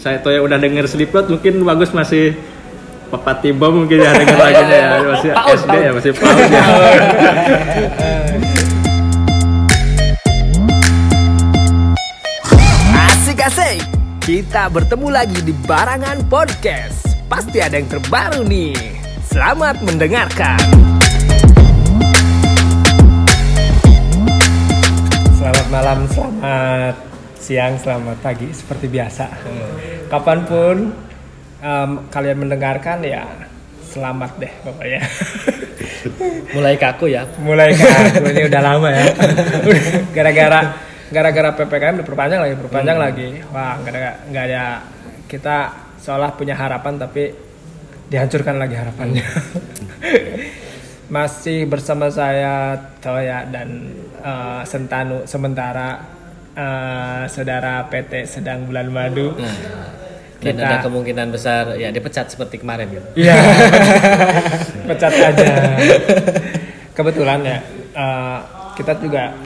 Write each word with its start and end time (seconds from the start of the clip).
saya 0.00 0.16
tuh 0.24 0.32
yang 0.32 0.48
udah 0.48 0.56
denger 0.56 0.88
Slipknot 0.88 1.28
mungkin 1.28 1.60
bagus 1.60 1.92
masih 1.92 2.32
Papa 3.12 3.36
Tiba 3.36 3.68
mungkin 3.68 4.00
ya 4.00 4.16
denger 4.16 4.38
lagunya 4.40 4.78
ya 4.80 4.88
masih 5.04 5.30
Paut, 5.36 5.56
SD 5.60 5.68
paut. 5.68 5.84
ya 5.84 5.90
masih 5.92 6.12
paut 6.16 6.46
ya. 6.48 6.64
Asik 12.96 13.38
asik. 13.44 13.80
Kita 14.24 14.72
bertemu 14.72 15.08
lagi 15.12 15.40
di 15.44 15.52
Barangan 15.68 16.24
Podcast. 16.32 17.04
Pasti 17.28 17.60
ada 17.60 17.76
yang 17.76 17.90
terbaru 17.92 18.40
nih. 18.40 18.72
Selamat 19.28 19.84
mendengarkan. 19.84 20.64
Selamat 25.36 25.66
malam, 25.68 25.98
selamat 26.08 27.10
siang, 27.50 27.74
selamat 27.82 28.16
pagi 28.22 28.46
seperti 28.54 28.86
biasa. 28.86 29.26
Kapan 30.10 30.38
pun 30.42 30.76
em, 31.62 31.90
kalian 32.10 32.38
mendengarkan 32.42 32.98
ya 33.06 33.24
selamat 33.90 34.30
deh 34.42 34.52
pokoknya. 34.66 35.00
mulai 36.54 36.74
kaku 36.78 37.06
ya. 37.10 37.22
Mulai 37.38 37.74
kan 37.74 38.22
ini 38.22 38.42
udah 38.46 38.62
lama 38.62 38.88
ya. 38.90 39.06
Gara-gara 40.16 40.60
gara-gara 41.10 41.50
ppkm 41.58 42.06
diperpanjang 42.06 42.40
lagi 42.42 42.54
perpanjang 42.54 42.98
lagi. 42.98 43.28
Wah 43.50 43.78
nggak 43.82 43.94
ada 43.94 44.12
nggak 44.30 44.44
ada 44.50 44.64
kita 45.26 45.56
seolah 46.02 46.34
punya 46.34 46.54
harapan 46.54 46.98
tapi 46.98 47.30
dihancurkan 48.10 48.58
lagi 48.58 48.74
harapannya. 48.78 49.26
Masih 51.14 51.66
bersama 51.66 52.06
saya 52.06 52.78
Toya 53.02 53.42
dan 53.50 53.94
eh, 54.22 54.62
Sentanu 54.62 55.26
sementara 55.26 55.98
eh, 56.54 57.22
saudara 57.26 57.86
PT 57.90 58.26
sedang 58.30 58.70
bulan 58.70 58.86
madu 58.90 59.34
dan 60.40 60.56
Kita- 60.56 60.64
ada 60.64 60.76
kemungkinan 60.80 61.28
besar 61.28 61.76
ya 61.76 61.88
dipecat 61.88 62.26
seperti 62.26 62.58
kemarin 62.58 62.88
gitu 62.88 63.08
Iya. 63.14 63.36
Pecat 64.88 65.12
aja. 65.12 65.52
Kebetulan 66.90 67.40
ya 67.42 67.58
eh, 67.92 68.38
kita 68.74 68.96
juga 68.96 69.36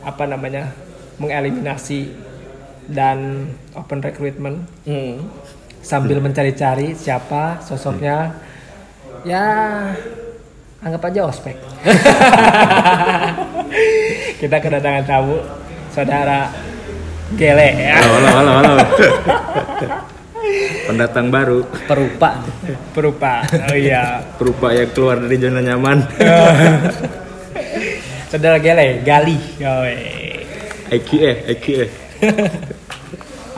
apa 0.00 0.24
namanya 0.24 0.72
mengeliminasi 1.16 2.08
dan 2.86 3.50
open 3.72 4.00
recruitment 4.00 4.64
Hmm. 4.82 5.26
sambil 5.80 6.18
mencari-cari 6.18 6.94
siapa 6.94 7.60
sosoknya. 7.60 8.32
Ya 9.22 9.44
anggap 10.78 11.02
aja 11.04 11.26
ospek. 11.26 11.56
kita 14.36 14.56
kedatangan 14.56 15.04
tamu 15.04 15.36
saudara 15.90 16.52
Gele 17.34 17.68
ya. 17.74 17.98
Halo, 17.98 18.14
halo, 18.14 18.28
halo, 18.30 18.50
halo. 18.62 18.74
Pendatang 20.86 21.26
baru, 21.34 21.66
perupa 21.90 22.38
Perupa. 22.94 23.42
Oh 23.66 23.74
iya. 23.74 24.22
perupa 24.38 24.70
yang 24.70 24.86
keluar 24.94 25.18
dari 25.18 25.34
zona 25.42 25.58
nyaman. 25.58 26.06
Saudara 28.30 28.62
Gele, 28.62 29.02
Gali. 29.02 29.34
Yoi. 29.58 29.98
EQE, 30.94 31.50
EQE. 31.50 31.86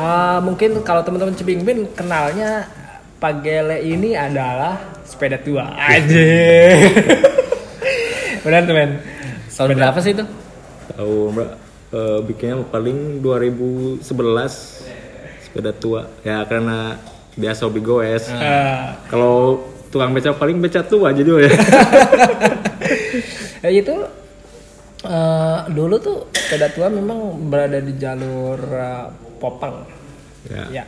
Ah, 0.00 0.40
mungkin 0.40 0.80
kalau 0.80 1.04
teman-teman 1.04 1.36
Cibingbin 1.36 1.92
kenalnya 1.92 2.64
Pak 3.20 3.44
Gele 3.44 3.84
ini 3.84 4.16
adalah 4.16 4.80
sepeda 5.04 5.36
tua. 5.44 5.76
Aja. 5.76 6.24
Benar 8.48 8.64
tuh 8.64 8.72
men. 8.72 8.90
tahun 9.58 9.74
berapa 9.74 9.98
sih 9.98 10.14
itu 10.14 10.22
Tahu 10.94 11.34
mbak, 11.34 11.50
eh, 11.92 12.18
bikinnya 12.24 12.64
paling 12.68 13.20
2011 13.20 14.02
sepeda 15.44 15.72
tua. 15.72 16.08
Ya 16.24 16.44
karena 16.44 16.98
biasa 17.38 17.66
hobi 17.66 17.80
goes. 17.80 18.28
Ah, 18.34 18.98
Kalau 19.08 19.64
tukang 19.88 20.12
beca 20.12 20.36
paling 20.36 20.60
beca 20.60 20.84
tua 20.84 21.10
aja 21.14 21.22
juga 21.24 21.48
ya. 21.48 21.52
ya 23.64 23.70
itu 23.72 23.96
eh, 25.04 25.58
dulu 25.72 25.94
tuh 25.98 26.16
sepeda 26.34 26.68
tua 26.72 26.92
memang 26.92 27.48
berada 27.48 27.80
di 27.80 27.96
jalur 27.96 28.58
eh, 28.58 29.06
Popang. 29.38 29.86
ya. 30.50 30.82
Ya. 30.82 30.84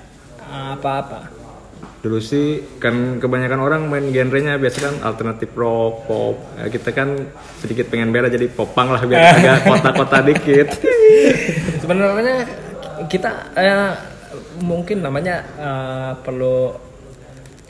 Dulu 2.00 2.16
sih 2.16 2.46
kan 2.80 3.20
kebanyakan 3.20 3.60
orang 3.60 3.82
main 3.84 4.08
genrenya 4.08 4.56
biasa 4.56 4.78
kan 4.80 4.94
alternatif 5.04 5.52
rock, 5.52 6.08
pop. 6.08 6.36
Ya, 6.56 6.66
kita 6.66 6.90
kan 6.90 7.28
sedikit 7.60 7.92
pengen 7.92 8.08
beda 8.08 8.26
jadi 8.26 8.48
popang 8.48 8.88
lah 8.88 9.04
biar 9.04 9.20
agak 9.36 9.68
kota-kota 9.68 10.24
dikit. 10.24 10.68
Sebenarnya 11.78 12.48
kita 13.04 13.30
eh, 13.52 13.92
mungkin 14.64 15.04
namanya 15.04 15.44
eh, 15.60 16.12
perlu 16.24 16.72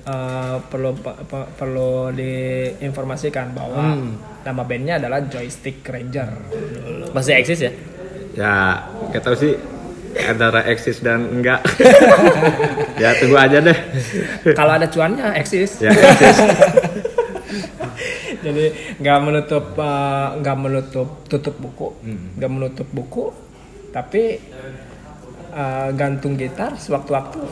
eh, 0.07 0.57
perlu 0.63 0.91
pe- 0.95 1.21
pe- 1.27 1.51
perlu 1.59 2.15
diinformasikan 2.15 3.51
bahwa 3.51 3.99
nama 4.41 4.63
bandnya 4.63 4.97
adalah 4.97 5.27
Joystick 5.27 5.83
Ranger. 5.83 6.31
masih 7.11 7.35
eksis 7.35 7.61
ya 7.61 7.73
ya, 8.31 8.55
kita 9.11 9.27
tahu 9.27 9.37
sih 9.37 9.53
antara 10.19 10.67
eksis 10.67 11.03
dan 11.05 11.41
enggak. 11.41 11.63
ya 13.03 13.15
tunggu 13.19 13.37
aja 13.39 13.59
deh. 13.63 13.79
Kalau 14.57 14.73
ada 14.75 14.87
cuannya 14.91 15.37
eksis. 15.39 15.85
Ya, 15.85 15.95
eksis. 15.95 16.39
Jadi 18.45 18.73
nggak 19.05 19.19
menutup 19.21 19.77
eh, 19.77 20.29
nggak 20.41 20.57
menutup 20.57 21.09
tutup 21.29 21.61
buku, 21.61 21.93
nggak 22.41 22.51
menutup 22.51 22.89
buku, 22.89 23.29
tapi 23.93 24.41
eh, 25.53 25.89
gantung 25.93 26.41
gitar 26.41 26.73
sewaktu-waktu. 26.81 27.45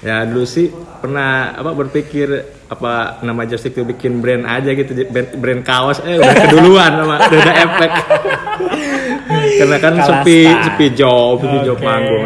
Ya 0.00 0.24
dulu 0.24 0.48
sih 0.48 0.72
pernah 1.04 1.52
apa 1.52 1.76
berpikir 1.76 2.56
apa 2.72 3.20
nama 3.20 3.44
Joystick 3.44 3.76
itu 3.76 3.84
bikin 3.84 4.24
brand 4.24 4.48
aja 4.48 4.72
gitu 4.72 4.96
brand, 5.12 5.28
brand 5.36 5.60
kaos. 5.60 6.00
Eh 6.00 6.16
udah 6.16 6.34
keduluan 6.48 6.92
sama 6.96 7.16
udah 7.28 7.56
efek. 7.68 7.90
Karena 9.60 9.76
kan 9.76 9.94
Kalah 10.00 10.06
sepi 10.24 10.40
sepi 10.48 10.86
job 10.96 11.44
sepi 11.44 11.58
job 11.68 11.76
Oke. 11.76 11.84
manggung. 11.84 12.24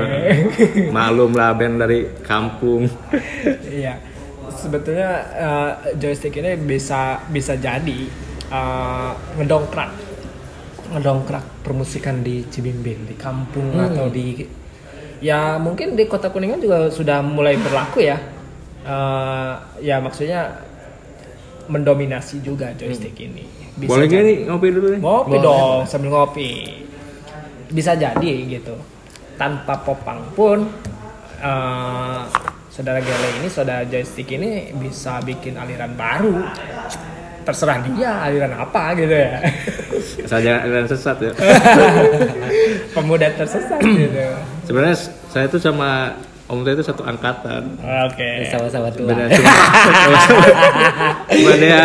Malum 0.95 1.35
lah 1.35 1.51
band 1.59 1.83
dari 1.83 2.07
kampung. 2.23 2.87
Iya, 3.67 3.99
sebetulnya 4.55 5.11
eh, 5.35 5.71
joystick 5.99 6.39
ini 6.39 6.55
bisa 6.55 7.27
bisa 7.27 7.59
jadi 7.59 7.99
eh, 8.55 9.11
ngedongkrak. 9.35 9.91
Ngedongkrak 10.95 11.67
permusikan 11.67 12.23
di 12.23 12.47
Cibimbing 12.47 13.11
di 13.11 13.19
kampung 13.19 13.75
atau 13.75 14.07
di 14.07 14.63
ya 15.19 15.57
mungkin 15.57 15.93
di 15.93 16.05
kota 16.05 16.29
kuningan 16.29 16.59
juga 16.59 16.89
sudah 16.89 17.21
mulai 17.21 17.55
berlaku 17.55 18.01
ya 18.03 18.19
Eh, 18.85 19.53
ya 19.81 19.97
maksudnya 19.97 20.61
mendominasi 21.67 22.45
juga 22.45 22.69
joystick 22.75 23.17
ini 23.19 23.49
Bisa 23.75 23.89
boleh 23.89 24.05
gak 24.05 24.13
jadi- 24.13 24.27
nih 24.29 24.39
ngopi 24.45 24.69
dulu 24.69 24.87
nih 24.93 25.01
Ngopi 25.01 25.37
dong 25.41 25.79
sambil 25.85 26.11
ngopi. 26.11 26.51
Bisa 27.67 27.97
jadi 27.97 28.31
gitu. 28.45 28.77
Tanpa 29.35 29.81
popang 29.81 30.29
pun 30.31 30.69
eh, 31.41 32.21
saudara 32.69 33.01
Gele 33.01 33.41
ini, 33.41 33.49
saudara 33.49 33.83
joystick 33.83 34.29
ini 34.31 34.69
bisa 34.75 35.19
bikin 35.19 35.57
aliran 35.57 35.97
baru. 35.97 36.45
Terserah 37.45 37.77
dia 37.87 38.11
aliran 38.21 38.53
apa? 38.55 38.93
gitu 38.95 39.13
ya. 39.13 39.39
saja 40.25 40.65
dan 40.65 40.85
sesat 40.85 41.17
ya. 41.19 41.33
Pemuda 42.95 43.29
tersesat 43.31 43.79
gitu. 43.79 44.25
sebenarnya 44.65 44.97
saya 45.29 45.47
tuh 45.47 45.59
sama 45.59 46.17
om 46.45 46.61
saya 46.61 46.75
itu 46.75 46.85
satu 46.85 47.03
angkatan. 47.03 47.77
Oke. 48.05 48.49
sama-sama 48.49 48.89
tua. 48.91 49.09
Benar, 49.11 49.29
cuma, 49.31 49.53
cuma 51.27 51.53
dia 51.57 51.81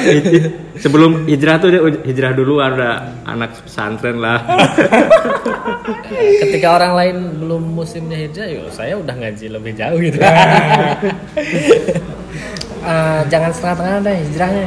hij- 0.00 0.22
hij- 0.24 0.50
sebelum 0.76 1.26
hijrah 1.26 1.58
tuh 1.58 1.68
dia 1.68 1.82
hijrah 1.82 2.30
duluan 2.30 2.74
udah 2.74 2.94
anak 3.24 3.58
pesantren 3.60 4.18
lah. 4.18 4.38
Ketika 6.40 6.68
orang 6.72 6.92
lain 6.94 7.16
belum 7.38 7.74
musimnya 7.74 8.16
hijrah 8.16 8.46
yuk 8.48 8.70
saya 8.70 8.94
udah 8.96 9.14
ngaji 9.14 9.46
lebih 9.48 9.72
jauh 9.74 9.98
gitu 9.98 10.18
Eh, 12.84 13.20
jangan 13.32 13.50
setengah-tengah 13.50 13.96
deh 14.04 14.16
hijrahnya. 14.28 14.66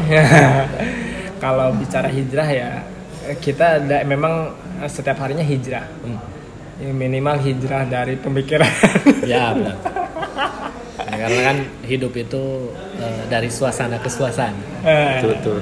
Kalau 1.43 1.69
bicara 1.77 2.09
hijrah 2.09 2.49
ya 2.49 2.69
kita 3.37 3.77
ada, 3.77 4.01
memang 4.01 4.57
eh, 4.81 4.89
setiap 4.89 5.21
harinya 5.21 5.45
hijrah. 5.45 5.85
Ya, 6.77 6.93
minimal 6.93 7.37
hijrah 7.41 7.85
dari 7.85 8.17
pemikiran. 8.17 8.69
ya 9.31 9.53
benar 9.53 9.77
Ya, 11.07 11.15
karena 11.23 11.41
kan 11.49 11.57
hidup 11.87 12.13
itu 12.19 12.73
eh, 12.99 13.23
dari 13.31 13.47
suasana 13.47 13.95
ke 14.01 14.09
suasana 14.11 14.59
Eh, 14.83 15.23
betul 15.23 15.31
betul 15.33 15.57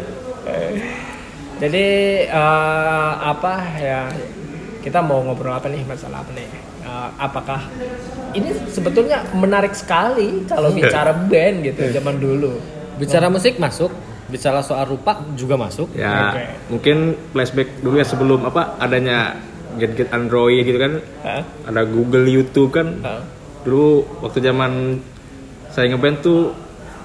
Jadi 1.62 1.88
eh, 2.28 3.12
apa 3.20 3.54
ya 3.80 4.10
kita 4.82 5.00
mau 5.06 5.22
ngobrol 5.22 5.54
apa 5.56 5.68
nih 5.70 5.86
masalah 5.88 6.24
apa 6.26 6.32
nih? 6.34 6.48
Eh, 6.96 7.10
apakah 7.20 7.60
ini 8.32 8.56
sebetulnya 8.72 9.20
menarik 9.36 9.76
sekali 9.76 10.48
kalau 10.48 10.72
bicara 10.72 11.12
band 11.12 11.68
gitu 11.68 11.92
zaman 11.92 12.16
dulu. 12.20 12.56
bicara 12.96 13.28
musik 13.28 13.60
masuk 13.60 13.92
bicara 14.32 14.64
soal 14.64 14.88
rupa 14.88 15.20
juga 15.36 15.60
masuk 15.60 15.92
ya 15.92 16.32
Oke. 16.32 16.44
mungkin 16.72 16.98
flashback 17.36 17.84
dulu 17.84 18.00
ya 18.00 18.08
sebelum 18.08 18.48
apa 18.48 18.80
adanya 18.80 19.36
gadget 19.76 20.08
Android 20.16 20.64
gitu 20.64 20.80
kan 20.80 21.04
Hah? 21.20 21.44
ada 21.68 21.84
Google 21.84 22.24
YouTube 22.24 22.72
kan 22.72 23.04
Hah? 23.04 23.20
dulu 23.68 24.08
waktu 24.24 24.40
zaman 24.40 25.04
saya 25.76 25.92
ngeband 25.92 26.24
tuh 26.24 26.56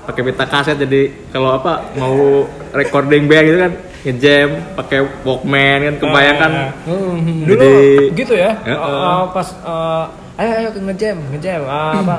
pakai 0.07 0.23
pita 0.23 0.47
kaset 0.47 0.79
jadi 0.79 1.11
kalau 1.35 1.59
apa 1.59 1.83
mau 1.99 2.47
recording 2.71 3.27
band 3.27 3.45
gitu 3.51 3.59
kan 3.59 3.73
ngejam 4.01 4.49
pakai 4.75 4.99
Walkman 5.21 5.79
kan 5.83 5.95
kebayangkan 5.99 6.53
Hmm, 6.83 7.45
dulu 7.45 7.61
Jadi- 7.61 8.09
gitu 8.17 8.35
ya 8.35 8.53
Ya, 8.63 8.77
Uh, 8.77 9.29
pas 9.31 9.49
uh, 9.61 10.05
ayo 10.37 10.51
ayo 10.57 10.69
ngejam 10.75 11.17
ngejam 11.31 11.61
Ah, 11.65 12.01
apa? 12.01 12.17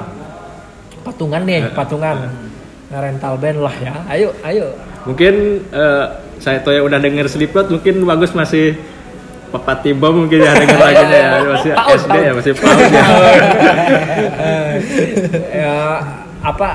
Patungan 1.01 1.41
nih 1.41 1.65
patungan. 1.71 2.29
Rental 2.87 3.33
band 3.35 3.57
lah 3.59 3.73
ya. 3.73 3.93
Ayo 4.05 4.29
ayo. 4.41 4.67
Mungkin 5.01 5.33
eh, 5.65 6.05
saya 6.37 6.59
tuh 6.59 6.71
yang 6.71 6.85
udah 6.85 6.99
denger 6.99 7.25
Slipknot 7.25 7.71
mungkin 7.71 8.03
bagus 8.03 8.29
masih 8.31 8.77
Papa 9.47 9.79
Tiba 9.79 10.11
mungkin 10.11 10.37
ya 10.37 10.53
denger 10.53 10.77
lagunya 10.77 11.17
ya. 11.17 11.29
Masih 11.49 11.71
Paut, 11.73 11.97
SD 11.97 12.11
paut. 12.11 12.21
ya 12.21 12.31
masih 12.31 12.53
paut 12.53 12.77
ya. 12.85 13.03
Ya 15.55 15.75
apa 16.41 16.69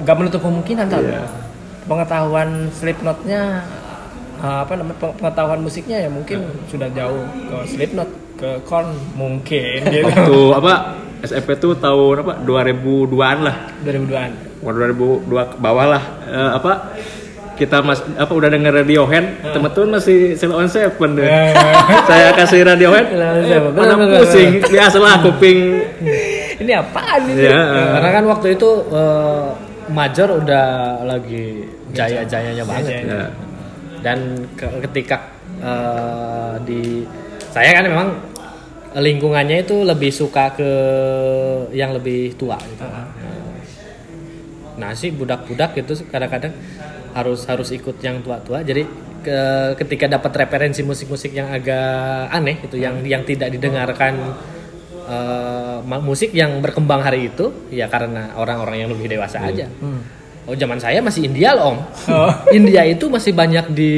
nggak 0.00 0.16
menutup 0.16 0.40
kemungkinan 0.40 0.86
kan 0.86 1.00
Iya. 1.00 1.24
pengetahuan 1.84 2.48
Slipknotnya 2.70 3.64
uh, 4.44 4.60
apa 4.60 4.72
namanya 4.76 5.00
peng- 5.00 5.16
pengetahuan 5.16 5.60
musiknya 5.64 6.04
ya 6.04 6.10
mungkin 6.12 6.44
sudah 6.68 6.92
jauh 6.92 7.24
ke 7.48 7.56
Slipknot 7.64 8.10
ke 8.36 8.60
Korn 8.68 8.92
mungkin 9.16 9.78
gitu. 9.94 10.04
Waktu 10.04 10.38
apa 10.60 10.74
SMP 11.24 11.56
tuh 11.56 11.72
tahun 11.80 12.20
apa 12.20 12.32
2002an 12.44 13.38
lah. 13.40 13.56
2002an 13.80 14.30
Umur 14.60 14.74
2002 15.24 15.52
ke 15.52 15.56
bawah 15.56 15.86
lah. 15.88 16.02
Eh, 16.28 16.50
apa 16.60 16.72
kita 17.54 17.86
mas 17.86 18.02
apa 18.18 18.32
udah 18.34 18.50
denger 18.50 18.82
Radiohead 18.82 19.54
teman-teman 19.54 19.96
masih 19.96 20.34
Selo 20.34 20.58
on 20.58 20.68
Seven 20.68 21.10
deh. 21.16 21.24
Saya 22.10 22.34
kasih 22.34 22.66
Radiohead 22.66 23.06
eh, 23.14 23.60
pada 23.72 23.94
bener, 23.94 24.20
pusing. 24.20 24.60
biasalah 24.68 25.22
kuping. 25.22 25.80
Ini 26.64 26.70
apaan 26.80 27.20
ini? 27.26 27.50
Ya. 27.50 27.60
Karena 27.98 28.10
kan 28.14 28.24
waktu 28.30 28.54
itu 28.54 28.68
eh, 28.90 29.46
Major 29.84 30.28
udah 30.40 30.66
lagi 31.04 31.66
jaya-jayanya 31.92 32.64
banget. 32.64 33.04
Jaya-jayanya. 33.04 33.20
ya. 33.20 33.28
Dan 34.04 34.18
ke- 34.52 34.84
ketika 34.84 35.16
eh, 35.58 36.54
di 36.60 37.08
saya 37.48 37.72
kan 37.72 37.84
memang 37.86 38.08
lingkungannya 38.94 39.64
itu 39.64 39.82
lebih 39.82 40.12
suka 40.12 40.52
ke 40.52 40.70
yang 41.72 41.90
lebih 41.90 42.36
tua 42.36 42.60
gitu. 42.60 42.84
Nah 44.74 44.90
sih 44.92 45.10
budak-budak 45.10 45.74
itu 45.74 46.04
kadang-kadang 46.04 46.52
harus 47.10 47.46
harus 47.46 47.70
ikut 47.70 47.96
yang 47.98 48.20
tua-tua. 48.20 48.60
Jadi 48.60 48.82
ke- 49.20 49.72
ketika 49.78 50.06
dapat 50.10 50.34
referensi 50.36 50.82
musik-musik 50.82 51.30
yang 51.30 51.48
agak 51.48 51.80
aneh 52.28 52.60
itu, 52.60 52.76
yang 52.76 53.00
yang 53.02 53.22
tidak 53.22 53.50
didengarkan 53.50 54.14
ma- 55.82 56.00
musik 56.00 56.32
yang 56.32 56.58
berkembang 56.58 57.00
hari 57.00 57.28
itu, 57.28 57.50
ya 57.70 57.86
karena 57.86 58.34
orang-orang 58.34 58.76
yang 58.78 58.90
lebih 58.90 59.10
dewasa 59.10 59.42
aja. 59.42 59.66
Oh 60.44 60.52
zaman 60.52 60.76
saya 60.76 61.00
masih 61.00 61.24
India 61.24 61.56
loh 61.56 61.72
om. 61.72 61.78
Oh. 62.12 62.32
India 62.58 62.84
itu 62.84 63.08
masih 63.08 63.32
banyak 63.32 63.72
di 63.72 63.94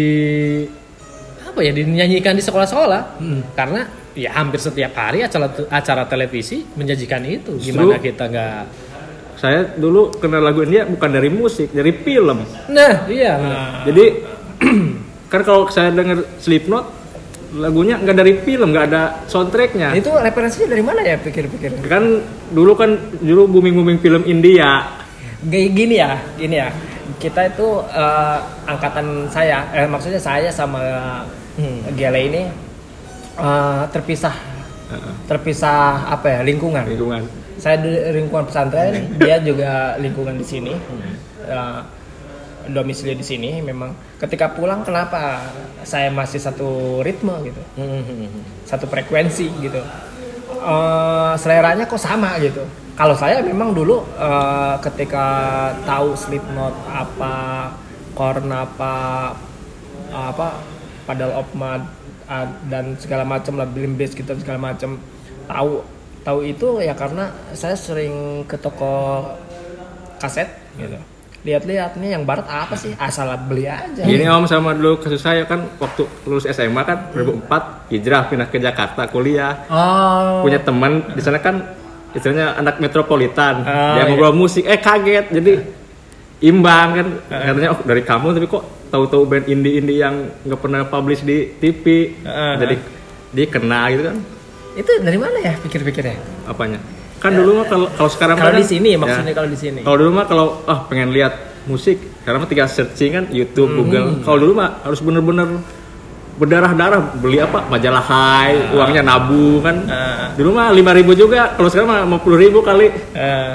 apa 1.42 1.58
ya 1.64 1.72
dinyanyikan 1.74 2.38
di 2.38 2.42
sekolah-sekolah. 2.44 3.18
Karena 3.58 3.82
ya 4.14 4.30
hampir 4.32 4.62
setiap 4.62 4.94
hari 4.94 5.26
acara 5.26 5.50
acara 5.68 6.06
televisi 6.06 6.62
menjanjikan 6.78 7.22
itu. 7.26 7.58
Gimana 7.58 7.98
Justru- 7.98 8.06
kita 8.14 8.24
nggak 8.30 8.62
saya 9.36 9.68
dulu 9.76 10.16
kenal 10.16 10.40
lagu 10.40 10.64
India 10.64 10.88
bukan 10.88 11.10
dari 11.12 11.28
musik 11.28 11.74
dari 11.74 11.92
film. 11.92 12.40
Nah 12.72 13.04
iya. 13.10 13.34
Jadi 13.84 14.04
kan 15.32 15.40
kalau 15.44 15.68
saya 15.68 15.92
denger 15.92 16.24
Slipknot 16.40 16.96
lagunya 17.56 18.00
nggak 18.00 18.16
dari 18.16 18.32
film 18.42 18.70
nggak 18.72 18.86
ada 18.90 19.02
soundtracknya. 19.26 19.92
Itu 19.98 20.14
referensinya 20.14 20.72
dari 20.72 20.82
mana 20.86 21.00
ya 21.02 21.16
pikir-pikir? 21.20 21.84
Kan 21.90 22.22
dulu 22.54 22.72
kan 22.78 22.96
dulu 23.18 23.50
booming 23.50 23.74
booming 23.76 23.98
film 24.00 24.22
India 24.24 25.04
gini 25.44 26.00
ya, 26.00 26.16
gini 26.40 26.56
ya. 26.56 26.68
Kita 27.16 27.48
itu 27.48 27.80
eh, 27.92 28.38
angkatan 28.66 29.28
saya, 29.32 29.64
eh, 29.72 29.88
maksudnya 29.88 30.20
saya 30.20 30.48
sama 30.52 30.80
Hmm. 31.56 31.80
Gele 31.96 32.20
ini 32.28 32.42
eh, 33.40 33.82
terpisah, 33.88 34.36
terpisah 35.24 36.04
apa 36.12 36.28
ya 36.28 36.40
lingkungan. 36.44 36.84
lingkungan 36.84 37.24
Saya 37.56 37.80
di 37.80 37.88
lingkungan 38.12 38.44
pesantren, 38.44 39.16
dia 39.16 39.40
juga 39.40 39.96
lingkungan 39.96 40.36
di 40.36 40.44
sini, 40.44 40.72
Eh, 41.46 41.80
domisili 42.68 43.16
di 43.16 43.24
sini. 43.24 43.62
Memang 43.64 43.96
ketika 44.20 44.52
pulang 44.52 44.84
kenapa 44.84 45.48
saya 45.86 46.12
masih 46.12 46.42
satu 46.42 47.00
ritme 47.00 47.32
gitu, 47.48 47.62
satu 48.68 48.84
frekuensi 48.84 49.48
gitu. 49.64 49.80
Eh, 50.66 51.32
seleranya 51.38 51.86
kok 51.86 52.02
sama 52.02 52.34
gitu. 52.42 52.66
Kalau 52.98 53.14
saya 53.14 53.38
memang 53.38 53.70
dulu 53.70 54.02
eh, 54.18 54.74
ketika 54.82 55.26
tahu 55.86 56.18
Slipknot 56.18 56.74
apa, 56.90 57.70
Korn 58.18 58.50
apa, 58.50 58.94
apa, 60.10 60.48
Paddle 61.06 61.38
of 61.38 61.46
Mud 61.54 61.86
dan 62.66 62.98
segala 62.98 63.22
macam 63.22 63.62
lah, 63.62 63.70
Limp 63.70 63.94
Bizkit 63.94 64.26
dan 64.26 64.42
segala 64.42 64.58
macam 64.74 64.98
tahu 65.46 65.86
tahu 66.26 66.42
itu 66.42 66.82
ya 66.82 66.90
karena 66.98 67.30
saya 67.54 67.78
sering 67.78 68.42
ke 68.50 68.58
toko 68.58 69.22
kaset 70.18 70.50
gitu. 70.74 70.98
Lihat-lihat 71.46 71.94
nih 71.94 72.10
yang 72.10 72.26
barat 72.26 72.42
apa 72.44 72.74
sih? 72.74 72.90
Asal 72.98 73.30
beli 73.40 73.64
aja. 73.64 74.02
Gini 74.02 74.26
om 74.26 74.44
sama 74.44 74.74
dulu 74.74 74.98
kasus 74.98 75.22
saya 75.22 75.46
kan 75.46 75.62
waktu 75.78 76.02
lulus 76.24 76.42
SMA 76.44 76.82
kan 76.82 77.14
2004 77.14 77.46
hijrah 77.88 78.26
pindah 78.26 78.48
ke 78.48 78.58
Jakarta 78.58 79.06
kuliah 79.06 79.62
Oh. 79.66 80.42
punya 80.42 80.58
teman 80.58 81.06
di 81.08 81.22
sana 81.22 81.38
kan 81.38 81.62
istilahnya 82.10 82.56
anak 82.56 82.76
metropolitan 82.76 83.62
Oh, 83.62 83.70
dia 83.94 84.02
iya. 84.02 84.04
ngobrol 84.06 84.34
musik 84.34 84.64
eh 84.64 84.74
kaget 84.76 85.30
jadi 85.30 85.52
imbang 86.40 86.88
kan 86.92 87.06
katanya 87.30 87.68
oh 87.70 87.80
dari 87.80 88.02
kamu 88.02 88.26
tapi 88.32 88.46
kok 88.46 88.62
tahu-tahu 88.86 89.22
band 89.24 89.46
indie-indie 89.46 89.98
yang 89.98 90.14
nggak 90.42 90.58
pernah 90.58 90.82
publish 90.84 91.22
di 91.22 91.54
TV 91.54 92.10
Heeh. 92.18 92.52
jadi 92.58 92.74
dia 93.30 93.46
kena 93.46 93.86
gitu 93.88 94.02
kan 94.04 94.16
Itu 94.74 94.90
dari 94.98 95.16
mana 95.16 95.38
ya 95.40 95.54
pikir-pikirnya? 95.56 96.16
apanya 96.44 96.76
kan 97.26 97.32
dulu 97.34 97.50
mah 97.54 97.66
kalau 97.66 97.86
kalau 97.90 98.08
sekarang 98.08 98.36
Kalau 98.36 98.50
kan, 98.50 98.58
di 98.58 98.66
sini 98.66 98.88
ya, 98.88 98.98
maksudnya 98.98 99.34
kalau 99.34 99.48
di 99.48 99.58
sini. 99.58 99.80
kalau 99.80 99.96
dulu 99.96 100.10
mah 100.12 100.24
kalau 100.24 100.46
ah 100.64 100.78
pengen 100.86 101.10
lihat 101.10 101.32
musik 101.64 101.98
sekarang 102.18 102.38
mah 102.38 102.48
tinggal 102.48 102.68
searching 102.68 103.10
kan 103.12 103.24
YouTube 103.30 103.68
Hmm. 103.68 103.78
Google. 103.80 104.06
Kalau 104.22 104.38
dulu 104.38 104.52
mah 104.54 104.80
harus 104.80 105.00
bener-bener 105.00 105.48
berdarah-darah 106.36 107.16
beli 107.16 107.38
apa? 107.38 107.64
Majalah 107.66 108.04
Hai 108.04 108.52
uangnya 108.70 109.02
nabung 109.02 109.58
kan? 109.60 109.76
Ah. 109.86 110.30
dulu 110.32 110.52
mah 110.52 110.68
5000 110.70 111.16
juga 111.16 111.40
kalau 111.50 111.66
sekarang 111.66 111.88
mah 111.88 112.00
50 112.20 112.36
ribu 112.38 112.58
kali. 112.60 112.86
Eh, 113.12 113.54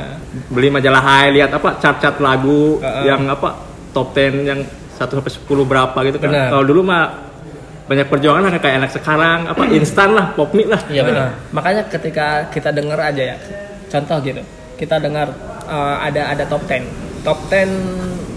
beli 0.50 0.68
majalah 0.68 1.00
Hai 1.00 1.30
lihat 1.32 1.54
apa? 1.54 1.78
Chart-chart 1.78 2.18
lagu 2.18 2.78
Heeh. 2.78 3.06
yang 3.08 3.24
apa? 3.26 3.54
Top 3.92 4.12
10 4.12 4.44
yang 4.44 4.60
1 4.92 5.08
sampai 5.14 5.32
10 5.32 5.46
berapa 5.64 5.98
gitu 6.04 6.18
kan. 6.18 6.30
Kalau 6.50 6.64
dulu 6.64 6.82
mah 6.84 7.31
banyak 7.84 8.08
perjuangan 8.08 8.42
lah 8.44 8.52
kayak 8.56 8.76
anak 8.78 8.92
sekarang 8.92 9.40
apa 9.46 9.64
instan 9.70 10.10
lah 10.12 10.32
pop 10.32 10.52
mie 10.52 10.66
lah 10.66 10.82
iya 10.88 11.02
benar 11.02 11.22
Nah, 11.22 11.32
makanya 11.52 11.84
ketika 11.86 12.28
kita 12.48 12.70
dengar 12.70 13.00
aja 13.02 13.24
ya, 13.26 13.38
contoh 13.88 14.18
gitu, 14.22 14.42
kita 14.76 14.96
dengar 14.98 15.28
eh, 15.64 15.96
ada 16.02 16.22
ada 16.30 16.44
top 16.46 16.64
10, 16.64 16.88
top 17.22 17.40
10 17.48 17.68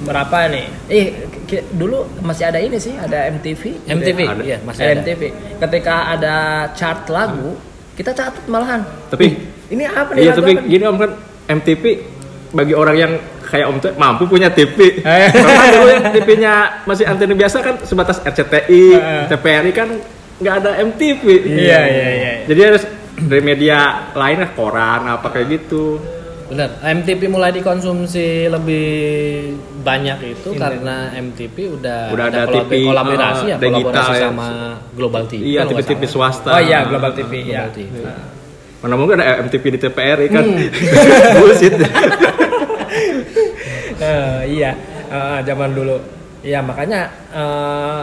berapa 0.05 0.39
nih? 0.49 0.67
Eh 0.87 1.07
ki- 1.45 1.65
dulu 1.73 2.05
masih 2.21 2.45
ada 2.45 2.59
ini 2.59 2.77
sih, 2.77 2.93
ada 2.95 3.25
MTV. 3.27 3.63
gitu 3.81 3.89
MTV 3.91 4.19
ya. 4.19 4.31
Ada. 4.31 4.43
iya 4.43 4.57
masih 4.61 4.81
Ada 4.81 4.93
MTV. 4.99 5.23
Ketika 5.57 5.95
ada 6.11 6.35
chart 6.71 7.09
lagu, 7.09 7.57
kita 7.95 8.11
catat 8.11 8.45
malahan. 8.45 8.85
Tapi- 9.09 9.25
"Ih, 9.25 9.35
ini 9.71 9.85
apa 9.85 10.11
nih? 10.13 10.21
iya 10.21 10.31
lagu 10.31 10.41
tapi 10.43 10.53
apa 10.53 10.61
nih?" 10.61 10.69
gini 10.69 10.85
om 10.85 10.97
kan 10.99 11.11
MTV 11.49 11.83
bagi 12.53 12.75
orang 12.75 12.97
yang 12.99 13.13
kayak 13.45 13.67
om 13.67 13.77
tuh 13.77 13.93
mampu 13.95 14.25
punya 14.25 14.49
TV 14.49 14.99
Eh. 14.99 15.29
karena 15.29 15.67
dulu 15.71 15.89
yang 15.91 16.07
TV-nya 16.11 16.55
masih 16.83 17.05
antena 17.05 17.33
biasa 17.33 17.57
kan 17.59 17.75
sebatas 17.81 18.19
RCTI 18.21 18.85
Eh. 18.93 19.25
TVRI 19.29 19.71
kan 19.71 19.89
nggak 20.35 20.55
ada 20.59 20.71
MTV 20.83 21.23
Iya, 21.47 21.81
iya, 21.85 22.09
iya. 22.11 22.33
jadi 22.45 22.61
harus 22.67 22.83
dari 23.17 23.39
media 23.41 23.79
lain 24.11 24.39
lah 24.39 24.51
koran 24.51 25.07
apa 25.07 25.29
kayak 25.29 25.47
gitu 25.55 26.03
benar 26.45 26.77
MTV 26.83 27.21
mulai 27.27 27.51
dikonsumsi 27.51 28.27
lebih 28.47 28.89
banyak 29.81 30.19
itu 30.31 30.51
Ini. 30.51 30.59
karena 30.59 30.97
MTV 31.15 31.57
udah 31.73 32.01
Udah 32.11 32.25
ada 32.27 32.41
kolab- 32.45 32.69
TV, 32.69 32.73
kolaborasi 32.85 33.25
uh, 33.41 33.49
ya 33.49 33.57
digital 33.57 33.81
kolaborasi 33.81 34.13
ya. 34.13 34.23
sama 34.27 34.49
Global 34.93 35.23
TV 35.25 35.41
iya 35.47 35.61
TV-TV 35.65 36.03
salah. 36.03 36.13
swasta 36.13 36.51
Oh 36.51 36.61
iya, 36.61 36.79
Global 36.85 37.13
TV 37.13 37.33
ya. 37.45 37.65
Global 37.65 37.73
TV. 37.73 37.95
mana 38.77 38.95
mungkin 38.95 39.17
ada 39.17 39.41
MTV 39.41 39.65
di 39.71 39.79
TVRI 39.81 40.27
kan 40.29 40.45
Hmm. 40.45 40.69
bullshit 41.39 41.75
Eh, 41.75 41.89
iya, 44.49 44.73
eh, 45.09 45.39
zaman 45.45 45.71
dulu. 45.73 45.97
Iya 46.45 46.61
makanya 46.61 47.09
eh, 47.33 48.03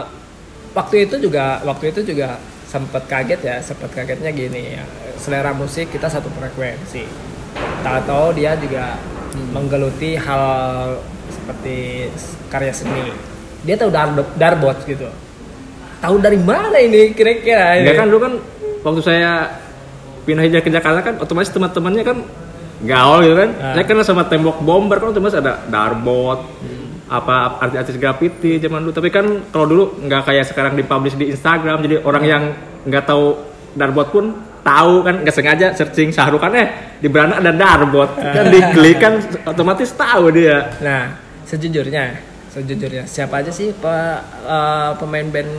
waktu 0.74 1.06
itu 1.06 1.22
juga 1.22 1.62
waktu 1.62 1.94
itu 1.94 2.14
juga 2.14 2.40
sempat 2.66 3.04
kaget 3.04 3.40
ya, 3.44 3.56
sempat 3.60 3.92
kagetnya 3.92 4.32
gini 4.32 4.80
ya. 4.80 4.84
Selera 5.20 5.52
musik 5.52 5.92
kita 5.92 6.08
satu 6.08 6.32
frekuensi. 6.32 7.04
Tahu-tahu 7.84 8.34
dia 8.34 8.56
juga 8.56 8.96
menggeluti 9.52 10.16
hal 10.16 10.44
seperti 11.28 12.08
karya 12.48 12.72
seni. 12.72 13.12
Dia 13.62 13.76
tahu 13.78 13.92
dar 13.92 14.10
darbot 14.34 14.78
gitu. 14.88 15.06
Tahu 16.02 16.14
dari 16.18 16.40
mana 16.40 16.74
ini 16.82 17.14
kira-kira? 17.14 17.78
Enggak 17.78 17.94
kan 18.02 18.06
dulu 18.10 18.20
kan 18.20 18.32
waktu 18.82 19.00
saya 19.04 19.30
pindah 20.26 20.62
ke 20.62 20.70
Jakarta 20.70 21.00
kan 21.02 21.14
otomatis 21.18 21.50
teman-temannya 21.50 22.02
kan 22.02 22.18
gaul 22.82 23.18
gitu 23.22 23.36
kan. 23.38 23.50
Ah. 23.56 23.74
Saya 23.74 23.84
kenal 23.86 24.04
sama 24.04 24.26
tembok 24.26 24.58
bomber 24.60 24.98
kan 24.98 25.10
terus 25.10 25.34
ada 25.34 25.62
Darbot, 25.66 26.38
apa 27.06 27.60
artis-artis 27.60 27.96
graffiti 27.96 28.58
zaman 28.58 28.82
dulu. 28.82 28.92
Tapi 28.92 29.08
kan 29.08 29.26
kalau 29.48 29.66
dulu 29.66 29.84
nggak 30.02 30.22
kayak 30.24 30.44
sekarang 30.46 30.72
dipublish 30.74 31.14
di 31.14 31.30
Instagram, 31.30 31.80
jadi 31.80 31.96
orang 32.02 32.24
yang 32.24 32.42
nggak 32.82 33.04
tahu 33.04 33.38
Darbot 33.72 34.08
pun 34.10 34.24
tahu 34.62 35.02
kan 35.02 35.26
nggak 35.26 35.34
sengaja 35.34 35.66
searching 35.74 36.14
Syahrukh 36.14 36.38
kan 36.38 36.54
eh 36.54 36.68
di 37.02 37.10
beranda 37.10 37.42
ada 37.42 37.50
Darbot 37.50 38.14
kan 38.14 38.46
diklik 38.46 38.98
kan 38.98 39.18
otomatis 39.42 39.90
tahu 39.90 40.30
dia. 40.30 40.70
Nah, 40.78 41.18
sejujurnya, 41.42 42.14
sejujurnya 42.50 43.02
siapa 43.06 43.42
aja 43.42 43.50
sih 43.50 43.74
pe- 43.74 44.22
eh, 44.46 44.90
pemain 45.02 45.26
band 45.26 45.50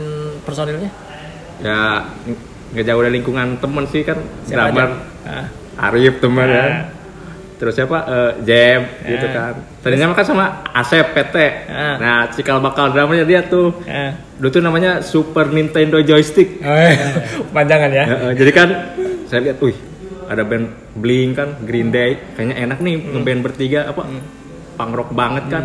personilnya? 0.44 0.88
Ya 1.60 2.08
nggak 2.74 2.84
jauh 2.90 3.00
dari 3.04 3.14
lingkungan 3.20 3.60
temen 3.62 3.84
sih 3.86 4.02
kan 4.02 4.18
Siapa 4.42 4.74
drummer? 4.74 4.90
Ah, 5.22 5.46
Arif 5.90 6.18
teman 6.18 6.48
ya. 6.48 6.64
Terus 7.64 7.80
siapa? 7.80 7.96
Eh, 8.04 8.32
Jam 8.44 8.80
gitu 9.00 9.24
Ah. 9.24 9.32
kan. 9.32 9.54
Tadinya 9.80 10.12
mah 10.12 10.16
kan 10.20 10.26
sama 10.26 10.44
Asep 10.68 11.16
PT. 11.16 11.36
Ah. 11.64 11.96
Nah, 11.96 12.20
cikal 12.28 12.60
bakal 12.60 12.92
drummernya 12.92 13.24
dia 13.24 13.40
tuh. 13.40 13.72
ah. 13.84 14.12
Dulu 14.36 14.48
tuh 14.50 14.60
namanya 14.60 15.00
Super 15.00 15.48
Nintendo 15.48 15.96
Joystick. 15.98 16.60
Oh, 16.60 16.68
iya. 16.68 17.24
Panjangan 17.56 17.88
ya. 17.88 18.04
Ya, 18.04 18.16
eh, 18.20 18.32
jadi 18.36 18.50
kan 18.52 18.68
saya 19.24 19.40
lihat, 19.42 19.64
wih, 19.64 19.72
ada 20.26 20.44
band 20.44 20.68
Blink 20.92 21.34
kan, 21.34 21.56
Green 21.58 21.88
Day, 21.88 22.36
kayaknya 22.36 22.56
enak 22.60 22.78
nih 22.78 22.94
Hmm. 22.94 23.10
ngeband 23.16 23.40
bertiga 23.42 23.88
apa? 23.88 24.04
Punk 24.76 24.92
rock 24.92 25.10
banget 25.10 25.48
kan. 25.48 25.64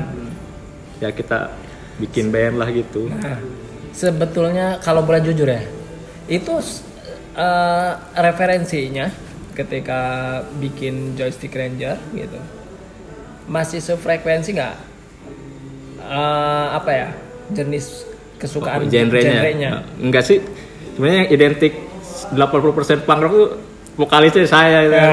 Ya 0.98 1.12
kita 1.12 1.52
bikin 1.98 2.32
band 2.32 2.56
lah 2.56 2.72
gitu. 2.72 3.12
Nah, 3.12 3.44
sebetulnya 3.92 4.80
kalau 4.80 5.04
boleh 5.04 5.20
jujur 5.20 5.46
ya, 5.46 5.60
itu 6.26 6.54
eh, 7.36 7.92
referensinya 8.16 9.12
ketika 9.60 10.00
bikin 10.56 11.14
joystick 11.14 11.52
ranger 11.52 12.00
gitu, 12.12 12.40
masih 13.46 13.80
sefrekuensi 13.80 14.56
nggak? 14.56 14.76
Eh, 16.00 16.68
apa 16.72 16.90
ya 16.90 17.08
jenis 17.52 18.08
kesukaan 18.38 18.88
genrenya. 18.88 19.32
genrenya? 19.36 19.70
Nah, 19.70 19.84
Enggak 20.00 20.24
sih. 20.24 20.40
Sebenarnya 20.96 21.18
yang 21.20 21.30
identik 21.30 21.74
80% 22.32 23.04
punk 23.04 23.20
rock 23.22 23.34
tuh 23.34 23.50
vokalisnya 23.96 24.44
saya 24.46 24.78
gitu. 24.82 24.96
kan. 24.96 25.12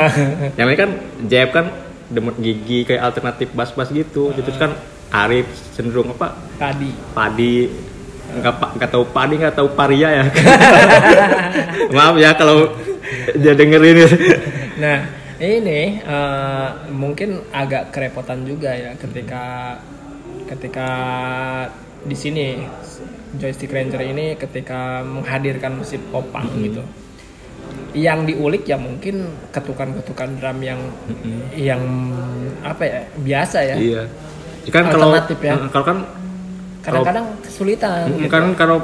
yang 0.55 0.67
lain 0.67 0.79
kan 0.79 0.91
Jeb 1.26 1.49
kan 1.50 1.67
demen 2.07 2.35
gigi 2.37 2.83
kayak 2.83 3.03
alternatif 3.05 3.50
bass-bass 3.50 3.91
gitu. 3.91 4.31
Terus 4.33 4.57
kan 4.57 4.73
Arif 5.09 5.47
cenderung 5.73 6.11
apa? 6.12 6.38
Tadi. 6.57 6.91
Padi 7.12 7.55
nggak 8.26 8.55
pa- 8.59 8.73
nggak 8.75 8.91
tahu 8.91 9.05
padi 9.07 9.35
nggak 9.38 9.55
tahu 9.55 9.69
paria 9.73 10.09
ya 10.12 10.25
maaf 11.95 12.19
ya 12.19 12.35
kalau 12.35 12.75
dia 13.43 13.53
dengerin 13.57 13.97
Nah, 14.83 15.09
ini 15.41 16.01
eh, 16.05 16.69
mungkin 16.93 17.41
agak 17.49 17.93
kerepotan 17.93 18.45
juga 18.45 18.77
ya 18.77 18.93
ketika 19.01 19.77
ketika 20.47 20.91
di 22.07 22.13
sini 22.13 22.47
joystick 23.41 23.73
ranger 23.73 24.05
ini 24.05 24.37
ketika 24.37 25.01
menghadirkan 25.03 25.81
musik 25.81 26.01
pop 26.13 26.29
punk 26.29 26.53
gitu. 26.61 26.85
Yang 27.97 28.37
diulik 28.37 28.69
ya 28.69 28.77
mungkin 28.77 29.33
ketukan-ketukan 29.51 30.37
drum 30.37 30.59
yang 30.61 30.81
yang 31.57 31.83
apa 32.61 32.83
ya 32.85 33.01
biasa 33.17 33.59
ya. 33.65 33.77
iya 33.81 34.03
kan 34.69 34.93
kalau 34.93 35.17
ya. 35.17 35.57
Kalau 35.73 35.87
kan 35.87 35.99
Kadang-kadang 36.87 37.27
kesulitan. 37.43 38.07
Mm, 38.07 38.19
gitu. 38.23 38.31
kan 38.31 38.45
kalau 38.55 38.79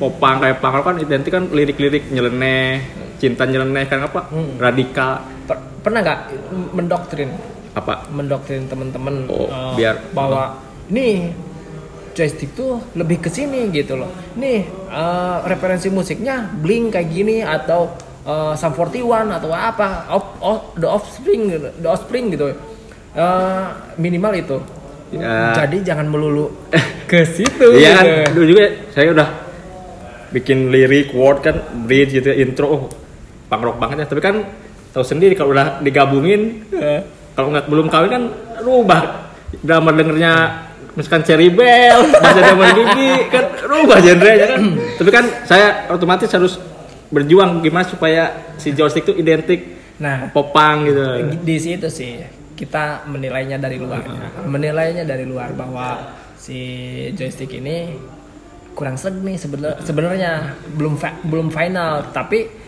popang 0.00 0.40
kayak 0.40 0.64
rock 0.64 0.84
kan 0.88 0.96
identik 0.96 1.32
kan 1.36 1.44
lirik-lirik 1.52 2.08
nyeleneh 2.08 2.80
cinta 3.22 3.46
nyeleneh 3.46 3.86
kan 3.86 4.02
apa 4.02 4.26
Hmm. 4.26 4.58
radikal 4.58 5.22
Per- 5.46 5.62
pernah 5.78 6.02
nggak 6.02 6.20
mendoktrin 6.72 7.30
apa 7.72 8.10
mendoktrin 8.10 8.66
temen-temen 8.66 9.26
Oh, 9.26 9.46
eh, 9.46 9.74
biar- 9.78 10.10
bahwa 10.10 10.58
nih 10.88 11.30
joystick 12.12 12.52
tuh 12.52 12.82
lebih 12.92 13.16
ke 13.18 13.30
sini 13.30 13.70
gitu 13.70 13.96
loh. 13.96 14.10
Nih 14.34 14.60
eh, 14.68 15.36
referensi 15.44 15.88
musiknya 15.88 16.50
Blink 16.52 16.92
kayak 16.92 17.08
gini 17.08 17.40
atau 17.40 17.94
eh, 18.22 18.52
Sum 18.54 18.70
41 18.70 19.06
atau 19.32 19.48
apa, 19.50 19.88
Off- 20.10 20.36
Off- 20.38 20.68
The 20.74 20.84
Offspring, 20.84 21.42
The 21.78 21.88
Offspring 21.88 22.28
gitu. 22.28 22.52
Eh, 23.12 23.64
minimal 23.96 24.32
itu. 24.34 24.58
Ya. 25.12 25.52
Jadi 25.54 25.80
jangan 25.82 26.08
melulu 26.08 26.48
ke 27.06 27.24
situ. 27.26 27.66
iya 27.74 28.00
kan 28.24 28.32
dulu 28.32 28.44
juga 28.50 28.64
saya 28.90 29.12
udah 29.12 29.28
bikin 30.30 30.68
lirik 30.68 31.12
word 31.12 31.40
kan 31.40 31.56
bridge 31.84 32.12
gitu 32.14 32.32
intro 32.32 32.66
oh 32.66 32.82
punk 33.52 33.62
rock 33.62 33.76
banget 33.76 33.96
ya. 34.00 34.06
Tapi 34.08 34.20
kan 34.20 34.34
tahu 34.90 35.04
sendiri 35.04 35.36
kalau 35.36 35.52
udah 35.52 35.78
digabungin 35.78 36.64
Eh, 36.72 37.00
kalau 37.32 37.48
nggak 37.48 37.68
belum 37.68 37.86
kawin 37.86 38.10
kan 38.10 38.22
rubah 38.60 39.28
drummer 39.54 39.92
dengernya 39.92 40.32
misalkan 40.92 41.20
Cherry 41.22 41.48
Bell 41.48 42.04
bahasa 42.12 42.40
zaman 42.42 42.68
gigi 42.80 43.12
kan 43.28 43.44
rubah 43.62 44.00
genrenya 44.00 44.46
kan. 44.50 44.60
Tapi 44.98 45.10
kan 45.10 45.24
saya 45.44 45.66
otomatis 45.88 46.28
harus 46.28 46.56
berjuang 47.08 47.60
gimana 47.60 47.84
supaya 47.84 48.22
si 48.56 48.72
joystick 48.72 49.04
itu 49.06 49.14
identik 49.14 49.60
Nah, 49.92 50.34
popang 50.34 50.82
gitu. 50.82 51.04
di 51.38 51.56
situ 51.56 51.86
sih 51.86 52.18
kita 52.52 53.06
menilainya 53.06 53.54
dari 53.54 53.78
luar. 53.78 54.02
Menilainya 54.42 55.06
dari 55.06 55.22
luar 55.22 55.54
bahwa 55.54 56.10
si 56.34 56.58
joystick 57.12 57.52
ini 57.52 57.94
kurang 58.72 58.96
seg 58.96 59.14
nih 59.14 59.36
sebenar- 59.36 59.78
sebenarnya 59.78 60.58
belum 60.74 60.98
belum 61.22 61.48
final. 61.48 62.10
Tapi 62.10 62.61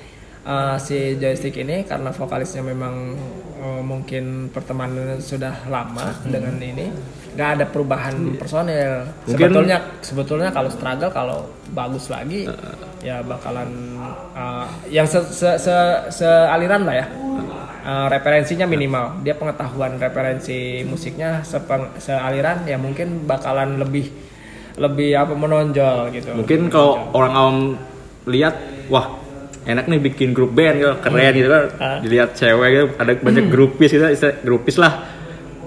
uh, 0.44 0.76
si 0.78 1.16
joystick 1.18 1.56
ini 1.58 1.84
karena 1.84 2.12
vokalisnya 2.12 2.62
memang 2.64 3.16
uh, 3.60 3.82
mungkin 3.84 4.48
pertemanan 4.52 5.18
sudah 5.20 5.66
lama 5.68 6.14
dengan 6.24 6.56
ini 6.60 6.88
nggak 7.34 7.48
ada 7.58 7.64
perubahan 7.66 8.14
personil. 8.38 9.10
Mungkin- 9.26 9.34
sebetulnya 9.34 9.78
sebetulnya 10.00 10.48
kalau 10.54 10.70
struggle 10.70 11.10
kalau 11.10 11.38
bagus 11.74 12.06
lagi 12.06 12.46
ya 13.02 13.20
bakalan 13.26 13.98
uh, 14.32 14.70
yang 14.86 15.04
se, 15.04 15.18
se, 15.28 15.58
se- 15.58 16.02
sealiran 16.14 16.86
lah 16.86 16.96
ya. 17.02 17.06
Uh, 17.84 18.08
referensinya 18.08 18.64
minimal. 18.64 19.20
Dia 19.20 19.36
pengetahuan 19.36 20.00
referensi 20.00 20.80
musiknya 20.88 21.44
sepeng, 21.44 21.92
sealiran 22.00 22.64
ya 22.64 22.80
mungkin 22.80 23.28
bakalan 23.28 23.76
lebih 23.76 24.08
lebih 24.80 25.12
apa 25.12 25.34
menonjol 25.36 26.08
gitu. 26.16 26.32
Mungkin 26.32 26.72
kalau 26.72 27.12
orang 27.12 27.32
awam 27.36 27.58
lihat 28.24 28.56
wah 28.88 29.23
enak 29.64 29.84
nih 29.88 30.00
bikin 30.00 30.36
grup 30.36 30.52
band 30.52 30.76
gitu 30.80 30.92
keren 31.00 31.32
gitu 31.32 31.48
kan. 31.48 31.64
Ah. 31.80 31.98
dilihat 32.04 32.36
cewek 32.36 32.68
gitu 32.70 32.86
ada 33.00 33.12
banyak 33.16 33.46
grupis 33.48 33.90
gitu 33.92 34.04
grupis 34.44 34.76
lah. 34.76 34.92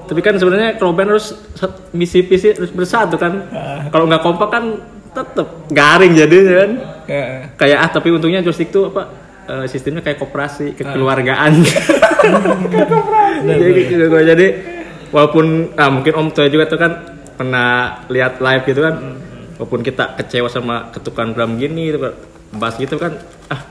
Tapi 0.07 0.23
kan 0.23 0.39
sebenarnya 0.39 0.79
kalau 0.79 0.95
band 0.95 1.11
harus 1.11 1.35
misi 1.91 2.23
visi 2.23 2.55
harus 2.55 2.71
bersatu 2.71 3.19
kan. 3.19 3.49
Kalau 3.91 4.05
nggak 4.07 4.23
kompak 4.23 4.49
kan 4.53 4.63
tetep 5.11 5.47
garing 5.73 6.13
jadinya 6.13 6.53
kan. 6.63 6.71
Heeh. 7.07 7.55
kayak 7.55 7.77
ah 7.87 7.89
tapi 7.89 8.11
untungnya 8.11 8.43
joystick 8.43 8.67
tuh 8.67 8.91
apa 8.91 9.07
eh, 9.47 9.65
sistemnya 9.71 10.03
kayak 10.03 10.19
koperasi 10.19 10.75
kekeluargaan. 10.75 11.51
Jadi 13.47 13.81
gitu 13.87 14.09
jadi 14.11 14.47
walaupun 15.13 15.71
ah, 15.79 15.87
mungkin 15.87 16.13
om 16.19 16.27
tua 16.33 16.51
juga 16.51 16.67
tuh 16.67 16.75
kan 16.81 17.15
pernah 17.39 18.01
lihat 18.11 18.43
live 18.43 18.63
gitu 18.67 18.81
kan. 18.83 18.95
Walaupun 19.57 19.81
kita 19.81 20.19
kecewa 20.19 20.51
sama 20.51 20.91
ketukan 20.93 21.33
drum 21.33 21.57
gini 21.57 21.89
gitu 21.89 21.97
kan 21.97 22.13
bass 22.53 22.79
gitu 22.79 22.95
kan 22.95 23.19
ah 23.51 23.61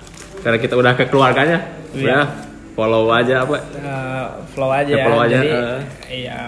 karena 0.47 0.59
kita 0.63 0.75
udah 0.79 0.93
ke 0.95 1.11
keluarganya. 1.11 1.59
Iya. 1.91 1.99
udah 1.99 2.23
follow 2.79 3.11
aja 3.11 3.43
apa? 3.43 3.57
Uh, 3.75 4.27
flow 4.55 4.71
aja 4.71 4.93
Ya, 4.95 5.05
flow 5.09 5.21
aja, 5.27 5.37
jadi 5.43 5.49
eh. 5.51 5.81
iya. 6.23 6.39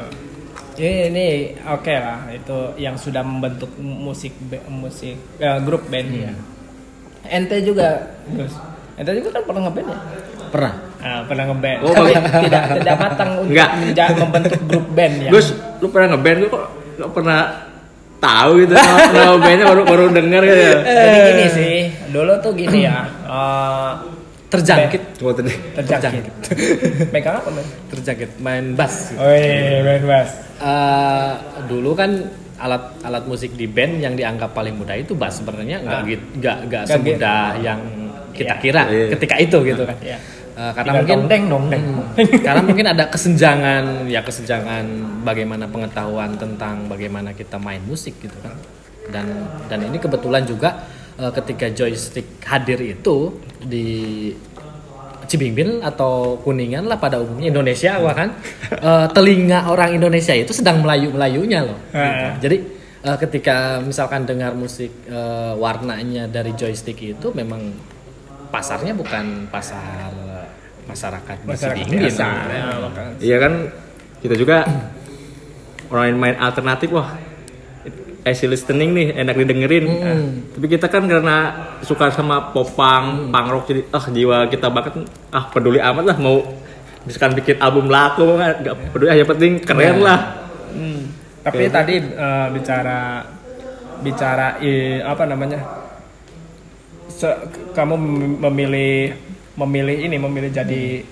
Ini, 0.78 1.10
ini 1.10 1.26
oke 1.66 1.90
lah 1.90 2.30
itu 2.30 2.78
yang 2.78 2.94
sudah 2.94 3.26
membentuk 3.26 3.74
musik 3.82 4.30
musik 4.70 5.18
eh, 5.42 5.58
grup 5.66 5.90
band 5.90 6.10
ya 6.14 6.30
ente 7.26 7.56
juga 7.66 8.14
Gus. 8.30 8.54
Ente 8.94 9.10
juga 9.18 9.28
kan 9.38 9.42
pernah 9.46 9.62
ngeband 9.68 9.86
ya? 9.90 9.98
Pernah. 10.48 10.72
Ah, 10.98 11.20
pernah 11.26 11.44
ngeband. 11.50 11.78
Oh, 11.82 11.92
tapi 11.94 12.30
tidak 12.46 12.62
tidak 12.78 12.96
matang 12.98 13.30
untuk 13.42 13.54
membentuk 14.22 14.60
grup 14.70 14.86
band 14.94 15.14
ya. 15.22 15.30
Gus 15.30 15.46
lu 15.82 15.86
pernah 15.90 16.08
ngeband 16.16 16.38
lu 16.42 16.46
kok? 16.46 16.64
Gak 16.98 17.10
pernah 17.14 17.40
tahu 18.18 18.50
gitu 18.60 18.74
nama 19.14 19.36
bandnya 19.36 19.64
baru 19.66 19.82
baru 19.84 20.04
denger 20.10 20.42
gitu 20.42 20.62
ya 20.62 20.78
jadi 20.84 21.18
gini 21.24 21.46
sih 21.48 21.76
dulu 22.08 22.32
tuh 22.38 22.52
gini 22.52 22.78
ya 22.82 22.98
eh, 23.24 23.92
Terjangkit. 24.48 25.20
Gua 25.20 25.36
tadi 25.36 25.52
terjangkit 25.76 26.24
megang 27.12 27.36
apa 27.36 27.52
men 27.52 27.68
Terjangkit 27.92 28.40
main 28.40 28.72
bass. 28.72 29.12
oh 29.12 29.28
iya 29.28 29.84
main 29.84 30.00
bass 30.02 30.30
Eh, 30.56 31.32
dulu 31.64 31.92
kan 31.92 32.10
alat 32.58 32.96
alat 32.98 33.22
musik 33.22 33.52
di 33.52 33.68
band 33.68 34.00
yang 34.00 34.16
dianggap 34.16 34.50
paling 34.50 34.74
mudah 34.74 34.96
itu 34.96 35.12
bass 35.12 35.38
sebenarnya 35.38 35.78
nggak 35.78 35.94
Ah. 35.94 36.08
gitu 36.08 36.24
nggak 36.34 36.56
nggak 36.64 36.82
semudah 36.88 37.44
yang 37.60 37.78
kita 38.32 38.50
Iya. 38.50 38.58
kira 38.58 38.82
Iya. 38.88 39.06
ketika 39.12 39.34
itu 39.36 39.58
gitu 39.62 39.82
kan 39.84 39.96
Iya. 40.00 40.18
Eh, 40.58 40.72
karena 40.74 40.90
Tinggal 40.90 40.98
mungkin 40.98 41.18
dongdeng 41.22 41.44
dongdeng 41.46 41.86
karena 42.42 42.62
mungkin 42.66 42.86
ada 42.90 43.04
kesenjangan 43.06 44.10
ya 44.10 44.26
kesenjangan 44.26 44.84
bagaimana 45.22 45.70
pengetahuan 45.70 46.34
tentang 46.34 46.90
bagaimana 46.90 47.30
kita 47.30 47.62
main 47.62 47.78
musik 47.86 48.18
gitu 48.18 48.34
kan 48.42 48.58
dan 49.14 49.46
dan 49.70 49.86
ini 49.86 50.02
kebetulan 50.02 50.42
juga 50.42 50.82
eh, 51.14 51.30
ketika 51.30 51.70
joystick 51.70 52.42
hadir 52.42 52.82
itu 52.82 53.38
di 53.62 53.86
Cibingbin 55.30 55.78
atau 55.78 56.42
Kuningan 56.42 56.90
lah 56.90 56.98
pada 56.98 57.22
umumnya 57.22 57.54
Indonesia 57.54 57.94
bahkan 58.02 58.34
eh, 58.74 59.06
telinga 59.14 59.70
orang 59.70 59.94
Indonesia 59.94 60.34
itu 60.34 60.50
sedang 60.50 60.82
melayu-melayunya 60.82 61.70
loh. 61.70 61.78
Ah. 61.94 62.02
Gitu. 62.02 62.50
Jadi 62.50 62.56
eh, 63.06 63.16
ketika 63.22 63.78
misalkan 63.78 64.26
dengar 64.26 64.58
musik 64.58 64.90
eh, 65.06 65.54
warnanya 65.54 66.26
dari 66.26 66.50
joystick 66.58 66.98
itu 66.98 67.30
memang 67.30 67.62
pasarnya 68.50 68.96
bukan 68.96 69.46
pasar 69.52 70.17
masyarakat 70.88 71.36
di 71.44 71.48
masyarakat 71.52 71.86
biasa 71.86 72.26
ya, 72.48 72.64
makanya. 72.80 73.12
Iya 73.20 73.36
kan 73.36 73.52
kita 74.18 74.34
juga 74.34 74.64
orang 75.92 76.04
yang 76.10 76.18
main 76.18 76.36
alternatif 76.40 76.88
wah 76.90 77.14
easy 78.26 78.44
listening 78.44 78.92
nih 78.92 79.06
enak 79.16 79.36
didengerin. 79.40 79.84
Nah, 79.88 80.20
tapi 80.52 80.66
kita 80.68 80.88
kan 80.88 81.04
karena 81.08 81.36
suka 81.80 82.12
sama 82.12 82.52
popang, 82.52 83.32
punk 83.32 83.46
rock 83.48 83.64
jadi 83.68 83.80
ah 83.88 84.04
jiwa 84.04 84.36
kita 84.48 84.68
banget 84.68 85.04
ah 85.32 85.48
peduli 85.48 85.80
amat 85.80 86.04
lah 86.04 86.16
mau 86.20 86.44
misalkan 87.08 87.32
bikin 87.32 87.56
album 87.56 87.88
laku 87.88 88.36
nggak 88.36 88.92
peduli 88.92 89.08
ah 89.08 89.16
yang 89.16 89.28
penting 89.28 89.52
keren 89.64 90.04
lah. 90.04 90.20
Hmm. 90.76 91.08
Tapi 91.40 91.72
tadi 91.72 91.94
eh, 92.04 92.46
bicara 92.52 93.24
bicara 94.04 94.60
i- 94.60 95.00
apa 95.00 95.24
namanya? 95.24 95.58
Se- 97.08 97.40
kamu 97.72 97.94
mem- 97.96 98.38
memilih 98.46 99.16
memilih 99.58 99.96
ini 100.00 100.16
memilih 100.16 100.50
jadi 100.50 101.02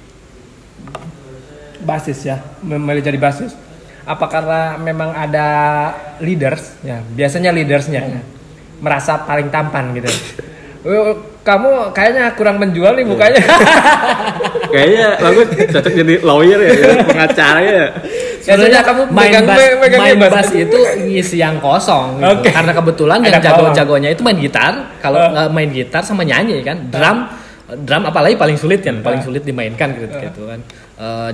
basis 1.81 2.19
ya, 2.25 2.37
memilih 2.63 3.03
jadi 3.03 3.19
basis. 3.19 3.53
Apa 4.07 4.31
karena 4.31 4.79
memang 4.79 5.11
ada 5.11 5.49
leaders 6.21 6.79
ya, 6.81 7.03
biasanya 7.05 7.51
leadersnya 7.51 8.01
ya, 8.01 8.21
merasa 8.79 9.19
paling 9.21 9.51
tampan 9.51 9.91
gitu. 9.93 10.07
Eh, 10.87 11.15
Kamu 11.43 11.95
kayaknya 11.95 12.35
kurang 12.35 12.59
menjual 12.59 12.91
nih 12.93 13.07
mukanya. 13.07 13.39
Kayaknya 14.67 15.07
bagus 15.17 15.47
cocok 15.71 15.93
jadi 15.95 16.15
lawyer 16.19 16.59
ya, 16.59 16.71
jadi 16.75 16.95
pengacara 17.07 17.61
ya. 17.63 17.85
Biasanya 18.43 18.81
kamu 18.83 19.03
main 19.09 19.31
megang- 19.31 19.47
bass, 19.47 19.63
megang 19.79 20.01
main 20.03 20.19
bass. 20.19 20.33
bass 20.35 20.51
itu 20.53 20.79
ngisi 21.07 21.39
yang 21.39 21.63
kosong 21.63 22.19
gitu. 22.19 22.27
Oke. 22.35 22.51
karena 22.51 22.73
kebetulan 22.75 23.19
yang 23.23 23.39
jago-jagonya 23.39 24.09
itu 24.11 24.27
main 24.27 24.39
gitar 24.39 24.75
kalau 24.99 25.23
Uh. 25.23 25.47
main 25.47 25.71
gitar 25.71 26.03
sama 26.03 26.27
nyanyi 26.27 26.67
kan 26.67 26.83
drum 26.91 27.31
drum 27.67 28.07
apalagi 28.07 28.39
paling 28.39 28.55
sulit 28.55 28.79
kan 28.87 29.03
paling 29.03 29.27
sulit 29.27 29.43
dimainkan 29.43 29.91
gitu, 29.99 30.07
gitu 30.23 30.43
kan. 30.47 30.61
Eh, 30.97 31.31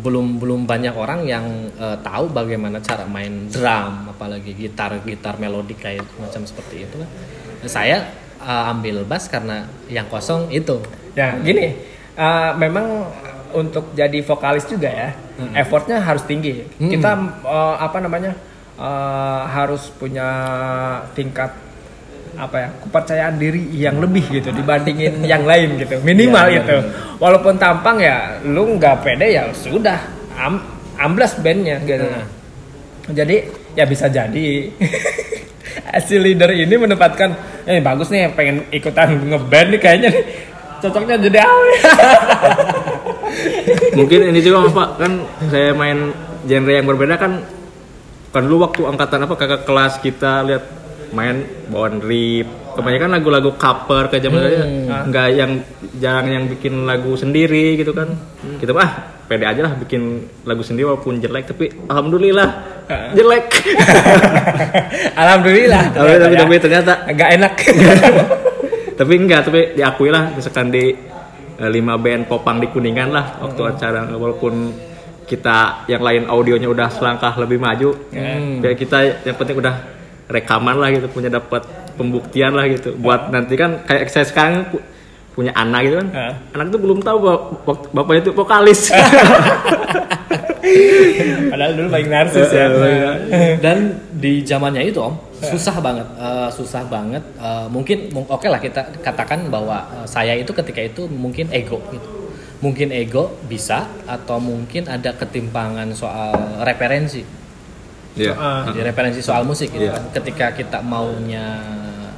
belum 0.00 0.40
belum 0.40 0.64
banyak 0.64 0.96
orang 0.96 1.28
yang 1.28 1.44
eh, 1.76 1.96
tahu 2.00 2.32
bagaimana 2.32 2.80
cara 2.80 3.04
main 3.04 3.52
drum 3.52 4.08
apalagi 4.08 4.56
gitar 4.56 4.96
gitar 5.04 5.36
melodik 5.36 5.76
kayak 5.76 6.08
macam 6.16 6.48
seperti 6.48 6.88
itu 6.88 6.96
kan. 6.96 7.10
Saya 7.68 8.08
eh, 8.40 8.64
ambil 8.72 9.04
bass 9.04 9.28
karena 9.28 9.68
yang 9.92 10.08
kosong 10.08 10.48
itu. 10.48 10.80
Ya, 11.18 11.34
gini, 11.42 11.74
uh, 12.14 12.54
memang 12.54 13.10
untuk 13.50 13.90
jadi 13.98 14.22
vokalis 14.22 14.70
juga 14.70 14.86
ya, 14.86 15.10
effortnya 15.58 15.98
harus 15.98 16.22
tinggi. 16.22 16.62
Kita 16.78 17.42
uh, 17.42 17.74
apa 17.74 17.98
namanya 17.98 18.38
uh, 18.78 19.42
harus 19.50 19.90
punya 19.98 20.28
tingkat 21.18 21.50
apa 22.38 22.56
ya 22.56 22.68
kepercayaan 22.86 23.34
diri 23.34 23.66
yang 23.74 23.98
lebih 23.98 24.22
gitu 24.30 24.54
dibandingin 24.54 25.20
yang 25.32 25.42
lain 25.42 25.74
gitu. 25.76 25.98
Minimal 26.06 26.46
Iya, 26.46 26.62
gitu. 26.62 26.76
walaupun 27.18 27.58
tampang 27.58 27.98
ya 27.98 28.38
lu 28.46 28.78
nggak 28.78 29.02
pede 29.02 29.34
ya 29.34 29.50
sudah 29.52 29.98
am 30.38 30.62
amblas 30.96 31.34
bandnya 31.42 31.82
gitu. 31.82 32.06
Hmm. 32.06 32.26
jadi 33.10 33.36
ya 33.74 33.84
bisa 33.84 34.06
jadi. 34.06 34.46
Si 36.04 36.18
leader 36.20 36.50
ini 36.52 36.74
menempatkan 36.74 37.32
eh 37.64 37.78
bagus 37.80 38.10
nih 38.10 38.28
pengen 38.34 38.66
ikutan 38.68 39.08
ngeband 39.30 39.68
nih 39.72 39.80
kayaknya 39.80 40.08
nih, 40.10 40.24
cocoknya 40.84 41.16
jadi 41.22 41.38
apa 41.42 41.64
ya?" 41.64 41.80
Mungkin 43.98 44.20
ini 44.32 44.40
juga 44.42 44.68
Pak 44.68 44.88
kan 45.00 45.12
saya 45.48 45.70
main 45.72 46.12
genre 46.44 46.72
yang 46.72 46.86
berbeda 46.86 47.14
kan 47.16 47.40
kan 48.28 48.42
dulu 48.44 48.68
waktu 48.68 48.82
angkatan 48.84 49.24
apa 49.24 49.34
kakak 49.38 49.62
kelas 49.64 49.94
kita 50.04 50.44
lihat 50.44 50.64
main 51.12 51.44
rip 52.02 52.48
kebanyakan 52.78 53.10
lagu-lagu 53.18 53.50
cover 53.58 54.06
ke 54.06 54.22
zaman 54.22 54.38
saya 54.38 54.64
nggak 55.10 55.28
yang 55.34 55.52
jarang 55.98 56.30
yang 56.30 56.44
bikin 56.46 56.86
lagu 56.86 57.18
sendiri 57.18 57.74
gitu 57.74 57.90
kan. 57.90 58.14
Kita 58.62 58.70
mah 58.70 58.86
ah 58.86 58.92
pede 59.26 59.44
aja 59.44 59.60
lah 59.66 59.74
bikin 59.74 60.24
lagu 60.46 60.62
sendiri 60.62 60.86
walaupun 60.86 61.18
jelek 61.18 61.50
tapi 61.50 61.74
alhamdulillah 61.90 62.48
jelek. 63.18 63.46
Alhamdulillah 65.20 65.82
tapi 65.94 66.08
tapi, 66.16 66.16
ternyata 66.16 66.38
tapi 66.38 66.54
ya. 66.54 66.60
ternyata 66.62 66.92
nggak 67.12 67.30
enak. 67.36 67.52
Tapi 68.98 69.14
enggak 69.14 69.46
tapi 69.46 69.78
diakui 69.78 70.10
lah 70.10 70.34
misalkan 70.34 70.74
di 70.74 70.90
eh, 71.54 71.70
lima 71.70 71.94
band 72.02 72.26
popang 72.26 72.58
di 72.58 72.66
kuningan 72.66 73.14
lah 73.14 73.38
waktu 73.46 73.62
acara 73.62 74.10
walaupun 74.10 74.74
kita 75.22 75.86
yang 75.86 76.02
lain 76.02 76.26
audionya 76.26 76.66
udah 76.66 76.90
selangkah 76.90 77.30
lebih 77.38 77.62
maju 77.62 77.94
biar 78.58 78.74
kita 78.74 79.22
yang 79.22 79.38
penting 79.38 79.62
udah 79.62 79.97
rekaman 80.28 80.76
lah 80.76 80.88
gitu 80.90 81.08
punya 81.08 81.28
dapat 81.28 81.64
pembuktian 81.94 82.52
lah 82.52 82.68
gitu. 82.68 82.94
Buat 82.94 83.28
nanti 83.28 83.54
kan 83.54 83.82
kayak 83.82 84.06
saya 84.06 84.22
sekarang 84.22 84.68
pu- 84.68 84.84
punya 85.32 85.50
anak 85.52 85.80
gitu 85.82 85.96
kan. 85.96 86.08
Heeh. 86.10 86.34
anak 86.52 86.64
tuh 86.68 86.80
belum 86.80 86.98
tahu 87.00 87.16
bahwa 87.18 87.38
bap- 87.64 87.88
bapaknya 87.90 88.20
itu 88.22 88.32
vokalis. 88.32 88.80
Padahal 91.48 91.72
dulu 91.74 91.88
paling 91.88 92.10
narsis 92.10 92.48
ya. 92.50 92.66
Dan 93.56 93.78
di 94.12 94.42
zamannya 94.42 94.84
itu 94.84 95.00
om 95.00 95.16
susah 95.38 95.78
banget 95.78 96.06
eh, 96.18 96.48
susah 96.50 96.82
banget 96.84 97.22
Eh, 97.38 97.66
mungkin 97.70 98.10
mung- 98.10 98.26
oke 98.26 98.44
lah 98.44 98.58
kita 98.58 98.90
katakan 98.98 99.46
bahwa 99.48 99.78
eh, 99.94 100.06
saya 100.06 100.34
itu 100.34 100.50
ketika 100.52 100.82
itu 100.82 101.06
mungkin 101.06 101.48
ego 101.50 101.78
gitu. 101.88 102.08
Mungkin 102.58 102.90
ego 102.90 103.38
bisa 103.46 103.86
atau 104.04 104.36
mungkin 104.36 104.90
ada 104.90 105.14
ketimpangan 105.14 105.94
soal 105.94 106.34
referensi 106.60 107.22
Iya. 108.16 108.32
Ah. 108.34 108.62
Jadi 108.70 108.80
referensi 108.84 109.20
soal 109.20 109.44
musik 109.44 109.68
gitu 109.68 109.84
Iya. 109.88 109.98
kan. 109.98 110.04
ketika 110.16 110.46
kita 110.54 110.78
maunya 110.80 111.60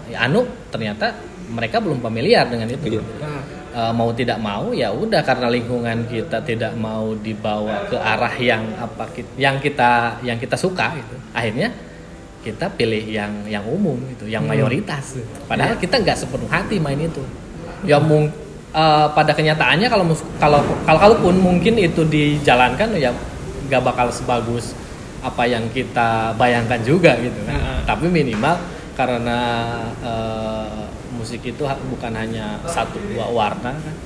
ya, 0.07 0.27
anu 0.27 0.47
ternyata 0.71 1.15
mereka 1.51 1.83
belum 1.83 1.99
familiar 1.99 2.47
dengan 2.47 2.71
itu 2.71 2.99
Iya. 2.99 3.03
Eh, 3.71 3.93
mau 3.95 4.11
tidak 4.11 4.43
mau 4.43 4.75
ya 4.75 4.91
udah 4.91 5.23
karena 5.23 5.47
lingkungan 5.47 6.03
kita 6.11 6.43
tidak 6.43 6.75
mau 6.75 7.15
dibawa 7.15 7.87
ke 7.87 7.95
arah 7.95 8.35
yang 8.35 8.67
apa 8.75 9.07
yang 9.39 9.63
kita 9.63 10.19
yang 10.27 10.43
kita 10.43 10.59
suka 10.59 10.91
gitu 10.99 11.15
akhirnya 11.31 11.71
kita 12.43 12.67
pilih 12.75 12.99
yang 13.07 13.31
yang 13.47 13.63
umum 13.63 13.95
gitu 14.11 14.27
yang 14.27 14.43
mayoritas 14.43 15.23
padahal 15.47 15.79
kita 15.79 16.03
nggak 16.03 16.19
sepenuh 16.19 16.51
hati 16.51 16.83
main 16.83 16.99
itu 16.99 17.23
ya 17.87 18.03
mung 18.03 18.27
eh, 18.75 19.07
pada 19.15 19.31
kenyataannya 19.39 19.87
kalau 19.87 20.03
kalau 20.43 20.59
kalau 20.83 20.99
kalaupun 20.99 21.39
mungkin 21.39 21.79
itu 21.79 22.03
dijalankan 22.03 22.91
ya 22.99 23.15
nggak 23.71 23.87
bakal 23.87 24.11
sebagus 24.11 24.75
apa 25.21 25.45
yang 25.45 25.69
kita 25.73 26.33
bayangkan 26.41 26.81
juga 26.81 27.17
gitu 27.21 27.41
kan. 27.45 27.57
Heeh. 27.57 27.79
tapi 27.85 28.07
minimal 28.09 28.57
karena 28.97 29.41
eh, 30.01 30.85
musik 31.17 31.45
itu 31.45 31.65
bukan 31.65 32.13
hanya 32.17 32.61
satu 32.69 32.97
dua 33.13 33.29
warna 33.29 33.73
kan. 33.77 33.97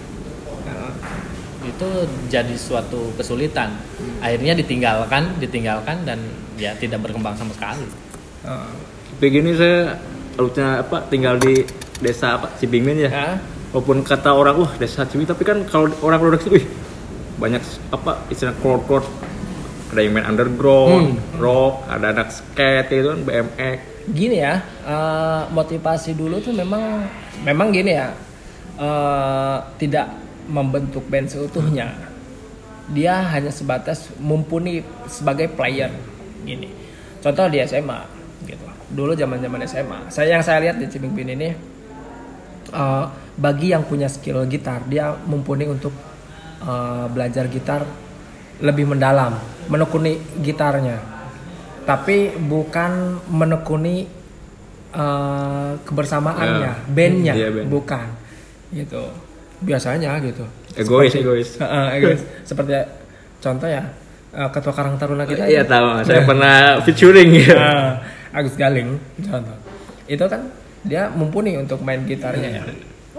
Itu 1.65 1.89
jadi 2.29 2.53
suatu 2.61 3.17
kesulitan. 3.17 3.73
Akhirnya 4.21 4.53
ditinggalkan 4.53 5.41
ditinggalkan 5.41 6.05
dan 6.05 6.21
ya 6.61 6.77
tidak 6.77 7.01
berkembang 7.03 7.35
sama 7.35 7.57
sekali. 7.57 7.89
Ah. 8.45 8.69
tapi 9.17 9.41
gini 9.41 9.57
saya 9.57 9.97
alutnya 10.37 10.85
apa 10.85 11.01
tinggal 11.09 11.41
di 11.41 11.65
desa 12.05 12.37
apa 12.37 12.53
Cibingin 12.61 13.09
ya. 13.09 13.11
Ah. 13.11 13.37
walaupun 13.73 14.05
kata 14.05 14.37
orang 14.37 14.61
wah 14.61 14.73
desa 14.77 15.09
Cibi 15.09 15.25
tapi 15.25 15.49
kan 15.49 15.65
kalau 15.65 15.89
orang 16.05 16.21
produksi 16.21 16.53
wih 16.53 16.65
banyak 17.41 17.65
apa 17.89 18.21
istilah 18.29 18.53
chord 18.61 18.85
chord 18.85 19.05
ada 19.95 20.03
yang 20.03 20.19
main 20.19 20.27
underground 20.27 21.23
rock 21.39 21.87
ada 21.87 22.11
anak 22.11 22.29
skate 22.35 22.91
gitu 22.91 23.15
kan 23.15 23.21
BMX 23.23 23.79
gini 24.11 24.37
ya 24.43 24.61
eh, 24.85 25.43
motivasi 25.55 26.13
dulu 26.19 26.43
tuh 26.43 26.53
memang 26.53 27.07
memang 27.47 27.71
gini 27.71 27.95
ya 27.95 28.11
eh, 28.77 29.59
tidak 29.79 30.25
membentuk 30.49 31.05
band 31.09 31.29
seutuhnya. 31.31 31.93
Dia 32.93 33.25
hanya 33.33 33.49
sebatas 33.49 34.13
mumpuni 34.21 34.85
sebagai 35.09 35.49
player 35.49 35.89
gini. 36.45 36.69
Contoh 37.25 37.49
di 37.49 37.65
SMA 37.65 38.01
gitu. 38.45 38.67
Dulu 38.93 39.17
zaman 39.17 39.41
zaman 39.41 39.61
SMA 39.65 39.99
saya 40.13 40.37
yang 40.37 40.45
saya 40.45 40.61
lihat 40.69 40.77
di 40.77 40.87
Cibing 40.93 41.17
Bin 41.17 41.33
ini 41.33 41.49
eh, 42.73 43.05
bagi 43.35 43.73
yang 43.73 43.89
punya 43.89 44.07
skill 44.07 44.45
gitar 44.45 44.85
dia 44.85 45.17
mumpuni 45.25 45.65
untuk 45.65 45.97
eh, 46.61 47.07
belajar 47.09 47.49
gitar 47.49 47.89
lebih 48.61 48.87
mendalam 48.87 49.35
menekuni 49.67 50.15
gitarnya. 50.39 51.01
Tapi 51.85 52.33
bukan 52.39 52.93
menekuni 53.27 54.07
eh, 54.91 55.71
kebersamaannya 55.83 56.61
Ya. 56.63 56.73
bandnya. 56.87 57.35
Iya, 57.35 57.49
band. 57.51 57.69
bukan. 57.69 58.07
Gitu. 58.71 59.03
Biasanya 59.61 60.19
gitu. 60.21 60.45
Egois 60.75 61.11
Seperti- 61.11 61.21
egois. 61.21 61.49
Heeh, 61.63 61.87
egois. 61.97 62.21
seperti 62.43 62.73
contoh 63.39 63.67
ya 63.67 63.83
eh, 64.33 64.49
ketua 64.51 64.73
Karang 64.73 64.97
Taruna 64.97 65.25
kita 65.25 65.47
iya 65.47 65.63
itu. 65.63 65.71
tahu. 65.71 65.87
Saya 66.03 66.23
pernah 66.31 66.55
featuring. 66.83 67.31
Ya 67.35 67.55
Ah, 67.55 67.91
Agus 68.35 68.55
Galing 68.55 68.99
contoh. 69.21 69.57
Itu 70.07 70.25
kan 70.27 70.47
dia 70.83 71.09
mumpuni 71.09 71.57
untuk 71.57 71.81
main 71.81 72.03
gitarnya. 72.05 72.61
Ya 72.61 72.65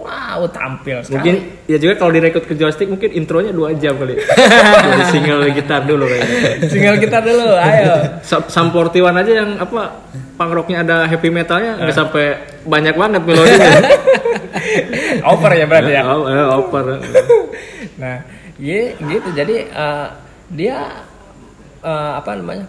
wow 0.06 0.46
tampil 0.48 1.02
sekali. 1.02 1.18
Mungkin 1.18 1.36
ya 1.66 1.78
juga 1.82 1.94
kalau 1.98 2.12
direkrut 2.14 2.46
ke 2.46 2.54
joystick 2.54 2.86
mungkin 2.86 3.10
intronya 3.10 3.50
dua 3.50 3.74
jam 3.74 3.98
kali. 3.98 4.14
Dari 4.86 5.04
single 5.10 5.50
gitar 5.50 5.82
dulu 5.82 6.06
kayaknya. 6.06 6.38
single 6.70 6.98
kita 7.02 7.18
dulu, 7.20 7.48
ayo. 7.58 7.94
Sa- 8.22 8.46
Sam 8.46 8.70
41 8.70 9.02
aja 9.02 9.32
yang 9.34 9.58
apa 9.58 10.06
punk 10.38 10.52
rocknya 10.54 10.86
ada 10.86 11.10
heavy 11.10 11.34
metalnya 11.34 11.82
nggak 11.82 11.96
sampai 11.96 12.26
banyak 12.64 12.94
banget 12.94 13.22
melodinya. 13.26 13.82
Over 15.34 15.52
ya 15.52 15.66
berarti 15.66 15.92
ya. 15.92 16.04
Oh, 16.14 16.30
eh, 16.30 16.46
oper. 16.54 16.86
Nah, 17.98 18.18
iya 18.56 18.94
gitu. 18.94 19.30
Jadi 19.34 19.56
eh, 19.66 20.08
dia 20.54 20.78
eh, 21.82 22.12
apa 22.16 22.38
namanya? 22.38 22.66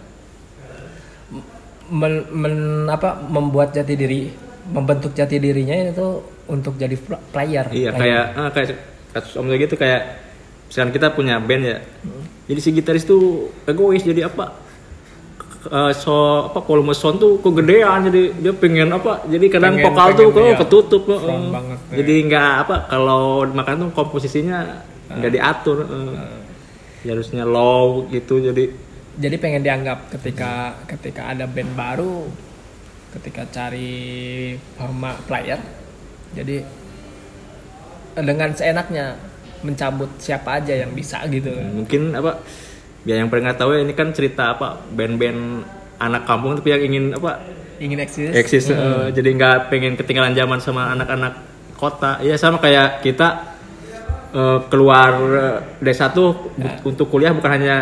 Men, 1.86 2.26
men- 2.34 2.90
apa 2.90 3.14
membuat 3.22 3.70
jati 3.70 3.94
diri, 3.94 4.26
membentuk 4.66 5.14
jati 5.14 5.38
dirinya 5.38 5.78
itu 5.86 6.18
untuk 6.46 6.74
jadi 6.74 6.94
pl- 6.94 7.22
player. 7.30 7.66
Iya 7.68 7.90
Player. 7.90 7.96
kayak 7.96 8.24
ah, 8.34 8.50
kayak 8.50 8.68
kasus 9.10 9.34
om 9.36 9.48
gitu 9.48 9.74
kayak 9.74 10.02
misalkan 10.66 10.92
kita 10.92 11.06
punya 11.10 11.38
band 11.38 11.64
ya. 11.64 11.78
Jadi 12.46 12.60
si 12.60 12.70
gitaris 12.70 13.02
tuh 13.02 13.50
egois 13.64 14.02
jadi 14.02 14.26
apa? 14.26 14.66
Eh, 15.66 15.92
so 15.98 16.14
apa 16.46 16.62
volume 16.62 16.94
sound 16.94 17.18
tuh 17.18 17.42
kegedean 17.42 18.06
jadi 18.06 18.22
dia 18.38 18.52
pengen 18.54 18.86
apa 18.86 19.26
jadi 19.26 19.50
kadang 19.50 19.74
Pengen- 19.74 19.86
vokal 19.90 20.08
tuh 20.14 20.26
pengen, 20.30 20.34
kok 20.34 20.46
iya. 20.46 20.56
ketutup. 20.62 21.02
Front 21.10 21.46
banget, 21.50 21.78
ya. 21.90 21.94
jadi 21.98 22.14
nggak 22.30 22.50
apa 22.62 22.76
kalau 22.86 23.22
makanya 23.50 23.78
tuh 23.82 23.90
komposisinya 23.90 24.58
nggak 25.10 25.32
diatur 25.34 25.82
eh. 25.82 26.14
Ya 27.02 27.14
harusnya 27.14 27.42
low 27.42 28.06
gitu 28.10 28.38
jadi 28.38 28.70
jadi 29.16 29.36
pengen 29.38 29.62
dianggap 29.62 30.06
ketika 30.10 30.74
ketika 30.86 31.34
ada 31.34 31.46
band 31.46 31.74
baru 31.74 32.26
ketika 33.14 33.46
cari 33.50 34.54
forma 34.74 35.18
player 35.26 35.58
jadi 36.36 36.62
dengan 38.16 38.52
seenaknya 38.52 39.16
mencabut 39.64 40.08
siapa 40.20 40.60
aja 40.60 40.72
yang 40.72 40.92
bisa 40.92 41.20
gitu. 41.28 41.50
Mungkin 41.52 42.12
apa 42.16 42.40
ya 43.08 43.20
yang 43.20 43.28
pernah 43.32 43.52
tahu 43.56 43.76
ya 43.76 43.80
ini 43.84 43.92
kan 43.96 44.12
cerita 44.12 44.56
apa 44.56 44.80
band-band 44.92 45.64
anak 46.00 46.22
kampung 46.28 46.56
tapi 46.56 46.76
yang 46.76 46.82
ingin 46.84 47.04
apa? 47.16 47.40
Ingin 47.76 47.98
eksis. 48.00 48.32
Eksis 48.32 48.64
eh, 48.72 49.12
jadi 49.12 49.28
nggak 49.36 49.56
pengen 49.68 49.96
ketinggalan 50.00 50.32
zaman 50.32 50.58
sama 50.60 50.92
anak-anak 50.96 51.34
kota. 51.76 52.20
Ya 52.24 52.40
sama 52.40 52.56
kayak 52.56 53.04
kita 53.04 53.56
eh, 54.32 54.58
keluar 54.72 55.12
eh, 55.16 55.56
desa 55.84 56.08
tuh 56.08 56.52
bu- 56.56 56.92
untuk 56.92 57.12
kuliah 57.12 57.36
bukan 57.36 57.52
hanya 57.52 57.76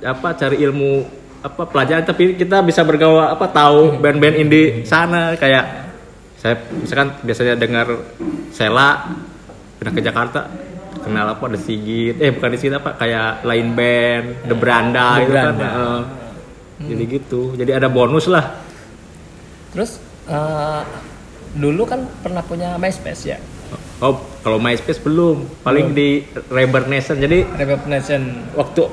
apa 0.00 0.32
cari 0.36 0.60
ilmu 0.60 1.04
apa 1.40 1.64
pelajaran 1.64 2.04
tapi 2.04 2.36
kita 2.36 2.60
bisa 2.60 2.84
bergaul 2.84 3.24
apa 3.24 3.48
tahu 3.48 3.96
band-band 3.96 4.36
indie 4.36 4.84
sana 4.84 5.32
kayak 5.40 5.79
saya 6.40 6.56
misalkan 6.72 7.20
biasanya 7.20 7.54
dengar 7.54 7.86
Sela 8.50 9.12
pindah 9.76 9.92
ke 9.92 10.00
Jakarta 10.00 10.48
kenal 11.00 11.28
apa 11.28 11.44
The 11.46 11.60
Sigit 11.60 12.16
eh 12.16 12.32
bukan 12.32 12.48
The 12.48 12.58
Sigit 12.58 12.74
apa 12.74 12.96
kayak 12.96 13.44
lain 13.44 13.72
band 13.72 14.24
The 14.44 14.56
Branda 14.56 15.06
The 15.14 15.20
gitu 15.20 15.32
kan 15.32 15.44
Branda. 15.54 15.68
eh. 15.68 16.00
jadi 16.82 17.02
gitu 17.06 17.40
jadi 17.54 17.70
ada 17.76 17.88
bonus 17.88 18.24
lah 18.24 18.56
terus 19.70 20.00
eh, 20.26 20.82
dulu 21.52 21.84
kan 21.84 22.08
pernah 22.20 22.40
punya 22.40 22.76
MySpace 22.76 23.24
ya 23.26 23.38
Oh, 24.00 24.16
kalau 24.40 24.56
MySpace 24.56 24.96
belum. 24.98 25.44
Paling 25.60 25.92
di 25.92 26.24
Reverb 26.48 26.88
Nation. 26.88 27.20
Jadi 27.20 27.44
Reverb 27.44 27.84
Nation 27.84 28.48
waktu 28.56 28.88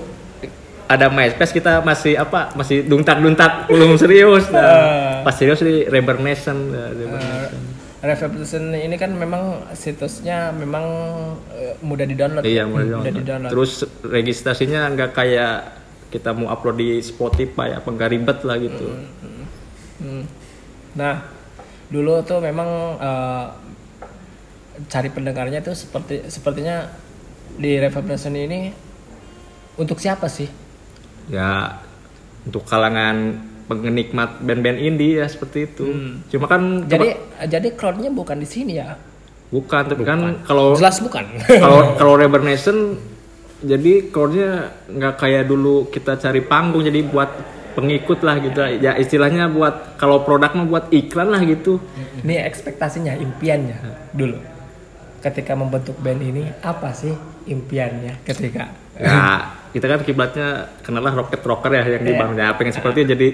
ada 0.87 1.11
MySpace 1.11 1.51
kita 1.51 1.83
masih 1.83 2.15
apa? 2.15 2.55
Masih 2.55 2.87
duntak-duntak 2.87 3.67
belum 3.67 3.99
serius. 3.99 4.47
Ah. 4.57 5.21
Nah, 5.21 5.23
pas 5.27 5.35
serius 5.35 5.59
di 5.59 5.83
Reverb 5.83 6.23
Nation. 6.23 6.71
Nation. 6.71 7.61
Reverb 7.99 8.33
Nation 8.39 8.71
ini 8.71 8.95
kan 8.95 9.11
memang 9.11 9.67
situsnya 9.75 10.55
memang 10.55 10.85
eh, 11.51 11.75
mudah 11.83 12.07
di-download 12.07 12.43
Iya, 12.47 12.63
ya? 12.63 12.69
mulai 12.69 12.85
mudah 12.87 12.95
download. 13.03 13.15
di-download 13.19 13.51
Terus 13.51 13.71
registrasinya 14.07 14.87
nggak 14.95 15.11
kayak 15.11 15.55
kita 16.07 16.31
mau 16.31 16.47
upload 16.47 16.79
di 16.79 16.89
Spotify 17.03 17.75
apa 17.75 17.87
nggak 17.91 18.09
ribet 18.15 18.39
lah 18.47 18.55
gitu. 18.55 18.87
Hmm. 19.99 20.23
Nah, 20.95 21.27
dulu 21.91 22.23
tuh 22.23 22.39
memang 22.39 22.69
eh, 22.95 23.45
cari 24.87 25.09
pendengarnya 25.11 25.59
tuh 25.59 25.75
seperti 25.75 26.29
sepertinya 26.31 26.87
di 27.57 27.75
Reverb 27.75 28.07
Nation 28.07 28.37
ini 28.37 28.71
untuk 29.75 29.99
siapa 29.99 30.29
sih? 30.31 30.47
Ya 31.27 31.79
untuk 32.47 32.63
kalangan 32.63 33.43
penikmat 33.67 34.39
band-band 34.39 34.79
indie 34.79 35.19
ya 35.19 35.27
seperti 35.27 35.67
itu. 35.67 35.85
Cuma 36.31 36.47
kan 36.47 36.61
Hmm. 36.83 36.87
Jadi 36.87 37.07
jadi 37.51 37.67
crowdnya 37.75 38.11
bukan 38.11 38.39
di 38.39 38.47
sini 38.47 38.79
ya? 38.79 38.95
bukan 39.47 39.83
tapi 39.87 40.03
kan 40.03 40.43
kalau 40.43 40.75
Jelas 40.75 40.99
bukan. 40.99 41.23
kalau 41.63 41.95
kalau 41.95 42.13
Reverb 42.19 42.43
Nation 42.43 42.99
jadi 43.63 44.11
chordnya 44.11 44.75
nggak 44.91 45.15
kayak 45.17 45.43
dulu 45.47 45.87
kita 45.89 46.19
cari 46.19 46.43
panggung 46.45 46.83
jadi 46.85 47.01
buat 47.07 47.31
pengikut 47.73 48.21
lah 48.25 48.41
gitu 48.41 48.59
ya 48.81 48.97
istilahnya 48.97 49.49
buat 49.49 49.97
kalau 50.01 50.25
produk 50.25 50.51
mah 50.51 50.65
buat 50.65 50.85
iklan 50.93 51.29
lah 51.29 51.41
gitu 51.45 51.77
ini 52.25 52.41
ekspektasinya, 52.43 53.13
impiannya 53.15 53.77
dulu. 54.11 54.37
Ketika 55.21 55.57
membentuk 55.57 55.97
band 56.01 56.21
ini 56.21 56.43
apa 56.61 56.93
sih 56.93 57.13
impiannya 57.47 58.21
ketika 58.27 58.69
ya 58.97 59.53
kita 59.71 59.85
kan 59.85 59.99
kiblatnya 60.01 60.47
kenalah 60.81 61.13
rocket 61.13 61.41
rocker 61.45 61.69
ya 61.69 61.83
yang 61.85 62.03
di 62.03 62.11
Iya. 62.15 62.19
bang 62.19 62.31
ya 62.33 62.47
pengen 62.57 62.73
seperti 62.73 62.97
itu 63.05 63.09
jadi 63.13 63.27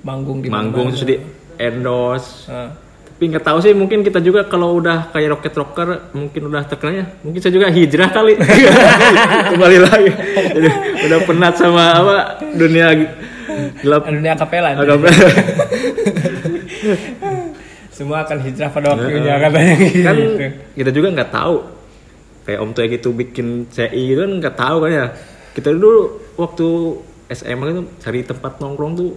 manggung 0.00 0.38
di 0.40 0.48
manggung 0.48 0.88
mana-mana? 0.88 0.96
terus 0.96 1.04
di 1.04 1.16
endorse. 1.56 2.48
Eh, 2.48 2.68
tapi 3.10 3.22
nggak 3.32 3.44
tahu 3.44 3.58
sih 3.64 3.72
mungkin 3.72 4.04
kita 4.04 4.20
juga 4.20 4.44
kalau 4.44 4.76
udah 4.76 5.08
kayak 5.12 5.28
rocket 5.36 5.54
rocker 5.56 5.88
mungkin 6.12 6.52
udah 6.52 6.62
terkenalnya 6.68 7.16
mungkin 7.24 7.40
saya 7.40 7.52
juga 7.52 7.68
hijrah 7.72 8.08
kali. 8.12 8.36
Kembali 9.56 9.78
lagi. 9.80 10.10
Jadi 10.52 10.68
udah 11.08 11.18
penat 11.24 11.54
sama 11.56 11.84
apa 11.96 12.16
dunia 12.54 12.86
gelap. 13.80 14.04
Dunia 14.08 14.32
kapela. 14.36 14.76
Semua 17.96 18.28
akan 18.28 18.38
hijrah 18.44 18.68
pada 18.68 18.92
waktunya 18.92 19.34
katanya. 19.40 19.74
Kan 20.04 20.14
gitu. 20.20 20.44
kita 20.76 20.90
juga 20.92 21.08
nggak 21.16 21.30
tahu 21.32 21.56
kayak 22.46 22.62
om 22.62 22.70
tuh 22.70 22.86
gitu 22.86 23.10
bikin 23.10 23.66
CI 23.68 24.14
gitu 24.14 24.22
kan 24.22 24.32
nggak 24.38 24.56
tahu 24.56 24.76
kan 24.86 24.90
ya. 24.94 25.06
Kita 25.52 25.74
dulu 25.74 26.22
waktu 26.38 26.66
SMA 27.34 27.64
itu 27.74 27.82
cari 27.98 28.20
tempat 28.22 28.62
nongkrong 28.62 28.92
tuh 28.94 29.10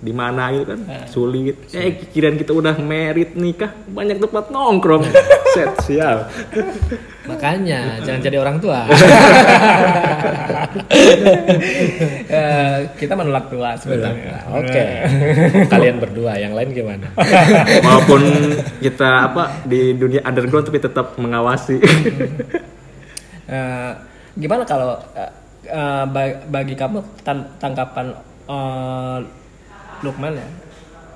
di 0.00 0.10
mana 0.10 0.48
gitu 0.50 0.64
kan 0.66 0.80
sulit 1.06 1.60
eh 1.70 1.92
kirain 2.06 2.34
kita 2.34 2.50
udah 2.50 2.72
merit 2.76 3.36
nikah 3.36 3.68
banyak 3.86 4.16
tempat 4.18 4.48
nongkrong 4.48 5.04
set 5.54 5.72
sial 5.82 6.24
Makanya 7.20 8.02
jangan 8.02 8.20
jadi 8.20 8.36
orang 8.38 8.58
tua. 8.58 8.90
Eh, 12.30 12.78
kita 12.96 13.14
menolak 13.14 13.46
tua 13.46 13.74
sebenarnya. 13.76 14.46
Oke. 14.50 14.84
Kalian 15.72 15.98
berdua, 15.98 16.34
yang 16.36 16.54
lain 16.54 16.70
gimana? 16.72 17.06
walaupun 17.80 18.22
kita 18.78 19.30
apa 19.30 19.62
di 19.64 19.94
dunia 19.94 20.22
underground 20.22 20.64
tapi 20.64 20.78
tetap 20.78 21.14
mengawasi 21.16 21.78
Eh, 23.46 23.92
gimana 24.36 24.62
kalau 24.62 24.94
eh, 25.12 25.30
eh, 25.66 26.04
ba- 26.06 26.40
bagi 26.48 26.74
kamu 26.74 27.02
tan- 27.20 27.50
tanggapan 27.58 28.14
eh, 28.46 29.18
Lukman 30.00 30.32
ya? 30.34 30.48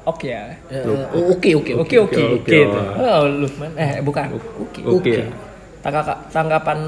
Oke 0.04 0.28
ya. 0.28 0.52
Eh, 0.68 0.84
Oke, 1.30 1.50
oke, 1.54 1.72
Oke 1.74 1.96
oke 1.96 2.16
oke. 2.20 2.22
oke. 2.38 2.58
Oh 2.94 3.22
Lukman 3.26 3.70
eh 3.74 4.00
bukan. 4.00 4.36
Oke 4.60 4.80
Oke. 4.80 5.10
oke. 5.10 5.12
Tangga- 5.80 6.20
Tanggapan 6.28 6.78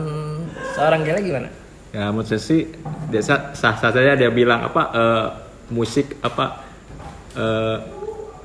seorang 0.72 1.00
gila 1.02 1.20
gimana? 1.20 1.48
ya 1.90 2.12
menurut 2.12 2.28
saya 2.28 2.42
sih 2.42 2.68
biasa 3.08 3.56
sah 3.56 3.72
sah 3.72 3.88
saja 3.88 4.12
dia 4.12 4.28
bilang 4.28 4.60
apa 4.62 4.82
eh, 4.92 5.26
musik 5.70 6.20
apa 6.20 6.60
eh, 7.32 7.76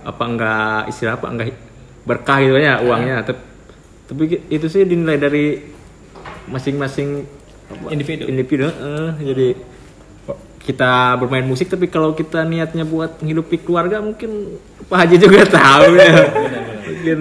apa 0.02 0.24
enggak 0.24 0.88
istilah 0.88 1.20
apa 1.20 1.28
enggak 1.28 1.48
berkah 2.02 2.40
gitu 2.40 2.56
ya 2.56 2.80
uangnya 2.80 3.22
tapi, 3.22 3.42
tapi 4.08 4.22
itu 4.48 4.66
sih 4.66 4.82
dinilai 4.84 5.20
dari 5.20 5.68
masing-masing 6.48 7.28
Individu. 7.88 8.24
individu 8.26 8.68
eh, 8.68 9.12
jadi 9.22 9.48
kita 10.62 11.18
bermain 11.18 11.46
musik 11.46 11.68
tapi 11.74 11.90
kalau 11.90 12.14
kita 12.14 12.46
niatnya 12.46 12.86
buat 12.86 13.18
menghidupi 13.20 13.66
keluarga 13.66 13.98
mungkin 13.98 14.62
Pak 14.86 14.98
Haji 15.06 15.16
juga 15.18 15.42
tahu 15.58 15.98
ya 15.98 16.14
mungkin 16.86 17.20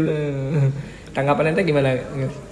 Tanggapan 1.10 1.50
ente 1.52 1.66
gimana? 1.66 1.98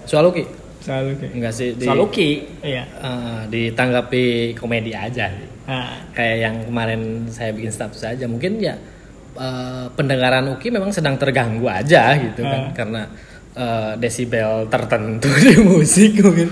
Soal 0.02 0.26
Uki? 0.34 0.42
Soal 0.82 1.14
oke. 1.14 1.26
Enggak 1.30 1.52
sih. 1.54 1.78
Di, 1.78 1.86
Soal 1.86 2.00
Uki. 2.02 2.30
Iya. 2.62 2.84
eh, 2.90 3.40
ditanggapi 3.46 4.54
komedi 4.58 4.90
aja. 4.94 5.30
Nah, 5.68 6.10
Kayak 6.16 6.36
yang 6.42 6.56
kemarin 6.66 7.00
saya 7.30 7.54
bikin 7.54 7.70
status 7.70 8.02
aja. 8.02 8.26
Mungkin 8.26 8.58
ya 8.58 8.74
eh, 9.38 9.86
pendengaran 9.94 10.50
Uki 10.58 10.74
memang 10.74 10.90
sedang 10.90 11.14
terganggu 11.14 11.70
aja 11.70 12.18
gitu 12.18 12.42
kan. 12.42 12.74
Karena 12.74 13.06
eh, 13.58 13.92
desibel 13.98 14.70
tertentu 14.70 15.26
di 15.44 15.58
musik 15.58 16.22
mungkin. 16.22 16.48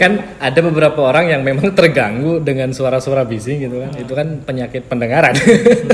Kan 0.00 0.40
ada 0.40 0.60
beberapa 0.64 1.04
orang 1.04 1.28
yang 1.28 1.44
memang 1.44 1.76
terganggu 1.76 2.40
dengan 2.40 2.72
suara-suara 2.72 3.28
bising 3.28 3.68
gitu 3.68 3.76
kan. 3.84 3.92
Itu 4.00 4.12
kan 4.16 4.40
penyakit 4.40 4.88
pendengaran. 4.88 5.36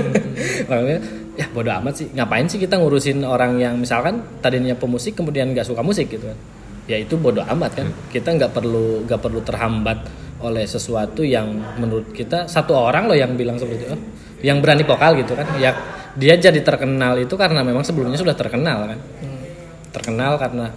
Makanya 0.70 0.98
ya 1.34 1.46
bodo 1.50 1.70
amat 1.82 1.94
sih. 1.98 2.06
Ngapain 2.14 2.46
sih 2.46 2.62
kita 2.62 2.78
ngurusin 2.78 3.26
orang 3.26 3.58
yang 3.58 3.74
misalkan 3.76 4.22
tadinya 4.38 4.78
pemusik 4.78 5.18
kemudian 5.18 5.50
nggak 5.50 5.66
suka 5.66 5.82
musik 5.82 6.06
gitu 6.06 6.30
kan. 6.30 6.38
ya 6.82 6.98
itu 6.98 7.14
bodoh 7.14 7.46
amat 7.46 7.78
kan 7.78 7.86
kita 8.10 8.34
nggak 8.34 8.58
perlu 8.58 9.06
nggak 9.06 9.22
perlu 9.22 9.38
terhambat 9.46 10.02
oleh 10.42 10.66
sesuatu 10.66 11.22
yang 11.22 11.78
menurut 11.78 12.10
kita 12.10 12.50
satu 12.50 12.74
orang 12.74 13.06
loh 13.06 13.14
yang 13.14 13.38
bilang 13.38 13.56
seperti 13.56 13.86
itu 13.86 13.94
oh, 13.94 14.02
yang 14.42 14.58
berani 14.58 14.82
vokal 14.82 15.14
gitu 15.14 15.38
kan 15.38 15.46
ya 15.62 15.70
dia 16.18 16.34
jadi 16.36 16.60
terkenal 16.60 17.16
itu 17.16 17.32
karena 17.38 17.62
memang 17.62 17.86
sebelumnya 17.86 18.18
sudah 18.18 18.34
terkenal 18.34 18.90
kan 18.90 18.98
terkenal 19.92 20.36
karena 20.36 20.72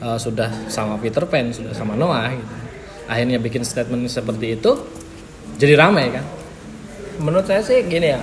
uh, 0.00 0.16
sudah 0.16 0.48
sama 0.66 0.96
Peter 0.96 1.26
Pan 1.26 1.50
sudah 1.50 1.74
sama 1.74 1.94
Noah 1.94 2.30
gitu. 2.32 2.54
akhirnya 3.06 3.36
bikin 3.36 3.62
statement 3.62 4.06
seperti 4.06 4.56
itu 4.56 4.70
jadi 5.58 5.76
ramai 5.76 6.08
kan 6.10 6.24
menurut 7.18 7.44
saya 7.44 7.60
sih 7.60 7.82
gini 7.84 8.14
ya 8.14 8.22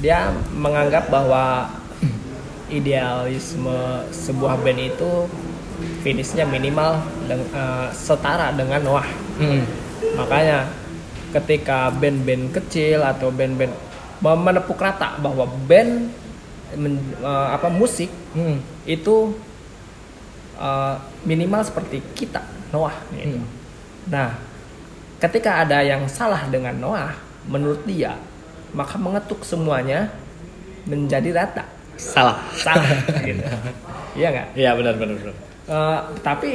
dia 0.00 0.18
menganggap 0.50 1.06
bahwa 1.06 1.70
idealisme 2.72 3.76
sebuah 4.10 4.56
band 4.58 4.80
itu 4.80 5.28
finishnya 6.00 6.42
minimal 6.42 6.98
deng- 7.26 7.52
eh, 7.52 7.88
setara 7.92 8.50
dengan 8.52 8.80
Noah 8.80 9.08
Hmm. 9.32 9.64
makanya 10.12 10.68
ketika 11.32 11.88
band-band 11.90 12.52
kecil 12.52 13.00
atau 13.00 13.32
band-band 13.32 13.72
menepuk 14.20 14.76
rata 14.76 15.16
bahwa 15.18 15.48
band 15.64 16.12
men- 16.74 17.16
eh, 17.18 17.48
apa 17.52 17.68
musik 17.68 18.08
Hmm. 18.32 18.58
itu 18.84 19.36
eh, 20.54 20.94
minimal 21.24 21.62
seperti 21.62 22.00
kita 22.14 22.40
Noah 22.70 22.94
gitu. 23.12 23.36
Hmm. 23.36 23.48
Nah, 24.08 24.30
ketika 25.18 25.62
ada 25.62 25.80
yang 25.80 26.06
salah 26.06 26.48
dengan 26.48 26.74
Noah, 26.74 27.12
menurut 27.44 27.82
dia, 27.84 28.16
maka 28.72 28.96
mengetuk 28.96 29.42
semuanya 29.42 30.08
menjadi 30.84 31.30
rata. 31.32 31.64
salah 31.92 32.40
Salah 32.56 32.88
gitu. 33.28 33.44
Iya 34.16 34.28
nggak? 34.32 34.48
Iya 34.56 34.70
benar 34.74 34.94
benar 34.96 35.16
benar. 35.20 35.36
Eh, 35.68 36.00
tapi 36.24 36.50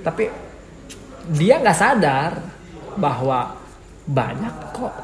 tapi 0.00 0.24
dia 1.28 1.58
nggak 1.58 1.76
sadar 1.76 2.38
bahwa 2.96 3.58
banyak 4.06 4.54
kok 4.72 4.94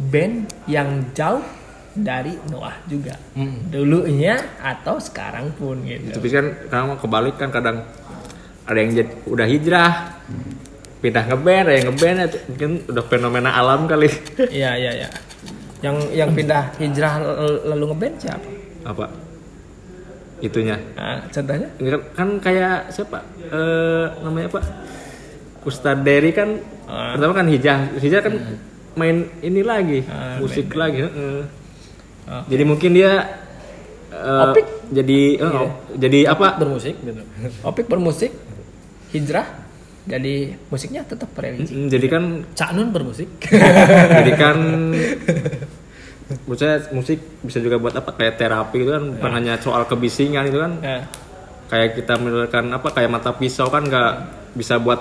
band 0.00 0.48
yang 0.66 1.04
jauh 1.12 1.44
dari 1.92 2.36
Noah 2.46 2.76
juga. 2.84 3.14
Hmm. 3.32 3.68
Dulunya 3.68 4.36
atau 4.58 4.96
sekarang 4.98 5.52
pun 5.52 5.80
gitu. 5.82 6.12
tapi 6.12 6.28
kan 6.28 6.44
kadang 6.66 6.96
kebalik 6.96 7.34
kan 7.36 7.48
kadang 7.48 7.76
ada 8.64 8.78
yang 8.78 8.92
jadi, 8.92 9.12
udah 9.24 9.46
hijrah 9.46 9.92
pindah 10.98 11.24
ngeband 11.24 11.62
ada 11.62 11.72
yang 11.72 11.86
ngeband 11.88 12.16
itu 12.22 12.38
mungkin 12.46 12.70
udah 12.86 13.04
fenomena 13.06 13.50
alam 13.52 13.86
kali 13.86 14.10
Iya 14.50 14.74
iya 14.74 14.92
iya. 14.98 15.08
Yang 15.78 15.96
yang 16.12 16.30
pindah 16.32 16.74
hijrah 16.76 17.12
lalu 17.64 17.84
ngeband 17.88 18.14
siapa? 18.18 18.48
apa 18.82 19.06
itunya 20.38 20.78
Nah, 20.94 21.26
contohnya? 21.28 21.68
Kan, 21.76 22.00
kan 22.14 22.28
kayak 22.38 22.76
siapa 22.88 23.18
eh 23.44 24.06
namanya 24.20 24.48
apa 24.48 24.60
Ustadz 25.62 26.02
Derry 26.02 26.30
kan 26.30 26.58
Ah. 26.88 27.12
pertama 27.12 27.36
kan 27.36 27.46
hijrah 27.46 27.84
hijrah 27.96 28.22
kan 28.22 28.34
main 28.96 29.28
ini 29.38 29.60
lagi 29.60 30.00
Ah, 30.04 30.40
musik 30.40 30.72
lagi 30.72 31.04
heeh. 31.04 31.44
Ah. 32.28 32.44
jadi 32.44 32.62
mungkin 32.62 32.92
dia 32.92 33.40
eh, 34.12 34.44
Opik? 34.52 34.66
jadi 34.92 35.20
eh, 35.40 35.48
Iya. 35.48 35.68
jadi 35.96 36.18
apa 36.28 36.46
bermusik 36.56 36.94
gitu. 37.00 37.22
Opik 37.64 37.88
bermusik, 37.88 38.32
hijrah, 39.10 39.48
jadi 40.04 40.56
musiknya 40.68 41.02
tetap 41.04 41.32
religi. 41.32 41.72
Mm, 41.72 41.88
jadi 41.88 42.06
kan 42.06 42.24
Cak 42.52 42.70
Nun 42.76 42.92
bermusik. 42.92 43.28
jadi 44.20 44.32
kan 44.36 44.56
saya 46.60 46.76
musik 46.92 47.18
bisa 47.40 47.58
juga 47.58 47.80
buat 47.80 47.96
apa 47.96 48.12
kayak 48.12 48.36
terapi 48.36 48.76
itu 48.76 48.92
kan 48.92 49.04
bukan 49.16 49.32
hanya 49.32 49.56
soal 49.56 49.88
kebisingan 49.88 50.44
itu 50.44 50.60
kan 50.60 50.72
Nah, 50.84 51.02
kayak 51.72 51.96
kita 51.96 52.20
menurunkan 52.20 52.64
apa 52.72 52.88
kayak 52.92 53.08
mata 53.08 53.32
pisau 53.32 53.72
kan 53.72 53.84
nggak 53.84 54.12
bisa 54.52 54.76
buat 54.76 55.00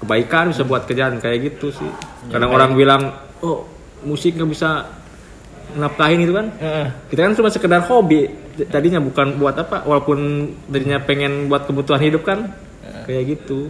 kebaikan 0.00 0.52
bisa 0.52 0.64
buat 0.64 0.84
kejahatan 0.84 1.20
kayak 1.20 1.52
gitu 1.52 1.72
sih 1.72 1.88
kadang 2.28 2.52
orang 2.52 2.72
bilang 2.72 3.12
oh 3.40 3.64
musik 4.04 4.36
nggak 4.36 4.48
bisa 4.48 4.88
nafkahin 5.76 6.24
itu 6.24 6.32
kan 6.32 6.46
heeh. 6.56 6.86
kita 7.12 7.20
kan 7.28 7.32
cuma 7.36 7.48
sekedar 7.52 7.80
hobi 7.84 8.32
tadinya 8.72 8.98
bukan 8.98 9.36
buat 9.36 9.54
apa 9.60 9.84
walaupun 9.84 10.50
tadinya 10.72 10.98
pengen 11.04 11.46
buat 11.52 11.68
kebutuhan 11.68 12.00
hidup 12.00 12.24
kan 12.24 12.50
kayak 13.04 13.36
gitu 13.36 13.68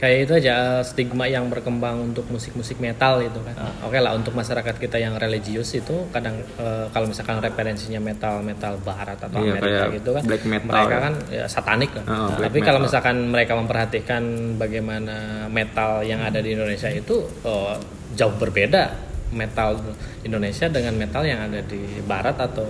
Kayak 0.00 0.18
itu 0.24 0.32
aja 0.40 0.80
eh, 0.80 0.80
stigma 0.80 1.28
yang 1.28 1.52
berkembang 1.52 2.00
untuk 2.00 2.24
musik-musik 2.32 2.80
metal 2.80 3.20
itu 3.20 3.36
kan. 3.44 3.52
Oke 3.84 4.00
lah 4.00 4.16
untuk 4.16 4.32
masyarakat 4.32 4.80
kita 4.80 4.96
yang 4.96 5.20
religius 5.20 5.76
itu 5.76 6.08
kadang 6.08 6.40
eh, 6.56 6.88
kalau 6.88 7.04
misalkan 7.04 7.36
referensinya 7.44 8.00
metal 8.00 8.40
metal 8.40 8.80
barat 8.80 9.20
atau 9.20 9.36
Iya, 9.44 9.60
Amerika 9.60 9.84
gitu 9.92 10.10
kan. 10.16 10.24
black 10.24 10.44
metal 10.48 10.72
Mereka 10.72 10.96
kan 11.04 11.14
ya, 11.28 11.44
satanik 11.44 11.92
kan. 11.92 12.04
Oh, 12.08 12.32
black 12.32 12.48
Tapi 12.48 12.58
kalau 12.64 12.80
misalkan 12.80 13.16
mereka 13.28 13.52
memperhatikan 13.60 14.22
bagaimana 14.56 15.44
metal 15.52 16.00
yang 16.00 16.24
ada 16.24 16.40
di 16.40 16.56
Indonesia 16.56 16.88
itu 16.88 17.20
oh, 17.44 17.76
jauh 18.16 18.32
berbeda 18.40 19.09
metal 19.30 19.78
Indonesia 20.26 20.66
dengan 20.66 20.94
metal 20.98 21.22
yang 21.22 21.46
ada 21.46 21.62
di 21.62 22.02
barat 22.02 22.36
atau 22.38 22.66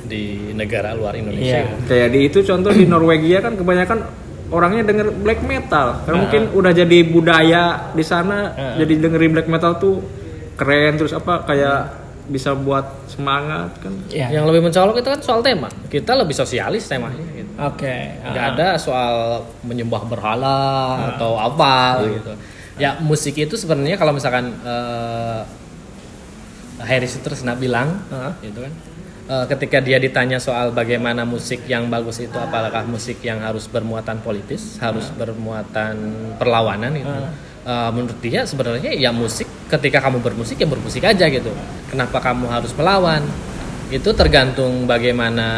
di 0.00 0.52
negara 0.56 0.96
luar 0.96 1.14
Indonesia. 1.14 1.60
Iya. 1.60 1.86
kayak 1.86 2.08
di 2.10 2.20
itu 2.26 2.38
contoh 2.42 2.72
di 2.72 2.88
Norwegia 2.88 3.44
kan 3.44 3.54
kebanyakan 3.54 3.98
orangnya 4.50 4.82
denger 4.90 5.14
black 5.14 5.40
metal 5.46 6.02
karena 6.02 6.18
mungkin 6.26 6.42
udah 6.56 6.72
jadi 6.74 6.98
budaya 7.06 7.94
di 7.94 8.02
sana 8.02 8.50
jadi 8.80 9.06
dengerin 9.06 9.32
black 9.36 9.48
metal 9.48 9.78
tuh 9.78 10.02
keren 10.58 10.98
terus 10.98 11.14
apa 11.14 11.46
kayak 11.46 12.00
bisa 12.30 12.54
buat 12.54 13.10
semangat 13.10 13.74
kan 13.82 13.90
Iya. 14.06 14.30
Yang 14.38 14.44
lebih 14.54 14.70
mencolok 14.70 15.02
itu 15.02 15.08
kan 15.10 15.20
soal 15.20 15.42
tema. 15.42 15.66
Kita 15.90 16.14
lebih 16.14 16.34
sosialis 16.38 16.86
temanya 16.86 17.26
gitu. 17.34 17.52
Oke. 17.58 17.96
nggak 18.22 18.46
ah. 18.46 18.52
ada 18.54 18.68
soal 18.78 19.44
menyembah 19.66 20.06
berhala 20.06 20.60
atau 21.14 21.34
apa 21.36 22.06
gitu 22.06 22.32
ya 22.78 23.00
musik 23.02 23.34
itu 23.34 23.58
sebenarnya 23.58 23.96
kalau 23.98 24.14
misalkan 24.14 24.54
eh 24.62 25.42
Harry 26.80 27.08
Sutrisna 27.08 27.52
bilang 27.56 28.00
Heeh. 28.08 28.32
gitu 28.48 28.64
kan 28.64 28.72
eh, 29.28 29.44
ketika 29.52 29.78
dia 29.84 30.00
ditanya 30.00 30.40
soal 30.40 30.72
bagaimana 30.72 31.28
musik 31.28 31.68
yang 31.68 31.92
bagus 31.92 32.24
itu 32.24 32.36
apakah 32.36 32.88
musik 32.88 33.20
yang 33.20 33.44
harus 33.44 33.68
bermuatan 33.68 34.20
politis 34.24 34.80
harus 34.80 35.12
bermuatan 35.12 35.94
perlawanan 36.40 36.96
gitu. 36.96 37.12
Eh, 37.60 37.90
menurut 37.92 38.16
dia 38.24 38.48
sebenarnya 38.48 38.96
ya 38.96 39.12
musik 39.12 39.44
ketika 39.68 40.00
kamu 40.00 40.24
bermusik 40.24 40.56
ya 40.56 40.64
bermusik 40.64 41.04
aja 41.04 41.28
gitu. 41.28 41.52
Kenapa 41.92 42.16
kamu 42.18 42.48
harus 42.48 42.72
melawan 42.72 43.20
itu 43.90 44.10
tergantung 44.14 44.86
bagaimana 44.86 45.48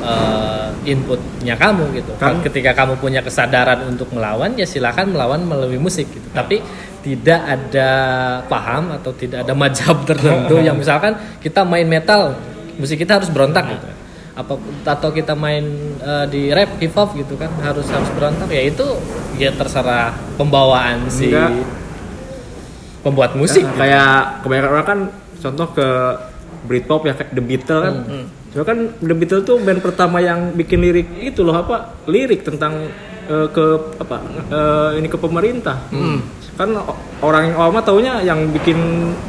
eh, 0.00 0.68
inputnya 0.86 1.58
kamu 1.58 1.90
gitu. 1.98 2.12
Kan- 2.16 2.40
Ketika 2.40 2.72
kamu 2.72 2.96
punya 2.98 3.20
kesadaran 3.20 3.82
untuk 3.84 4.08
melawan, 4.14 4.54
ya 4.54 4.64
silakan 4.64 5.12
melawan 5.12 5.42
melalui 5.42 5.76
musik 5.78 6.06
gitu. 6.08 6.28
Tapi 6.30 6.62
tidak 7.02 7.40
ada 7.44 7.90
paham 8.48 8.94
atau 8.96 9.12
tidak 9.12 9.44
ada 9.44 9.52
majab 9.52 10.06
tertentu 10.08 10.56
yang 10.62 10.78
misalkan 10.78 11.18
kita 11.42 11.60
main 11.66 11.84
metal, 11.84 12.38
musik 12.78 12.96
kita 12.96 13.18
harus 13.20 13.28
berontak 13.28 13.66
gitu. 13.68 13.86
Apa 14.34 14.58
atau 14.86 15.10
kita 15.10 15.34
main 15.34 15.62
eh, 15.98 16.26
di 16.30 16.50
rap 16.50 16.78
hip 16.78 16.94
hop 16.94 17.14
gitu 17.14 17.34
kan 17.34 17.50
harus 17.62 17.86
harus 17.86 18.10
berontak 18.14 18.50
ya 18.50 18.62
itu 18.66 18.86
ya 19.38 19.50
terserah 19.54 20.10
pembawaan 20.34 21.06
si 21.10 21.30
Enggak. 21.30 21.50
pembuat 23.02 23.32
musik. 23.36 23.62
Kan 23.62 23.78
kayak 23.78 24.42
kebanyakan 24.42 24.70
orang 24.70 24.86
kan 24.86 25.00
contoh 25.38 25.66
ke 25.76 25.88
Britpop 26.64 27.04
ya 27.04 27.12
kayak 27.12 27.30
The 27.30 27.42
Beatles 27.42 27.82
kan 27.82 27.94
Cuma 28.50 28.64
kan 28.64 28.78
The 28.98 29.14
Beatles 29.14 29.42
tuh 29.42 29.56
band 29.58 29.80
pertama 29.80 30.18
yang 30.18 30.52
bikin 30.52 30.78
lirik 30.78 31.08
itu 31.18 31.40
loh 31.40 31.54
apa 31.54 31.76
lirik 32.04 32.42
tentang 32.42 32.86
eh, 33.24 33.46
ke 33.48 33.64
apa 33.96 34.16
eh, 34.46 34.90
ini 34.96 35.06
ke 35.06 35.16
pemerintah 35.16 35.76
kan 36.52 36.70
o- 36.72 36.98
orang 37.20 37.50
yang 37.50 37.56
awam 37.58 37.78
taunya 37.80 38.22
yang 38.22 38.46
bikin 38.48 38.78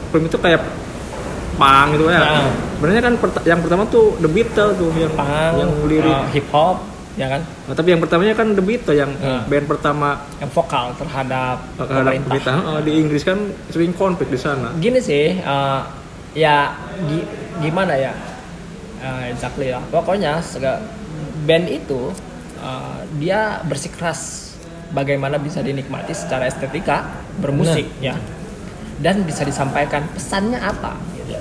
film 0.07 0.23
itu 0.23 0.37
kayak 0.37 0.61
pang 1.55 1.89
gitu 1.89 2.05
ya 2.05 2.19
Nah. 2.19 2.51
sebenarnya 2.75 3.01
kan 3.01 3.13
yang 3.43 3.59
pertama 3.59 3.83
tuh 3.87 4.13
The 4.17 4.27
Beatles 4.27 4.75
tuh 4.75 4.91
yang 4.93 5.09
Punk, 5.09 5.53
yang 5.57 5.71
lirik 5.85 6.11
eh, 6.13 6.27
hip 6.33 6.47
hop, 6.49 6.83
ya 7.15 7.27
kan? 7.27 7.41
Nah, 7.65 7.73
tapi 7.73 7.87
yang 7.89 8.01
pertamanya 8.03 8.35
kan 8.35 8.51
The 8.51 8.61
Beatles 8.61 8.93
yang 8.93 9.11
Nah. 9.15 9.41
band 9.41 9.65
pertama 9.65 10.19
Yang 10.37 10.51
vokal 10.51 10.85
terhadap 10.95 11.57
terhadap 11.73 12.11
pemerintah. 12.13 12.21
pemerintah 12.21 12.55
Eh, 12.69 12.81
di 12.83 12.91
Inggris 12.93 13.23
kan 13.23 13.39
sering 13.69 13.89
konflik 13.91 14.27
di 14.27 14.37
sana 14.37 14.75
Gini 14.75 14.99
sih, 14.99 15.33
eh, 15.33 15.81
ya 16.35 16.75
gi- 17.01 17.27
gimana 17.59 17.95
ya? 17.95 18.13
Eh, 18.97 19.31
exactly 19.31 19.69
lah. 19.69 19.81
Pokoknya 19.87 20.43
band 21.41 21.65
itu 21.67 22.11
eh, 22.57 22.99
dia 23.17 23.61
bersikeras 23.61 24.51
bagaimana 24.91 25.35
bisa 25.35 25.59
dinikmati 25.59 26.11
secara 26.11 26.45
estetika 26.45 27.03
bermusik 27.37 27.87
ya, 27.99 28.15
dan 28.97 29.23
bisa 29.23 29.43
disampaikan 29.43 30.05
pesannya 30.09 30.57
apa. 30.57 30.95
gitu. 31.15 31.35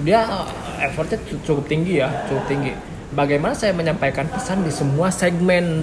Dia 0.00 0.24
eh, 0.24 0.86
effortnya 0.86 1.18
cu- 1.22 1.40
cukup 1.42 1.64
tinggi 1.66 1.98
ya, 1.98 2.08
cukup 2.24 2.44
tinggi. 2.46 2.72
Bagaimana 3.10 3.52
saya 3.52 3.72
menyampaikan 3.72 4.28
pesan 4.28 4.62
di 4.62 4.70
semua 4.70 5.10
segmen 5.10 5.82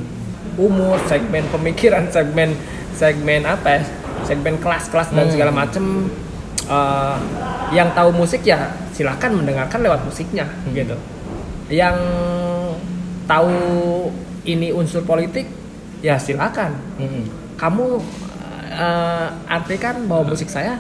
umur, 0.55 0.95
segmen 1.05 1.43
pemikiran, 1.47 2.07
segmen 2.15 2.55
segmen 2.93 3.45
apa 3.45 3.77
ya, 3.77 3.81
segmen 4.23 4.57
kelas-kelas 4.57 5.11
dan 5.11 5.27
segala 5.29 5.51
macem. 5.51 6.09
Eh, 6.65 7.17
yang 7.75 7.91
tahu 7.91 8.09
musik 8.15 8.47
ya 8.47 8.71
silakan 8.95 9.43
mendengarkan 9.43 9.83
lewat 9.83 10.01
musiknya 10.07 10.47
gitu. 10.71 10.95
Yang 11.67 11.97
tahu 13.27 13.51
ini 14.47 14.71
unsur 14.71 15.03
politik 15.03 15.45
ya 15.99 16.15
silakan. 16.15 16.75
Mm-mm. 16.95 17.27
Kamu 17.59 17.99
eh, 18.71 19.27
artikan 19.51 20.07
bahwa 20.07 20.31
musik 20.31 20.47
saya 20.47 20.79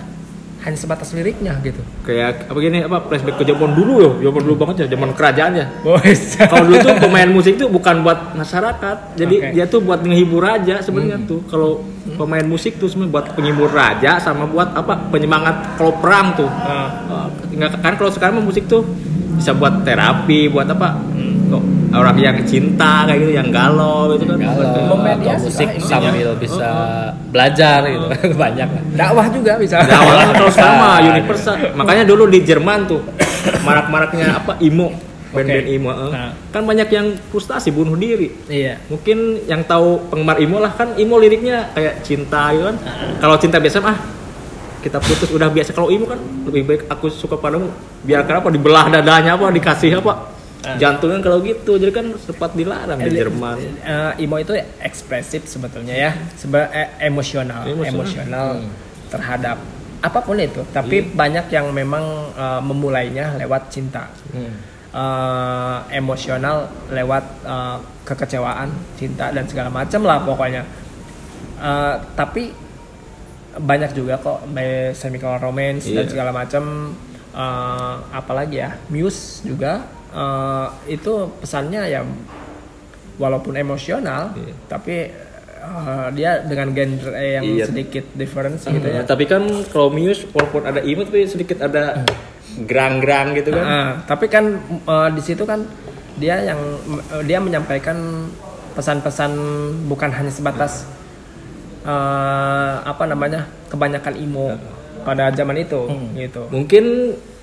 hanya 0.67 0.75
sebatas 0.75 1.15
liriknya 1.15 1.55
gitu. 1.63 1.79
kayak 2.03 2.51
apa 2.51 2.57
gini 2.59 2.83
apa 2.83 3.07
flashback 3.07 3.39
ke 3.39 3.43
zaman 3.47 3.71
dulu 3.71 3.93
ya 4.03 4.11
zaman 4.27 4.41
dulu 4.43 4.55
banget 4.59 4.75
ya 4.83 4.87
zaman 4.99 5.09
kerajaan 5.15 5.51
ya 5.55 5.65
Boys. 5.79 6.35
kalau 6.35 6.63
dulu 6.67 6.75
tuh 6.83 6.95
pemain 6.99 7.29
musik 7.31 7.53
tuh 7.55 7.71
bukan 7.71 8.03
buat 8.03 8.35
masyarakat. 8.35 8.97
Jadi 9.15 9.35
Oke. 9.39 9.49
dia 9.55 9.65
tuh 9.65 9.79
buat 9.79 10.03
menghibur 10.03 10.43
raja 10.43 10.83
sebenarnya 10.83 11.23
tuh. 11.23 11.39
Kalau 11.47 11.79
pemain 12.19 12.43
musik 12.43 12.75
tuh 12.75 12.91
sebenarnya 12.91 13.13
buat 13.15 13.25
penghibur 13.31 13.71
raja 13.71 14.19
sama 14.19 14.43
buat 14.43 14.75
apa 14.75 15.07
penyemangat 15.07 15.79
kalau 15.79 15.95
perang 16.03 16.35
tuh. 16.35 16.49
Ah, 16.51 16.89
Uh, 17.07 17.27
nggak 17.55 17.79
kan 17.79 17.95
kalau 17.95 18.11
sekarang 18.11 18.43
musik 18.43 18.67
tuh 18.67 18.83
bisa 19.37 19.55
buat 19.55 19.85
terapi 19.87 20.51
buat 20.51 20.67
apa 20.67 20.99
orang 21.97 22.15
yang 22.21 22.37
cinta 22.45 23.05
kayak 23.09 23.19
gitu 23.25 23.31
yang 23.35 23.49
galau 23.49 24.13
gitu 24.13 24.25
kan. 24.29 24.37
Memediasi 24.37 25.47
atau 25.47 25.51
musik 25.51 25.67
lah 25.67 25.73
intinya. 25.73 25.89
sambil 25.89 26.29
bisa 26.37 26.69
belajar 27.29 27.79
gitu. 27.85 28.05
Banyak. 28.41 28.67
Lah. 28.67 28.83
dakwah 28.95 29.27
juga 29.33 29.51
bisa. 29.57 29.75
Ya, 29.83 29.97
awalnya 29.99 30.25
kalau 30.33 30.51
sekarang 30.51 30.77
mah 30.79 30.97
universal. 31.01 31.55
Makanya 31.75 32.03
dulu 32.05 32.23
di 32.29 32.39
Jerman 32.45 32.79
tuh 32.85 33.01
marak-maraknya 33.65 34.27
apa 34.41 34.55
imo. 34.63 34.93
Band-band 35.27 35.67
imo 35.67 35.91
eh. 35.91 36.09
Nah. 36.15 36.31
kan 36.55 36.63
banyak 36.63 36.87
yang 36.87 37.07
frustasi 37.29 37.69
bunuh 37.75 37.99
diri. 37.99 38.31
Iya. 38.47 38.79
mungkin 38.87 39.43
yang 39.43 39.67
tahu 39.67 40.07
penggemar 40.07 40.39
imo 40.39 40.57
lah 40.63 40.71
kan 40.71 40.95
imo 40.95 41.19
liriknya 41.19 41.75
kayak 41.75 42.01
cinta 42.01 42.55
gitu 42.55 42.63
kan. 42.71 42.77
Kalau 43.19 43.35
cinta 43.35 43.59
biasa 43.59 43.83
mah 43.83 43.97
kita 44.79 45.03
putus 45.03 45.29
udah 45.35 45.51
biasa. 45.51 45.75
Kalau 45.75 45.91
imo 45.91 46.07
kan 46.07 46.19
lebih 46.47 46.63
baik 46.63 46.81
aku 46.87 47.11
suka 47.11 47.35
padamu 47.35 47.67
biar 48.07 48.23
kenapa 48.23 48.47
dibelah 48.47 48.87
dadanya 48.87 49.35
apa 49.35 49.51
dikasih 49.51 49.99
apa 49.99 50.36
jantungnya 50.75 51.19
kalau 51.19 51.39
gitu 51.39 51.71
jadi 51.73 51.93
kan 51.93 52.11
sempat 52.17 52.51
dilarang 52.51 52.99
di 52.99 53.09
Jerman 53.09 53.55
Eh, 53.79 54.21
emo 54.21 54.35
itu 54.35 54.51
ekspresif 54.77 55.45
sebetulnya 55.45 55.93
ya, 55.93 56.11
seba 56.33 56.67
eh, 56.69 56.91
emosional, 57.01 57.63
Emosional. 57.63 57.87
emosional 57.95 58.47
terhadap 59.07 59.57
apa 59.97 60.19
pun 60.19 60.35
itu. 60.37 60.61
Tapi 60.67 61.09
banyak 61.09 61.47
yang 61.47 61.71
memang 61.71 62.03
eh, 62.33 62.61
memulainya 62.61 63.33
lewat 63.35 63.69
cinta, 63.69 64.11
Eh, 64.89 65.77
emosional 65.93 66.65
lewat 66.89 67.23
eh, 67.43 67.77
kekecewaan, 68.03 68.67
cinta 68.95 69.29
dan 69.29 69.45
segala 69.45 69.69
macam 69.69 70.01
lah 70.01 70.19
pokoknya. 70.19 70.63
Eh, 71.57 71.95
tapi 72.13 72.49
banyak 73.57 73.91
juga 73.91 74.17
kok 74.17 74.45
by 74.47 74.93
semicolon 74.93 75.37
romance 75.39 75.85
dan 75.85 76.03
Iya. 76.03 76.11
segala 76.11 76.31
macam. 76.31 76.93
Eh, 77.29 77.95
apalagi 78.11 78.57
ya, 78.57 78.73
Muse 78.87 79.43
juga 79.43 79.85
eh, 80.17 80.67
itu 80.89 81.13
pesannya 81.37 81.81
ya 81.85 82.01
walaupun 83.17 83.53
emosional 83.53 84.33
Iya. 84.33 84.53
tapi 84.69 84.95
uh, 85.57 86.07
dia 86.13 86.41
dengan 86.45 86.69
genre 86.71 87.11
yang 87.17 87.43
Iya. 87.43 87.65
sedikit 87.65 88.05
difference 88.13 88.65
gitu 88.65 88.87
ya. 88.87 89.01
Nah, 89.01 89.05
tapi 89.05 89.25
kan 89.25 89.43
Muse 89.91 90.29
walaupun 90.31 90.61
ada 90.63 90.79
imo 90.81 91.01
tapi 91.01 91.25
sedikit 91.25 91.57
ada 91.61 92.05
gerang-gerang 92.65 93.33
gitu 93.35 93.53
kan. 93.53 93.65
Ah, 93.65 93.89
tapi 94.05 94.25
kan 94.29 94.57
uh, 94.85 95.09
di 95.11 95.21
situ 95.21 95.43
kan 95.43 95.65
dia 96.17 96.41
yang 96.41 96.57
uh, 97.13 97.21
dia 97.25 97.37
menyampaikan 97.37 98.29
pesan-pesan 98.73 99.33
bukan 99.89 100.09
hanya 100.13 100.29
sebatas 100.29 100.85
uh, 101.85 102.81
apa 102.85 103.03
namanya 103.05 103.45
kebanyakan 103.69 104.13
imo 104.17 104.53
pada 105.01 105.33
zaman 105.33 105.57
itu 105.61 105.89
gitu. 106.13 106.45
Mungkin 106.53 106.85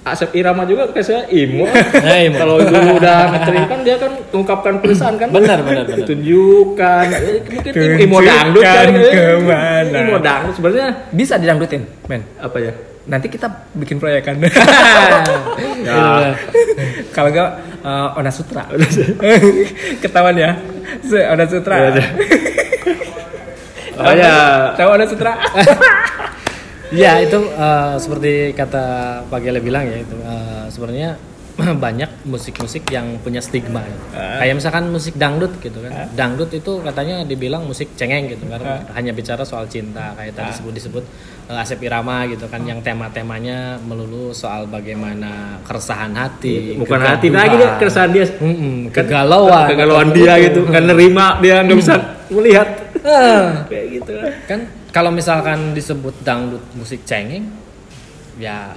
Asep 0.05 0.37
Irama 0.37 0.69
juga 0.69 0.85
kayak 0.93 1.07
saya 1.09 1.23
imo. 1.33 1.65
Nah, 2.05 2.19
imo. 2.21 2.37
Kalau 2.37 2.57
dulu 2.61 3.01
udah 3.01 3.19
ngetren 3.33 3.65
kan 3.65 3.81
dia 3.81 3.97
kan 3.97 4.13
mengungkapkan 4.29 4.75
perasaan 4.85 5.15
kan. 5.17 5.29
Benar, 5.33 5.65
benar, 5.65 5.83
benar. 5.89 6.05
Tunjukkan. 6.05 7.05
Eh, 7.09 7.41
Mungkin 7.41 7.73
imo 8.05 8.19
dangdut 8.21 8.61
Tunjukkan 8.61 8.85
kan. 8.85 9.01
Eh, 9.01 9.13
ke 9.17 9.25
mana. 9.41 9.97
Imo 10.05 10.17
dangdut 10.21 10.55
sebenarnya 10.55 10.89
bisa 11.09 11.35
didangdutin 11.41 11.83
men 12.07 12.21
apa 12.37 12.59
ya? 12.61 12.73
nanti 13.05 13.29
kita 13.29 13.69
bikin 13.77 14.01
proyekan 14.01 14.41
Ya. 15.85 16.33
kalau 17.13 17.29
enggak 17.29 17.51
uh, 17.85 18.17
Ona 18.17 18.33
Sutra 18.33 18.65
ketahuan 20.01 20.33
ya 20.41 20.57
Ona 21.29 21.45
Sutra 21.45 21.93
Iya, 21.93 22.01
Makanya 24.01 24.33
tahu 24.75 24.89
Ona 24.91 25.05
Sutra 25.05 25.33
Ya 26.95 27.19
itu 27.19 27.39
eh, 27.51 27.95
seperti 27.99 28.33
kata 28.53 28.85
Pak 29.27 29.39
Gele 29.39 29.59
bilang 29.59 29.85
ya 29.85 29.99
itu 29.99 30.15
eh, 30.17 30.67
sebenarnya 30.71 31.11
banyak 31.87 32.27
musik-musik 32.27 32.83
yang 32.91 33.15
punya 33.23 33.39
stigma 33.39 33.79
ya. 33.79 33.97
Kayak 34.43 34.55
misalkan 34.59 34.91
musik 34.91 35.15
dangdut 35.15 35.55
gitu 35.59 35.79
kan. 35.79 36.11
Dangdut 36.11 36.51
itu 36.51 36.83
katanya 36.83 37.23
dibilang 37.23 37.63
musik 37.63 37.95
cengeng 37.95 38.27
gitu 38.27 38.43
karena 38.47 38.83
hanya 38.91 39.15
bicara 39.15 39.47
soal 39.47 39.67
cinta 39.67 40.15
kayak 40.15 40.35
tadi 40.35 40.51
disebut 40.51 40.73
disebut 40.75 41.05
eh, 41.47 41.63
Asep 41.63 41.79
Irama 41.79 42.27
gitu 42.27 42.51
kan 42.51 42.59
yang 42.67 42.83
tema-temanya 42.83 43.79
melulu 43.81 44.35
soal 44.35 44.67
bagaimana 44.67 45.63
keresahan 45.63 46.11
hati, 46.15 46.75
bukan 46.75 46.99
hati 46.99 47.31
lagi 47.31 47.55
dia 47.55 47.71
keresahan 47.79 48.11
dia. 48.11 48.27
Mm-mm, 48.35 48.91
Kan 48.91 49.07
kegalauan 49.07 49.67
kegalauan 49.71 50.09
dia 50.11 50.35
itu. 50.39 50.59
gitu 50.59 50.61
kan 50.67 50.83
nerima 50.83 51.39
dia 51.39 51.63
nggak 51.63 51.79
bisa 51.79 51.95
melihat 52.31 52.67
Ah. 53.05 53.63
kayak 53.69 53.87
gitu 54.01 54.13
kan. 54.51 54.61
Kan 54.95 54.97
kalau 54.97 55.11
misalkan 55.11 55.75
disebut 55.75 56.15
dangdut 56.23 56.63
musik 56.73 57.03
cengeng 57.03 57.51
ya 58.37 58.71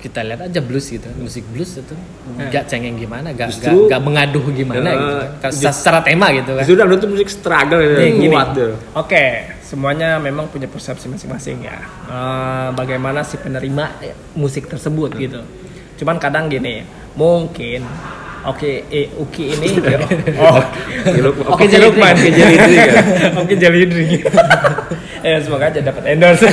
kita 0.00 0.24
lihat 0.24 0.40
aja 0.42 0.58
blues 0.58 0.88
gitu 0.88 1.06
musik 1.14 1.44
blues 1.46 1.76
itu 1.76 1.94
nggak 2.34 2.66
cengeng 2.66 2.96
gimana 2.96 3.30
nggak 3.30 3.52
Justru- 3.52 3.86
nggak 3.86 4.00
mengaduh 4.00 4.44
gimana 4.50 4.80
Ya, 4.82 4.96
gitu 4.96 5.14
just- 5.46 5.62
Ka- 5.62 5.76
secara 5.76 6.00
tema 6.00 6.32
gitu 6.32 6.56
kan 6.56 6.64
Sudah 6.64 6.84
itu 6.88 7.06
musik 7.06 7.28
struggle 7.28 7.78
ya, 7.78 8.08
gini. 8.08 8.26
kuat. 8.26 8.48
Oke, 8.96 9.24
semuanya 9.60 10.16
memang 10.16 10.48
punya 10.48 10.66
persepsi 10.66 11.06
masing-masing 11.06 11.62
ya. 11.62 11.78
Eh, 12.08 12.68
bagaimana 12.74 13.22
si 13.22 13.36
penerima 13.36 13.92
musik 14.34 14.66
tersebut 14.66 15.14
gitu. 15.14 15.44
Cuman 15.96 16.16
kadang 16.16 16.48
gini, 16.48 16.80
mungkin 17.12 17.84
Oke, 18.48 18.88
eh, 18.88 19.12
Uki 19.20 19.52
ini 19.52 19.68
oh, 20.40 20.60
Jeruk- 21.04 21.44
Oke 21.44 21.64
man, 22.00 22.16
Oke 22.16 22.30
jelidri 22.32 22.74
kan. 22.80 23.04
Oke 23.44 23.54
jelidri. 23.56 24.04
ya 25.26 25.36
semoga 25.44 25.68
aja 25.68 25.80
dapat 25.84 26.04
endorse. 26.08 26.48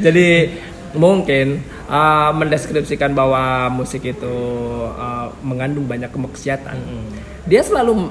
Jadi 0.00 0.56
mungkin 0.96 1.60
uh, 1.88 2.32
mendeskripsikan 2.32 3.12
bahwa 3.12 3.68
musik 3.68 4.08
itu 4.08 4.36
uh, 4.96 5.28
mengandung 5.44 5.84
banyak 5.84 6.08
kemaksiatan. 6.08 6.80
Dia 7.44 7.60
selalu 7.60 8.08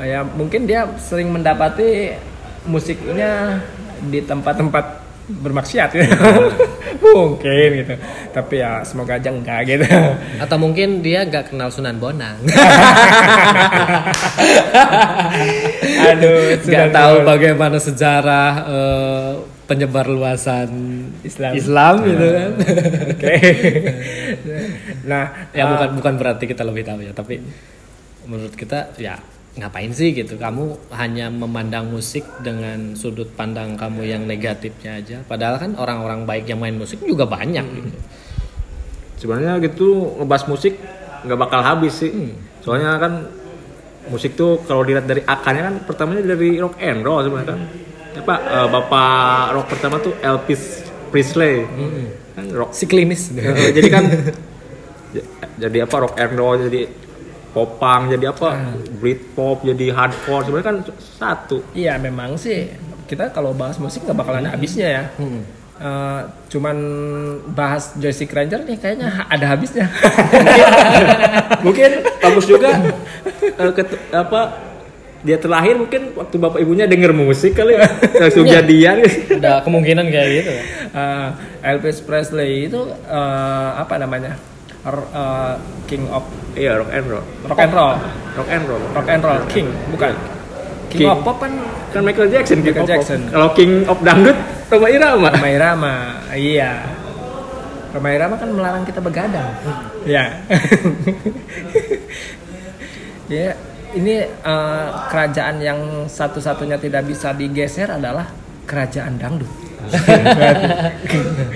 ya 0.00 0.24
mungkin 0.24 0.64
dia 0.64 0.88
sering 0.96 1.28
mendapati 1.28 2.16
musiknya 2.64 3.60
di 4.08 4.20
tempat-tempat 4.24 5.05
bermaksiat 5.26 5.90
gitu. 5.90 6.06
mungkin 7.16 7.68
gitu. 7.82 7.94
Tapi 8.30 8.54
ya 8.62 8.82
semoga 8.86 9.18
aja 9.18 9.30
enggak 9.30 9.66
gitu. 9.66 9.86
atau 10.38 10.56
mungkin 10.60 11.02
dia 11.02 11.26
nggak 11.26 11.50
kenal 11.50 11.68
Sunan 11.72 11.98
Bonang 11.98 12.36
Aduh, 16.06 16.60
nggak 16.62 16.88
tahu 16.92 17.14
bagaimana 17.26 17.78
sejarah 17.82 18.52
eh, 18.68 19.32
penyebar 19.66 20.06
luasan 20.06 20.70
Islam. 21.26 21.52
Islam 21.58 21.94
gitu 22.06 22.26
kan 22.30 22.50
Oke. 23.10 23.34
nah, 25.10 25.50
ya 25.50 25.66
uh, 25.66 25.68
bukan 25.74 25.88
bukan 25.98 26.14
berarti 26.22 26.44
kita 26.46 26.62
lebih 26.62 26.86
tahu 26.86 27.02
ya 27.02 27.12
tapi 27.12 27.42
menurut 28.26 28.54
kita 28.54 28.94
ya 28.98 29.18
ngapain 29.56 29.88
sih 29.88 30.12
gitu? 30.12 30.36
Kamu 30.36 30.92
hanya 30.92 31.26
memandang 31.26 31.88
musik 31.88 32.22
dengan 32.38 32.92
sudut 32.92 33.28
pandang 33.30 33.74
kamu 33.74 34.04
yang 34.04 34.22
negatifnya 34.22 35.00
aja. 35.00 35.16
Padahal 35.22 35.56
kan 35.56 35.70
orang-orang 35.74 36.24
baik 36.24 36.44
yang 36.46 36.60
main 36.60 36.74
musik 36.74 37.00
juga 37.00 37.24
banyak 37.24 37.64
gitu. 37.64 37.90
Sebenarnya 39.16 39.56
gitu 39.58 39.88
ngebahas 40.20 40.44
musik 40.46 40.76
nggak 41.24 41.38
bakal 41.38 41.60
habis 41.60 41.96
sih. 41.96 42.12
Soalnya 42.60 43.00
kan 43.00 43.12
musik 44.06 44.36
tuh 44.36 44.60
kalau 44.62 44.84
dilihat 44.84 45.04
dari 45.04 45.18
akarnya 45.20 45.62
kan 45.64 45.74
pertamanya 45.82 46.22
dari 46.26 46.60
rock 46.60 46.76
and 46.78 47.00
roll 47.00 47.24
sebenarnya 47.24 47.48
kan. 47.50 47.60
Apa 48.16 48.34
eh, 48.38 48.68
bapak 48.68 49.16
rock 49.52 49.66
pertama 49.68 49.96
tuh 49.98 50.12
Elvis 50.20 50.84
Presley. 51.08 51.64
Kan 52.36 52.52
rock. 52.52 52.70
Si 52.70 52.84
klimis 52.84 53.32
Eh, 53.32 53.72
jadi 53.72 53.88
kan 53.88 54.04
j- 55.16 55.26
jadi 55.64 55.88
apa 55.88 55.96
rock 55.98 56.14
and 56.16 56.36
roll 56.36 56.60
jadi 56.60 56.84
popang 57.56 58.12
jadi 58.12 58.28
apa? 58.28 58.76
Britpop 59.00 59.64
jadi 59.64 59.88
hardcore 59.88 60.44
sebenarnya 60.44 60.66
kan 60.66 60.76
satu. 61.16 61.64
Iya 61.72 61.96
memang 61.96 62.36
sih. 62.36 62.68
Kita 63.08 63.32
kalau 63.32 63.56
bahas 63.56 63.80
musik 63.80 64.04
nggak 64.04 64.12
bakalan 64.14 64.44
habisnya 64.44 64.88
ya. 64.92 65.02
Eh, 65.76 66.20
cuman 66.48 66.76
bahas 67.50 67.96
Joystick 67.96 68.28
Ranger 68.28 68.60
nih 68.62 68.76
kayaknya 68.76 69.24
ada 69.26 69.46
habisnya. 69.46 69.88
mungkin 71.64 71.90
bagus 72.18 72.44
juga 72.44 72.70
eh, 73.40 73.72
ket- 73.72 74.04
apa 74.10 74.40
dia 75.20 75.36
terlahir 75.36 75.74
mungkin 75.74 76.14
waktu 76.14 76.36
bapak 76.38 76.60
ibunya 76.60 76.84
denger 76.84 77.10
musik 77.10 77.56
kali 77.56 77.74
ya. 77.74 77.88
Langsung 78.22 78.44
jadian. 78.44 79.00
Ada 79.32 79.64
kemungkinan 79.64 80.06
kayak 80.08 80.28
gitu 80.34 80.52
Eh, 80.92 81.28
Elvis 81.62 82.00
Presley 82.00 82.68
itu 82.68 82.80
eh, 83.06 83.70
apa 83.74 83.96
namanya 83.96 84.36
Eh, 84.86 85.54
King 85.90 86.06
of 86.14 86.22
iya 86.54 86.78
rock 86.78 86.94
and 86.94 87.10
roll 87.10 87.26
Rock 87.42 87.58
and 87.58 87.74
Roll, 87.74 87.98
rock 88.38 88.46
and 88.46 88.62
roll 88.70 88.78
Rock 88.94 89.08
and 89.10 89.18
Roll 89.18 89.42
King 89.50 89.66
bukan 89.90 90.14
King, 90.86 91.02
King. 91.02 91.10
of 91.10 91.26
Pop 91.26 91.42
kan 91.42 91.50
kan 91.90 92.06
Michael 92.06 92.30
Jackson 92.30 92.62
King 92.62 92.70
Michael 92.70 92.86
Pop. 92.86 92.90
Jackson. 92.94 93.20
kalau 93.26 93.48
King 93.58 93.82
of 93.90 93.98
Dangdut 94.06 94.38
Roma 94.70 94.86
Irama 94.90 95.28
Rhoma 95.34 95.50
Irama. 95.50 95.94
Iya. 96.34 96.72
Rhoma 97.94 98.08
Irama 98.14 98.34
kan 98.38 98.50
melarang 98.50 98.82
kita 98.86 98.98
begadang. 98.98 99.50
Ya. 100.06 100.42
ya, 103.30 103.54
ini 103.94 104.26
eh, 104.26 104.86
kerajaan 105.10 105.62
yang 105.62 105.80
satu-satunya 106.10 106.78
tidak 106.82 107.06
bisa 107.06 107.30
digeser 107.30 107.90
adalah 107.90 108.26
kerajaan 108.66 109.18
dangdut. 109.18 109.50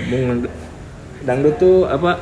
Bung, 0.07 0.47
dangdut 1.27 1.55
tuh 1.59 1.83
apa 1.87 2.15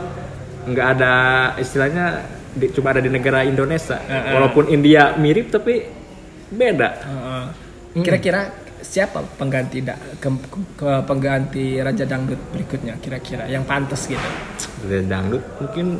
nggak 0.69 0.87
ada 0.93 1.13
istilahnya 1.55 2.05
di- 2.51 2.69
cuma 2.69 2.91
ada 2.91 2.99
di 2.99 3.07
negara 3.07 3.41
Indonesia 3.41 3.97
Heeh. 3.99 4.31
walaupun 4.31 4.67
India 4.67 5.13
mirip 5.15 5.49
tapi 5.49 5.85
beda 6.49 6.89
Heeh. 6.99 7.45
Kira-kira 7.99 8.45
siapa 8.79 9.19
pengganti 9.35 9.81
da, 9.81 9.91
ke, 10.15 10.29
ke- 10.75 11.03
pengganti 11.03 11.77
raja 11.77 12.05
dangdut 12.05 12.39
berikutnya 12.49 12.95
kira-kira 12.97 13.43
yang 13.45 13.61
pantas 13.63 14.05
gitu? 14.05 14.21
Dari 14.81 15.03
dangdut 15.03 15.41
mungkin 15.59 15.99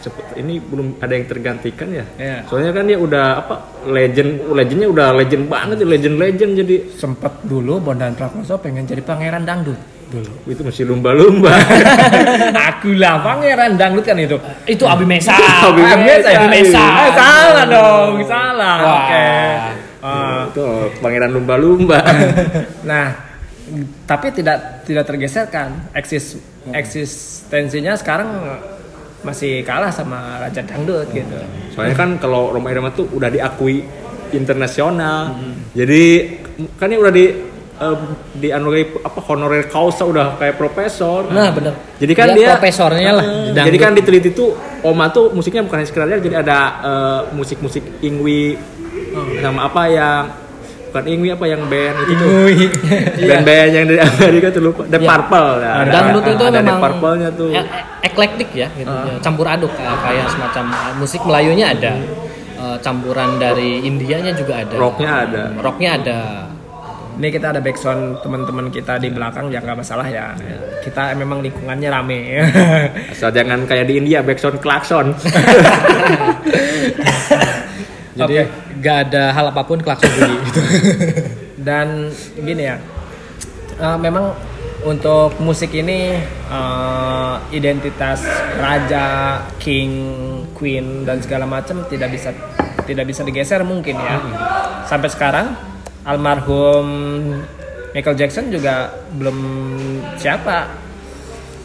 sep- 0.00 0.32
ini 0.34 0.56
belum 0.58 0.96
ada 0.96 1.12
yang 1.12 1.26
tergantikan 1.26 1.92
ya 1.92 2.04
Iya. 2.16 2.38
soalnya 2.48 2.72
kan 2.72 2.84
dia 2.84 2.96
udah 2.96 3.26
apa 3.36 3.54
legend 3.86 4.30
legendnya 4.48 4.88
udah 4.88 5.08
legend 5.12 5.44
banget 5.46 5.76
ya 5.76 5.86
legend 5.86 6.16
legend 6.16 6.52
jadi 6.56 6.76
Sempet 6.90 7.32
dulu 7.44 7.76
Bondan 7.78 8.16
Prakoso 8.16 8.56
pengen 8.56 8.88
jadi 8.88 9.02
pangeran 9.02 9.44
dangdut 9.44 9.76
dulu. 10.10 10.32
itu 10.50 10.62
masih 10.66 10.84
lumba-lumba 10.90 11.54
Aku 12.74 12.92
lah 12.98 13.22
pangeran 13.22 13.78
dangdut 13.78 14.04
kan 14.04 14.18
itu. 14.18 14.36
Itu 14.66 14.84
Abi 14.84 15.06
Mesa. 15.06 15.36
Abi 15.36 15.82
ya? 15.82 15.96
Abi 15.96 16.48
Mesa. 16.50 16.82
Eh, 16.82 17.10
salah 17.14 17.64
dong, 17.66 18.12
salah. 18.26 18.76
Oke. 19.04 19.28
Ah, 20.00 20.48
itu 20.48 20.66
pangeran 21.04 21.30
lumba-lumba 21.36 22.00
nah, 22.90 23.12
tapi 24.08 24.32
tidak 24.32 24.84
tidak 24.88 25.04
tergeserkan. 25.04 25.92
Eksis 25.92 26.40
eksistensinya 26.72 27.96
sekarang 27.96 28.28
masih 29.20 29.60
kalah 29.68 29.92
sama 29.92 30.40
raja 30.40 30.64
dangdut 30.64 31.04
gitu. 31.12 31.36
soalnya 31.76 31.92
kan 31.92 32.16
kalau 32.16 32.56
Roma 32.56 32.72
Irama 32.72 32.88
tuh 32.92 33.04
udah 33.12 33.28
diakui 33.28 33.84
internasional 34.32 35.36
jadi 35.76 36.04
kan 36.80 36.88
ini 36.88 36.96
udah 36.96 37.12
di 37.12 37.24
eh, 37.80 37.96
dianugerahi 38.34 38.84
apa 39.00 39.18
honorer 39.22 39.64
causa 39.66 40.04
udah 40.04 40.36
kayak 40.36 40.54
profesor 40.54 41.24
Nah, 41.26 41.48
bener. 41.48 41.72
jadi 41.96 42.12
kan 42.12 42.26
Dia 42.28 42.36
dia, 42.36 42.48
profesornya 42.54 43.10
lah, 43.10 43.24
Eh, 43.24 43.32
di 43.46 43.50
jadi 43.50 43.56
dangdut. 43.70 43.80
kan 43.80 43.92
diteliti 43.94 44.30
tuh 44.30 44.50
Oma 44.80 45.08
tuh 45.08 45.28
musiknya 45.30 45.60
bukan 45.60 45.76
hanya 45.76 45.88
sekedar 45.88 46.08
jadi 46.18 46.36
ada 46.38 46.58
eh, 46.78 47.20
musik-musik 47.32 48.00
Ingwi 48.00 48.56
sama 49.40 49.66
apa 49.66 49.82
yang 49.86 50.22
bukan 50.86 51.04
Ingwi 51.06 51.28
apa 51.30 51.46
yang 51.46 51.62
band 51.64 51.96
itu 52.02 52.12
tuh 52.16 52.30
band-band 53.28 53.68
yang 53.70 53.84
dari 53.86 54.00
Amerika 54.00 54.50
tuh 54.50 54.62
lupa 54.62 54.82
The 54.84 54.98
Iya. 54.98 55.06
Purple 55.06 55.48
ya, 55.56 55.70
ada- 55.78 55.92
Dangdut 55.92 56.24
itu 56.26 56.44
ada 56.44 56.50
The 56.52 56.62
memang 56.64 56.80
Purple-nya 56.80 57.28
tuh 57.30 57.48
e- 57.48 57.60
e- 57.60 57.84
eklektik 58.02 58.50
ya, 58.52 58.68
gitu. 58.72 58.90
ya. 58.90 59.14
campur 59.20 59.46
aduk 59.46 59.70
kayak 59.72 60.26
semacam 60.28 60.64
uh, 60.68 60.92
musik 60.96 61.22
Melayunya 61.22 61.66
ada, 61.70 61.92
uh, 62.56 62.76
campuran 62.78 63.36
dari 63.36 63.84
Indianya 63.84 64.32
juga 64.32 64.60
ada, 64.60 64.74
Rocknya 64.74 65.10
ada. 65.22 65.42
rocknya 65.56 65.90
ada. 65.94 66.18
Ini 67.20 67.28
kita 67.28 67.52
ada 67.52 67.60
backsound 67.60 68.24
teman-teman 68.24 68.72
kita 68.72 68.96
di 68.96 69.12
belakang 69.12 69.52
ya 69.52 69.60
nggak 69.60 69.76
masalah 69.76 70.08
ya. 70.08 70.32
Kita 70.80 71.12
memang 71.12 71.44
lingkungannya 71.44 71.92
rame. 71.92 72.40
asal 73.12 73.28
jangan 73.28 73.68
kayak 73.68 73.92
di 73.92 74.00
India 74.00 74.24
backsound 74.24 74.56
klakson 74.64 75.12
Jadi 78.16 78.34
Oke. 78.40 78.48
nggak 78.80 78.96
ada 79.12 79.36
hal 79.36 79.52
apa 79.52 79.62
pun 79.68 79.84
klakson 79.84 80.08
bunyi 80.16 80.36
gitu. 80.48 80.60
Dan 81.68 82.08
gini 82.40 82.72
ya, 82.72 82.80
eh, 83.76 83.98
memang 84.00 84.32
untuk 84.88 85.36
musik 85.44 85.76
ini 85.76 86.16
eh, 86.24 87.34
identitas 87.52 88.24
raja, 88.56 89.44
king, 89.60 89.92
queen 90.56 91.04
dan 91.04 91.20
segala 91.20 91.44
macam 91.44 91.84
tidak 91.84 92.16
bisa 92.16 92.32
tidak 92.88 93.04
bisa 93.04 93.20
digeser 93.28 93.60
mungkin 93.60 94.00
ya. 94.00 94.16
Sampai 94.88 95.12
sekarang 95.12 95.69
almarhum 96.10 96.86
Michael 97.90 98.16
Jackson 98.16 98.50
juga 98.50 98.86
belum 99.12 99.38
siapa 100.14 100.70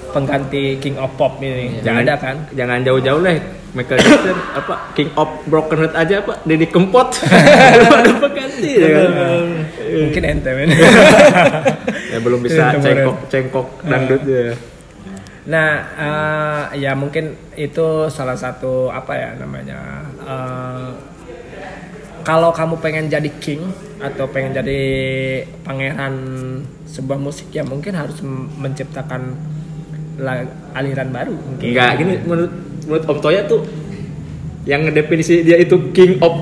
pengganti 0.10 0.80
King 0.80 0.96
of 0.96 1.14
Pop 1.16 1.38
ini. 1.40 1.82
Jangan 1.82 2.02
ada 2.02 2.16
kan? 2.16 2.38
jangan 2.52 2.82
jauh-jauh 2.82 3.20
lah 3.20 3.36
Michael 3.74 4.00
Jackson 4.00 4.38
apa 4.60 4.74
King 4.94 5.12
of 5.14 5.28
Broken 5.46 5.78
Heart 5.78 5.94
aja 5.94 6.16
apa 6.22 6.34
Deddy 6.42 6.66
Kempot 6.66 7.10
ada 7.92 8.14
pengganti 8.16 8.72
ya 8.74 8.88
kan 8.90 9.12
Mungkin 9.86 10.22
ente 10.24 10.50
men. 10.50 10.70
ya 12.12 12.18
belum 12.20 12.40
bisa 12.40 12.72
Kemarin. 12.72 12.82
cengkok 12.82 13.18
cengkok 13.28 13.68
dangdut 13.84 14.24
ya 14.24 14.56
Nah, 15.46 15.70
eh, 15.94 16.82
ya 16.82 16.98
mungkin 16.98 17.38
itu 17.54 18.10
salah 18.10 18.34
satu 18.34 18.90
apa 18.90 19.14
ya 19.14 19.30
namanya. 19.38 20.02
eh, 20.18 20.90
kalau 22.26 22.50
kamu 22.50 22.76
pengen 22.82 23.06
jadi 23.08 23.30
king 23.38 23.62
atau 24.02 24.26
pengen 24.28 24.58
jadi 24.58 24.82
pangeran 25.62 26.14
sebuah 26.90 27.22
musik 27.22 27.54
ya 27.54 27.62
mungkin 27.62 27.94
harus 27.94 28.20
menciptakan 28.60 29.38
aliran 30.74 31.10
baru 31.14 31.36
mungkin. 31.38 31.66
enggak 31.70 31.92
gini 32.02 32.14
menurut 32.26 32.54
menurut 32.88 33.04
Om 33.06 33.20
Toya 33.22 33.42
tuh 33.46 33.62
yang 34.66 34.90
definisi 34.90 35.46
dia 35.46 35.62
itu 35.62 35.94
King 35.94 36.18
of 36.26 36.34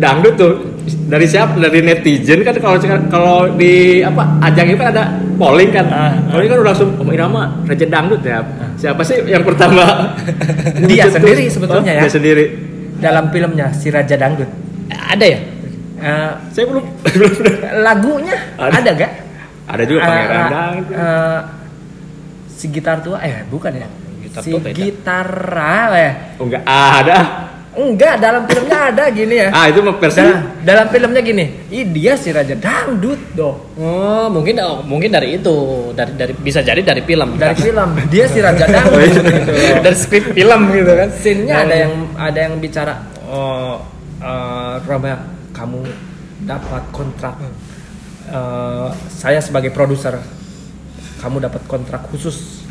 dangdut 0.00 0.34
tuh 0.40 0.52
dari 0.88 1.26
siapa? 1.28 1.60
Dari 1.60 1.84
netizen 1.84 2.40
kan 2.40 2.56
kalau 2.56 2.78
kalau 3.12 3.36
di 3.52 4.00
apa 4.00 4.24
ajang 4.48 4.72
itu 4.72 4.78
kan 4.80 4.88
ada 4.94 5.04
polling 5.36 5.68
kan. 5.68 5.86
Ah, 5.92 6.12
kalau 6.32 6.40
ini 6.40 6.48
kan 6.48 6.58
udah 6.64 6.68
langsung 6.72 6.90
Om 6.96 7.10
Irama 7.12 7.42
Raja 7.68 7.86
Dangdut 7.86 8.22
ya. 8.24 8.40
Siapa 8.78 9.02
sih 9.04 9.20
yang 9.26 9.44
pertama? 9.44 10.14
Dia 10.88 11.10
sendiri 11.10 11.50
sebetulnya 11.50 11.92
ya. 11.98 12.02
dia 12.06 12.12
sendiri. 12.12 12.44
Dalam 13.02 13.30
filmnya 13.34 13.74
si 13.74 13.90
Raja 13.90 14.14
Dangdut. 14.14 14.67
Ada 14.90 15.24
ya? 15.24 15.38
Eh, 15.98 16.32
saya 16.54 16.64
belum 16.70 16.84
belum 17.02 17.30
lagunya 17.86 18.36
Ada. 18.54 18.70
ada, 18.78 18.90
gak? 18.94 19.12
ada 19.66 19.82
juga 19.82 20.00
pangeran 20.00 20.38
Eh, 20.38 20.48
dangdut 20.48 20.94
eh, 20.94 21.40
si 22.48 22.64
gitar 22.70 22.96
tua 23.02 23.18
eh 23.18 23.42
bukan 23.44 23.72
ya? 23.74 23.88
Gitar 24.22 24.42
si 24.46 24.50
tua 24.54 24.70
gitar 24.70 25.26
apa 25.50 25.96
ya? 25.98 26.12
oh 26.38 26.44
enggak 26.46 26.62
ada 26.64 27.18
Enggak, 27.78 28.18
dalam 28.18 28.42
filmnya 28.50 28.90
ada 28.90 29.06
gini 29.06 29.38
ya. 29.38 29.54
ah 29.54 29.70
itu 29.70 29.78
versi 29.78 30.18
Dalam, 30.18 30.42
dalam 30.66 30.86
filmnya 30.90 31.22
gini, 31.22 31.44
ih 31.70 31.86
dia 31.86 32.18
si 32.18 32.34
raja 32.34 32.58
dangdut 32.58 33.38
doh. 33.38 33.70
Oh, 33.78 34.26
mungkin 34.26 34.58
oh, 34.58 34.82
mungkin 34.82 35.14
dari 35.14 35.38
itu, 35.38 35.54
dari 35.94 36.10
dari 36.18 36.34
bisa 36.34 36.58
jadi 36.58 36.82
dari 36.82 37.06
film. 37.06 37.38
Dari 37.38 37.54
film, 37.54 37.94
dia 38.10 38.26
si 38.26 38.42
raja 38.42 38.66
dangdut 38.74 39.22
gitu. 39.22 39.52
dari 39.78 39.94
skrip 39.94 40.34
film 40.34 40.60
gitu 40.74 40.90
kan. 40.90 41.08
Scene-nya 41.22 41.54
ada 41.54 41.74
yang 41.86 41.92
ada 42.18 42.38
yang 42.50 42.54
bicara, 42.58 42.98
oh 43.30 43.78
eh, 44.22 44.74
Roma, 44.84 45.14
kamu 45.54 45.80
dapat 46.44 46.82
kontrak. 46.94 47.36
Eh, 48.28 48.88
saya 49.08 49.40
sebagai 49.40 49.72
produser, 49.72 50.18
kamu 51.22 51.42
dapat 51.42 51.62
kontrak 51.66 52.06
khusus 52.12 52.66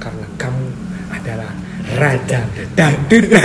karena 0.00 0.26
kamu 0.40 0.64
adalah 1.12 1.50
raja 1.96 2.44
dangdut. 2.76 3.24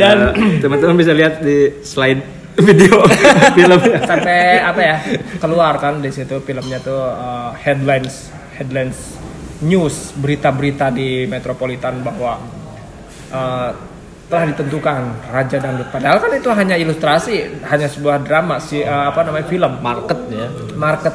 Dan 0.00 0.18
Eh, 0.32 0.64
teman-teman 0.64 0.96
bisa 0.96 1.12
lihat 1.12 1.44
di 1.44 1.84
slide 1.84 2.40
video 2.56 3.04
filmnya 3.56 4.00
sampai 4.04 4.60
apa 4.60 4.80
ya 4.80 4.96
keluar 5.40 5.80
kan 5.80 6.00
di 6.02 6.10
situ 6.12 6.40
filmnya 6.44 6.80
tuh 6.82 6.98
uh, 6.98 7.52
headlines 7.56 8.28
headlines 8.56 9.16
news 9.64 10.12
berita-berita 10.16 10.92
di 10.92 11.24
metropolitan 11.24 12.00
bahwa 12.04 12.40
uh, 13.32 13.70
telah 14.30 14.44
ditentukan 14.54 15.00
raja 15.34 15.56
dangdut. 15.58 15.88
Padahal 15.90 16.22
kan 16.22 16.30
itu 16.30 16.48
hanya 16.54 16.78
ilustrasi 16.78 17.66
hanya 17.66 17.90
sebuah 17.90 18.22
drama 18.22 18.62
si 18.62 18.80
uh, 18.80 19.10
apa 19.10 19.26
namanya 19.26 19.46
film. 19.50 19.72
Market 19.82 20.18
ya. 20.30 20.46
market. 20.78 21.14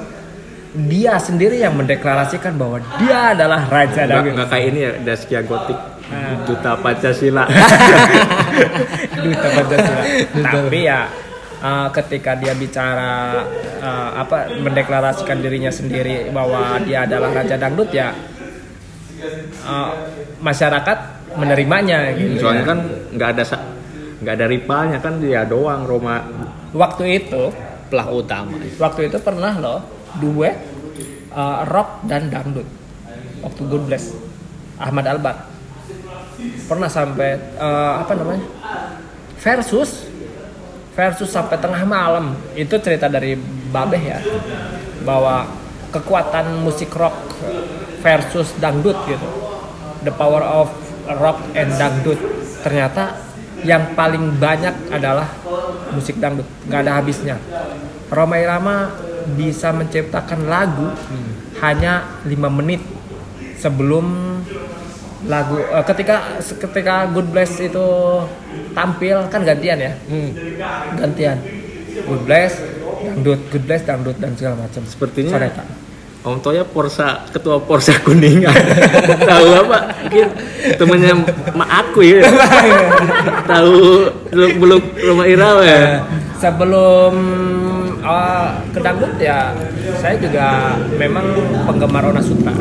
Dia 0.76 1.16
sendiri 1.16 1.64
yang 1.64 1.80
mendeklarasikan 1.80 2.60
bahwa 2.60 2.84
dia 3.00 3.32
adalah 3.32 3.64
raja 3.72 4.04
nggak 4.04 4.12
dangdut. 4.12 4.34
nggak 4.36 4.50
kayak 4.52 4.66
ini 4.68 4.80
ya 4.84 4.92
Daskia 5.00 5.42
Gotik. 5.48 5.80
Ah. 6.06 6.38
duta 6.46 6.78
Pancasila. 6.78 7.50
Duta 9.26 9.48
Pancasila. 9.58 10.04
Tapi 10.38 10.80
ya 10.84 11.00
uh, 11.64 11.88
ketika 11.96 12.36
dia 12.36 12.54
bicara 12.54 13.42
uh, 13.80 14.10
apa 14.20 14.52
mendeklarasikan 14.60 15.40
dirinya 15.40 15.72
sendiri 15.72 16.30
bahwa 16.30 16.78
dia 16.84 17.08
adalah 17.08 17.32
raja 17.32 17.56
dangdut 17.56 17.90
ya 17.96 18.12
uh, 19.66 19.92
masyarakat 20.40 20.98
menerimanya 21.36 22.16
gitu. 22.16 22.40
soalnya 22.46 22.64
kan 22.64 22.80
nggak 23.12 23.30
ada 23.36 23.44
nggak 24.24 24.34
ada 24.42 24.46
rivalnya 24.48 24.98
kan 25.04 25.20
dia 25.20 25.44
doang 25.44 25.84
Roma. 25.84 26.24
Waktu 26.72 27.24
itu 27.24 27.52
Pelaku 27.86 28.26
utama. 28.26 28.58
waktu 28.82 29.14
itu 29.14 29.18
pernah 29.22 29.54
loh 29.62 29.80
duet 30.18 30.58
uh, 31.32 31.68
rock 31.70 32.08
dan 32.10 32.34
dangdut. 32.34 32.66
Waktu 33.46 33.62
Good 33.68 33.84
Bless 33.86 34.16
Ahmad 34.82 35.06
Albar. 35.06 35.46
Pernah 36.66 36.90
sampai 36.90 37.38
uh, 37.62 38.02
apa 38.02 38.12
namanya? 38.18 38.46
Versus 39.38 40.10
versus 40.98 41.30
sampai 41.30 41.62
tengah 41.62 41.84
malam. 41.86 42.34
Itu 42.58 42.82
cerita 42.82 43.06
dari 43.06 43.38
Babeh 43.70 44.02
ya 44.02 44.20
bahwa 45.06 45.46
kekuatan 45.94 46.66
musik 46.66 46.90
rock 46.98 47.14
versus 48.06 48.54
dangdut 48.62 48.94
gitu. 49.10 49.26
The 50.06 50.14
power 50.14 50.46
of 50.46 50.70
rock 51.18 51.42
and 51.58 51.74
dangdut. 51.74 52.22
Ternyata 52.62 53.18
yang 53.66 53.98
paling 53.98 54.38
banyak 54.38 54.94
adalah 54.94 55.26
musik 55.90 56.22
dangdut. 56.22 56.46
Nggak 56.70 56.80
ada 56.86 56.92
habisnya. 57.02 57.42
Roma 58.14 58.38
Irama 58.38 58.94
bisa 59.34 59.74
menciptakan 59.74 60.46
lagu 60.46 60.94
hanya 61.66 62.22
lima 62.30 62.46
menit 62.54 62.86
sebelum 63.58 64.38
lagu 65.26 65.58
eh, 65.58 65.82
ketika 65.90 66.38
ketika 66.46 67.10
Good 67.10 67.34
Bless 67.34 67.58
itu 67.58 67.88
tampil 68.78 69.26
kan 69.34 69.42
gantian 69.42 69.82
ya? 69.82 69.94
Gantian. 71.02 71.42
Good 72.06 72.24
Bless 72.30 72.62
dangdut. 73.02 73.42
Good 73.50 73.64
Bless 73.66 73.82
dangdut 73.82 74.18
dan 74.22 74.38
segala 74.38 74.70
macam. 74.70 74.86
Sepertinya 74.86 75.42
Soneta. 75.42 75.66
Om 76.26 76.42
Toya 76.42 76.66
Porsa 76.66 77.22
ketua 77.30 77.62
Porsa 77.62 77.94
Kuningan. 78.02 78.50
Tahu 79.30 79.48
apa? 79.62 79.94
Mungkin 80.10 80.28
temennya 80.74 81.14
mak 81.54 81.70
aku 81.86 82.02
ya. 82.02 82.26
Tahu 83.52 84.10
belum 84.34 84.52
belum 84.58 84.82
rumah 85.06 85.26
Irawa 85.30 85.62
ya 85.62 86.02
sebelum 86.40 87.14
eh, 88.04 88.50
ke 88.70 88.80
dangdut 88.84 89.14
ya 89.18 89.50
saya 89.98 90.16
juga 90.20 90.78
memang 91.00 91.26
penggemar 91.66 92.06
Ona 92.12 92.22
Sutra. 92.22 92.54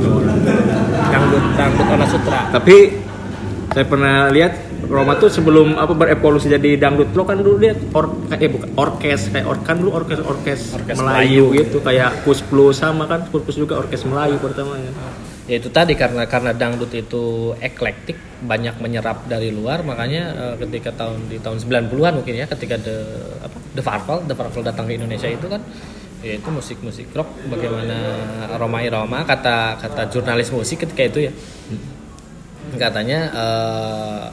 Dangdut 1.10 1.44
dangdut 1.58 1.86
Ona 1.88 2.06
Sutra. 2.08 2.40
Tapi 2.54 2.76
saya 3.74 3.84
pernah 3.84 4.30
lihat 4.30 4.52
Roma 4.88 5.16
tuh 5.16 5.32
sebelum 5.32 5.76
apa 5.76 5.92
berevolusi 5.96 6.52
jadi 6.52 6.76
dangdut 6.76 7.10
lo 7.16 7.22
kan 7.24 7.40
dulu 7.40 7.56
dia 7.58 7.74
or 7.96 8.12
eh 8.32 8.50
bukan 8.50 8.70
orkes 8.76 9.32
kayak 9.32 9.46
or 9.48 9.56
kan 9.64 9.80
dulu 9.80 9.96
orkes 9.96 10.20
orkes, 10.20 10.60
Orkes 10.76 10.96
Melayu, 11.00 11.52
gitu 11.56 11.80
kayak 11.80 12.24
Kus 12.24 12.44
Plus 12.44 12.80
sama 12.80 13.08
kan 13.08 13.24
Kus 13.28 13.42
Plus 13.44 13.56
juga 13.56 13.80
orkes 13.80 14.04
Melayu 14.04 14.36
pertamanya 14.38 14.92
ya. 15.48 15.60
Itu 15.60 15.68
tadi 15.68 15.92
karena 15.92 16.24
karena 16.24 16.56
dangdut 16.56 16.92
itu 16.92 17.52
eklektik 17.60 18.16
banyak 18.44 18.80
menyerap 18.80 19.24
dari 19.28 19.52
luar 19.52 19.84
makanya 19.84 20.22
eh, 20.32 20.54
ketika 20.64 20.92
tahun 20.96 21.28
di 21.28 21.36
tahun 21.40 21.60
90-an 21.60 22.12
mungkin 22.20 22.34
ya 22.36 22.46
ketika 22.48 22.76
the 22.80 22.96
apa 23.44 23.56
the 23.76 23.82
Farvel 23.84 24.18
the 24.28 24.34
Farvel 24.36 24.64
datang 24.64 24.88
ke 24.88 24.96
Indonesia 24.96 25.28
itu 25.28 25.46
kan 25.48 25.60
ya 26.24 26.40
itu 26.40 26.48
musik-musik 26.48 27.12
rock 27.12 27.28
bagaimana 27.52 27.96
Roma 28.56 28.80
Irama 28.80 29.28
kata 29.28 29.76
kata 29.76 30.08
jurnalis 30.08 30.48
musik 30.48 30.84
ketika 30.88 31.02
itu 31.04 31.28
ya. 31.28 31.32
Katanya 32.74 33.20
eh, 33.30 34.24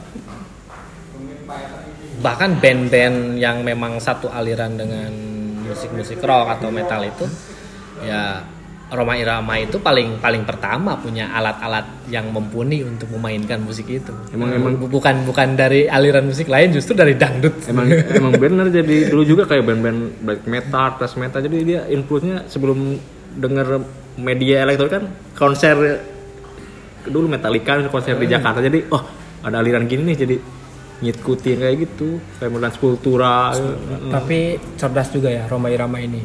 bahkan 2.20 2.54
band-band 2.56 3.36
yang 3.36 3.62
memang 3.62 3.98
satu 3.98 4.30
aliran 4.30 4.78
dengan 4.78 5.10
musik-musik 5.62 6.22
rock 6.22 6.58
atau 6.58 6.68
metal 6.70 7.02
itu 7.02 7.24
ya 8.02 8.44
Roma 8.92 9.16
Irama 9.16 9.56
itu 9.56 9.80
paling 9.80 10.20
paling 10.20 10.44
pertama 10.44 11.00
punya 11.00 11.32
alat-alat 11.32 12.12
yang 12.12 12.28
mumpuni 12.28 12.84
untuk 12.84 13.08
memainkan 13.08 13.64
musik 13.64 13.88
itu. 13.88 14.12
Emang- 14.36 14.52
emang- 14.52 14.76
Bu- 14.76 14.92
bukan 14.92 15.24
bukan 15.24 15.56
dari 15.56 15.88
aliran 15.88 16.28
musik 16.28 16.44
lain 16.44 16.76
justru 16.76 16.92
dari 16.92 17.16
dangdut. 17.16 17.56
emang 17.72 17.88
emang 17.88 18.36
bener 18.36 18.68
jadi 18.68 19.08
dulu 19.08 19.24
juga 19.24 19.42
kayak 19.48 19.64
band-band 19.64 20.00
black 20.20 20.44
metal, 20.44 21.00
thrash 21.00 21.16
metal 21.16 21.40
jadi 21.40 21.56
dia 21.64 21.80
influence-nya 21.88 22.44
sebelum 22.46 23.00
denger 23.32 23.80
media 24.20 24.60
elektronik 24.60 24.92
kan 24.92 25.04
konser 25.32 25.74
dulu 27.02 27.26
Metallica 27.26 27.80
konser 27.88 28.14
di 28.14 28.28
Jakarta 28.28 28.60
jadi 28.60 28.84
oh 28.92 29.02
ada 29.40 29.56
aliran 29.58 29.88
gini 29.88 30.12
nih 30.12 30.18
jadi 30.20 30.36
ngikutin 31.02 31.56
kayak 31.58 31.76
gitu 31.82 32.22
kayak 32.38 32.50
Merlans 32.54 32.78
Kultura 32.78 33.50
tapi 34.14 34.56
cerdas 34.78 35.10
juga 35.10 35.28
ya 35.28 35.50
Roma 35.50 35.68
Irama 35.68 35.98
ini. 35.98 36.22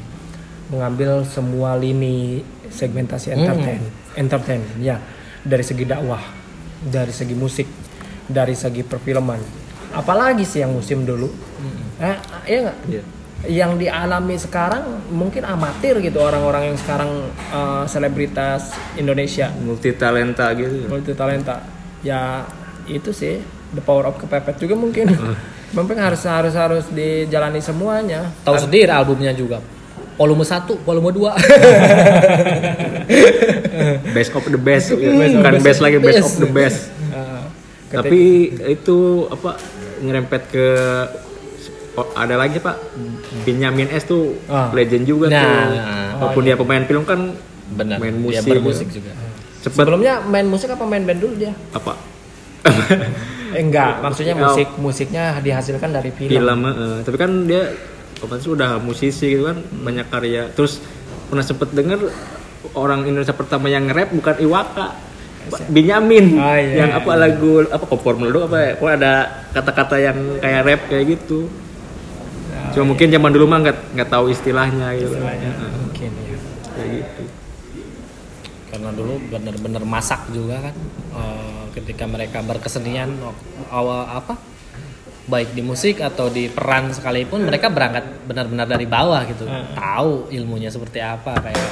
Mengambil 0.69 1.23
semua 1.25 1.79
lini 1.79 2.43
segmentasi 2.69 3.33
entertain 3.33 3.81
entertain 4.13 4.61
ya. 4.77 5.01
Dari 5.41 5.63
segi 5.65 5.83
dakwah 5.87 6.21
dari 6.83 7.09
segi 7.09 7.33
musik 7.33 7.67
dari 8.29 8.53
segi 8.53 8.85
perfilman. 8.85 9.41
Apalagi 9.95 10.43
sih 10.43 10.61
yang 10.61 10.75
musim 10.75 11.07
dulu? 11.07 11.31
Eh, 11.97 12.17
iya 12.45 12.59
nggak? 12.69 12.79
Iya. 12.87 13.03
yang 13.47 13.77
dialami 13.77 14.33
sekarang 14.33 15.13
mungkin 15.13 15.45
amatir 15.45 16.01
gitu 16.01 16.17
orang-orang 16.25 16.73
yang 16.73 16.77
sekarang 16.77 17.29
eh, 17.53 17.85
selebritas 17.85 18.73
Indonesia. 18.97 19.53
Multi 19.61 19.93
talenta 19.93 20.51
gitu. 20.57 20.89
Multi 20.89 21.13
talenta 21.13 21.61
ya 22.05 22.45
itu 22.89 23.13
sih 23.13 23.56
the 23.69 23.79
power 23.79 24.03
of 24.03 24.15
kepepet 24.15 24.57
juga 24.57 24.73
mungkin. 24.73 25.13
Mungkin 25.67 25.99
harus 25.99 26.23
harus 26.23 26.53
harus 26.53 26.85
dijalani 26.87 27.59
semuanya. 27.59 28.31
Tahu 28.41 28.55
sendiri 28.57 28.87
albumnya 28.87 29.31
juga. 29.31 29.59
Volume 30.15 30.41
1, 30.41 30.81
volume 30.81 31.11
2. 31.11 31.27
best 34.15 34.31
of 34.31 34.43
the 34.45 34.57
best. 34.57 34.85
Bukan 34.91 35.53
best 35.59 35.79
lagi 35.79 35.97
best 35.99 36.23
of 36.23 36.33
the 36.39 36.49
best. 36.49 36.79
Eh, 37.11 37.43
tapi 37.93 38.19
itu 38.65 39.27
apa 39.27 39.59
nyerempet 39.99 40.41
ke 40.47 40.65
oh, 41.93 42.07
ada 42.15 42.35
lagi 42.35 42.57
pak. 42.57 42.75
Benyamin 43.43 43.89
S 43.89 44.05
tuh 44.05 44.37
Ah. 44.47 44.69
legend 44.71 45.03
juga 45.03 45.27
Nah, 45.27 45.35
tuh. 45.35 45.51
Nah. 45.75 46.09
walaupun 46.17 46.41
dia 46.43 46.55
pemain 46.55 46.81
film 46.81 47.03
kan 47.03 47.19
Benar. 47.69 47.97
main 47.99 48.15
Dia 48.15 48.39
musik. 48.39 48.49
bermusik 48.49 48.87
juga. 48.89 49.11
cepet. 49.59 49.75
Sebelumnya 49.75 50.23
main 50.23 50.47
musik 50.47 50.69
apa 50.69 50.81
main 50.81 51.03
band 51.03 51.19
dulu 51.19 51.33
dia? 51.35 51.51
Apa 51.71 51.93
eh, 53.53 53.61
enggak. 53.63 54.03
Maksudnya 54.03 54.33
Oh. 54.35 54.51
musik 54.51 54.69
musiknya 54.79 55.23
dihasilkan 55.39 55.89
dari 55.93 56.09
film, 56.11 56.29
film 56.31 56.59
eh, 56.65 56.97
tapi 57.03 57.17
kan 57.19 57.31
dia 57.45 57.71
apa 58.17 58.33
sih 58.41 58.49
udah 58.49 58.81
musisi 58.81 59.25
gitu 59.37 59.47
kan 59.47 59.57
banyak 59.61 60.07
karya. 60.09 60.49
Terus 60.51 60.81
pernah 61.29 61.45
sempet 61.45 61.69
denger 61.71 61.99
orang 62.73 63.05
Indonesia 63.05 63.35
pertama 63.35 63.69
yang 63.69 63.85
rap 63.87 64.09
bukan 64.11 64.35
Iwaka 64.41 64.87
Pak 65.47 65.71
Benyamin. 65.71 66.35
Ah, 66.35 66.59
iya, 66.59 66.83
yang 66.83 66.91
iya, 66.91 66.99
apa 66.99 67.11
lagu 67.15 67.63
apa 67.63 67.85
kompor 67.87 68.19
melulu 68.19 68.51
apa 68.51 68.57
ya? 68.59 68.71
Pokoknya 68.75 68.95
ada 68.99 69.13
kata-kata 69.55 69.95
yang 69.95 70.17
kayak 70.43 70.61
rap 70.67 70.81
kayak 70.91 71.05
gitu. 71.07 71.47
Cuma 72.75 72.93
mungkin 72.93 73.07
zaman 73.07 73.31
dulu 73.31 73.45
mah 73.47 73.59
nggak 73.63 73.77
nggak 73.95 74.09
tahu 74.11 74.27
istilahnya 74.27 74.91
gitu. 74.99 75.15
Istilahnya 75.15 75.49
mungkin 75.87 76.09
ya 76.19 76.37
kayak 76.75 76.89
gitu 76.99 77.21
Karena 78.77 78.93
dulu 78.93 79.17
benar-benar 79.33 79.81
masak 79.89 80.29
juga 80.29 80.69
kan. 80.69 80.75
Eh, 81.17 81.63
ketika 81.81 82.05
mereka 82.05 82.45
berkesenian 82.45 83.17
awal 83.73 84.05
apa? 84.05 84.37
Baik 85.25 85.57
di 85.57 85.65
musik 85.65 85.97
atau 85.99 86.29
di 86.29 86.45
peran 86.47 86.93
sekalipun 86.93 87.41
mereka 87.41 87.73
berangkat 87.73 88.05
benar-benar 88.29 88.69
dari 88.69 88.85
bawah 88.85 89.25
gitu. 89.25 89.49
Tahu 89.73 90.29
ilmunya 90.29 90.69
seperti 90.69 91.01
apa 91.01 91.41
kayak 91.41 91.71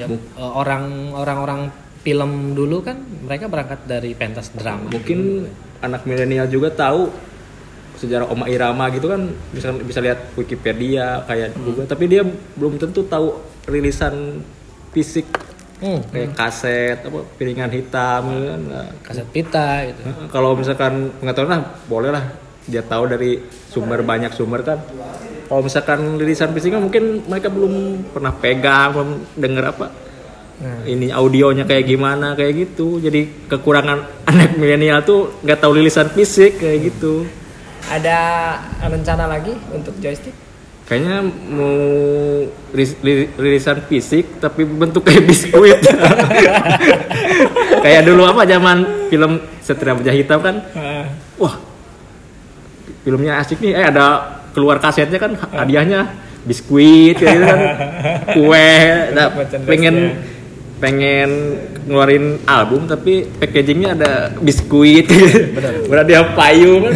ya, 0.00 0.08
eh, 0.08 0.16
orang 0.40 1.12
orang-orang 1.12 1.68
film 2.00 2.56
dulu 2.56 2.80
kan 2.80 2.96
mereka 2.98 3.46
berangkat 3.46 3.86
dari 3.86 4.16
pentas 4.16 4.50
drama. 4.50 4.90
mungkin 4.90 5.46
anak 5.78 6.02
milenial 6.02 6.50
juga 6.50 6.74
tahu 6.74 7.14
sejarah 7.94 8.26
Oma 8.26 8.50
Irama 8.50 8.90
gitu 8.90 9.06
kan 9.06 9.30
bisa 9.54 9.70
bisa 9.78 10.02
lihat 10.02 10.34
Wikipedia 10.34 11.22
kayak 11.30 11.54
Google 11.62 11.86
tapi 11.86 12.10
dia 12.10 12.26
belum 12.58 12.74
tentu 12.82 13.06
tahu 13.06 13.38
rilisan 13.70 14.42
fisik 14.90 15.30
Hmm, 15.82 15.98
kayak 16.14 16.38
kaset 16.38 16.98
apa 17.02 17.26
piringan 17.34 17.66
hitam 17.74 18.30
gitu 18.30 18.46
kan. 18.54 18.60
Nah, 18.70 18.86
kaset 19.02 19.26
pita 19.34 19.82
gitu. 19.90 20.00
kalau 20.30 20.54
misalkan 20.54 21.10
pengetahuan 21.18 21.58
lah 21.58 21.62
boleh 21.90 22.10
lah. 22.14 22.24
Dia 22.62 22.86
tahu 22.86 23.10
dari 23.10 23.42
sumber 23.66 24.06
banyak 24.06 24.30
sumber 24.30 24.62
kan. 24.62 24.78
Kalau 25.50 25.58
misalkan 25.66 26.22
rilisan 26.22 26.54
fisiknya 26.54 26.78
mungkin 26.78 27.26
mereka 27.26 27.50
belum 27.50 28.06
pernah 28.14 28.30
pegang 28.30 28.94
belum 28.94 29.10
denger 29.34 29.64
apa. 29.74 29.86
Ini 30.86 31.10
audionya 31.10 31.66
kayak 31.66 31.90
gimana 31.90 32.38
kayak 32.38 32.70
gitu. 32.70 33.02
Jadi 33.02 33.50
kekurangan 33.50 33.98
anak 34.30 34.54
milenial 34.54 35.02
tuh 35.02 35.42
nggak 35.42 35.58
tahu 35.58 35.82
rilisan 35.82 36.14
fisik 36.14 36.62
kayak 36.62 36.94
gitu. 36.94 37.26
Ada 37.90 38.18
rencana 38.86 39.26
lagi 39.26 39.50
untuk 39.74 39.98
joystick 39.98 40.51
kayaknya 40.86 41.24
mau 41.52 41.76
rilisan 43.38 43.84
fisik 43.86 44.42
tapi 44.42 44.64
bentuk 44.66 45.06
kayak 45.06 45.24
biskuit. 45.30 45.80
Kayak 47.82 48.06
dulu 48.06 48.22
apa 48.22 48.46
zaman 48.46 49.10
film 49.10 49.42
Satria 49.58 49.98
Baja 49.98 50.14
Hitam 50.14 50.38
kan? 50.38 50.62
Wah 51.34 51.72
filmnya 53.02 53.42
asik 53.42 53.58
nih. 53.58 53.74
Eh 53.74 53.84
ada 53.86 54.38
keluar 54.54 54.78
kasetnya 54.78 55.18
kan 55.18 55.34
hadiahnya. 55.34 56.06
Biskuit 56.42 57.18
gitu 57.18 57.26
kan. 57.26 57.60
Kue 58.34 58.70
nah, 59.14 59.30
pengen 59.62 60.18
pengen 60.82 61.30
ngeluarin 61.86 62.42
album 62.46 62.90
tapi 62.90 63.26
packagingnya 63.38 63.94
ada 63.94 64.12
biskuit. 64.42 65.06
Benar 65.86 66.02
dia 66.06 66.22
payung? 66.34 66.90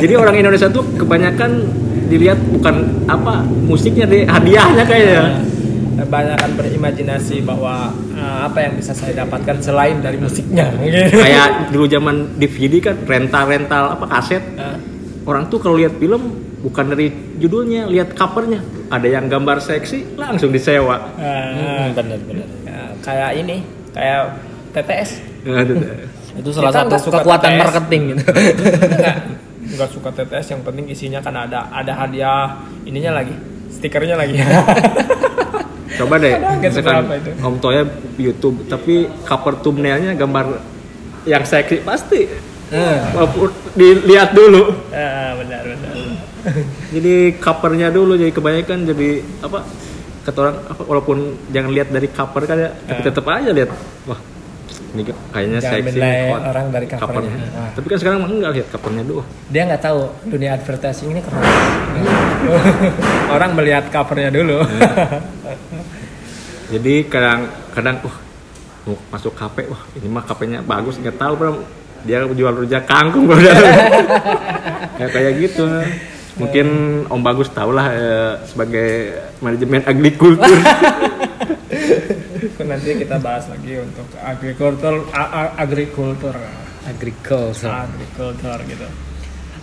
Jadi 0.00 0.12
orang 0.16 0.40
Indonesia 0.40 0.72
tuh 0.72 0.84
kebanyakan 0.96 1.68
dilihat 2.06 2.38
bukan 2.48 2.76
apa 3.04 3.40
musiknya 3.62 4.04
deh 4.04 4.22
hadiahnya 4.24 4.84
kayaknya. 4.84 5.22
Kebanyakan 5.96 6.50
berimajinasi 6.54 7.40
bahwa 7.40 7.88
eh, 8.12 8.38
apa 8.44 8.58
yang 8.60 8.76
bisa 8.76 8.92
saya 8.92 9.16
dapatkan 9.18 9.56
selain 9.58 9.98
dari 9.98 10.16
musiknya 10.16 10.68
mungkin 10.70 11.08
kayak 11.10 11.72
dulu 11.72 11.84
zaman 11.86 12.16
DVD 12.36 12.74
kan 12.82 12.96
rental 13.02 13.44
rental 13.46 13.84
apa 13.92 14.06
kaset. 14.06 14.44
Eh, 14.54 14.76
orang 15.24 15.46
tuh 15.46 15.56
kalau 15.56 15.74
lihat 15.74 15.96
film 15.96 16.36
bukan 16.60 16.84
dari 16.88 17.08
judulnya 17.36 17.86
lihat 17.86 18.12
covernya. 18.12 18.60
Ada 18.86 19.08
yang 19.10 19.26
gambar 19.26 19.58
seksi 19.58 20.14
langsung 20.14 20.50
disewa. 20.50 21.16
Eh, 21.16 21.48
Hmm, 21.50 21.86
benar 21.92 22.18
benar. 22.22 22.46
ya, 22.62 22.80
kayak 23.00 23.30
ini 23.36 23.56
kayak 23.90 24.22
TTS 24.70 25.10
Nah, 25.42 25.62
itu- 25.62 26.52
salah 26.52 26.68
Kita 26.68 27.00
satu 27.00 27.08
kekuatan 27.10 27.50
TTS. 27.50 27.60
marketing 27.64 28.02
gitu. 28.12 28.24
Nggak 29.76 29.90
suka 29.90 30.08
TTS 30.10 30.46
yang 30.50 30.62
penting 30.62 30.88
isinya 30.88 31.20
kan 31.20 31.36
ada 31.36 31.68
ada 31.68 31.92
hadiah 31.94 32.56
ininya 32.82 33.20
lagi 33.20 33.36
stikernya 33.68 34.16
lagi. 34.16 34.40
Coba 35.96 36.16
deh 36.16 36.34
misalkan? 36.58 37.08
Om 37.38 37.56
Toya 37.56 37.84
YouTube 38.16 38.66
tapi 38.66 39.06
cover 39.22 39.60
thumbnailnya 39.60 40.12
gambar 40.12 40.60
yang 41.24 41.44
seksi 41.44 41.80
pasti. 41.80 42.26
Walaupun 43.14 43.48
dilihat 43.72 44.34
dulu. 44.34 44.74
Ah, 44.90 45.38
benar 45.38 45.62
benar. 45.62 45.92
Jadi 46.90 47.14
covernya 47.38 47.88
dulu 47.88 48.14
jadi 48.14 48.30
kebanyakan 48.30 48.78
jadi 48.86 49.10
apa 49.40 49.62
kata 50.26 50.38
orang 50.42 50.56
walaupun 50.82 51.18
jangan 51.48 51.70
lihat 51.70 51.88
dari 51.88 52.10
cover 52.10 52.42
kan 52.44 52.56
ya 52.58 52.70
tapi 52.74 53.00
Ah. 53.00 53.06
tetap 53.06 53.24
aja 53.26 53.50
lihat. 53.54 53.70
Wah 54.04 54.18
kayaknya 55.36 55.60
Jangan 55.60 55.84
seksi 55.84 56.00
hot. 56.32 56.42
orang 56.48 56.66
dari 56.72 56.86
covernya. 56.88 57.36
Ah. 57.52 57.68
tapi 57.76 57.86
kan 57.92 57.98
sekarang 58.00 58.18
enggak 58.24 58.52
lihat 58.56 58.66
covernya 58.72 59.02
dulu. 59.04 59.22
Dia 59.52 59.62
nggak 59.68 59.82
tahu 59.84 60.00
dunia 60.24 60.50
advertising 60.56 61.08
ini 61.12 61.20
keren 61.20 61.44
orang 63.36 63.50
melihat 63.52 63.84
covernya 63.92 64.32
dulu. 64.32 64.64
Jadi 66.72 66.94
kadang 67.12 67.52
kadang 67.76 67.96
wah 68.00 68.16
mau 68.88 68.96
masuk 69.12 69.36
kafe 69.36 69.68
wah 69.68 69.82
ini 69.98 70.08
mah 70.08 70.24
kafenya 70.24 70.64
bagus 70.64 70.96
nggak 70.96 71.20
tahu 71.20 71.32
bro. 71.36 71.52
Dia 72.08 72.24
jual 72.24 72.54
rujak 72.56 72.88
kangkung 72.88 73.28
bro. 73.28 73.36
Ya 74.96 75.12
kayak 75.12 75.36
gitu. 75.36 75.68
Mungkin 76.40 76.66
Om 77.08 77.20
Bagus 77.20 77.52
tahu 77.52 77.76
lah 77.76 77.92
eh, 77.92 78.32
sebagai 78.48 79.12
manajemen 79.44 79.84
agrikultur 79.84 80.56
nanti 82.66 82.90
kita 82.96 83.16
bahas 83.16 83.46
lagi 83.46 83.78
untuk 83.78 84.06
agrikultur 84.18 85.06
agrikultur 85.56 86.34
Agriculture. 86.84 87.66
agrikultur 87.66 88.58
gitu. 88.62 88.86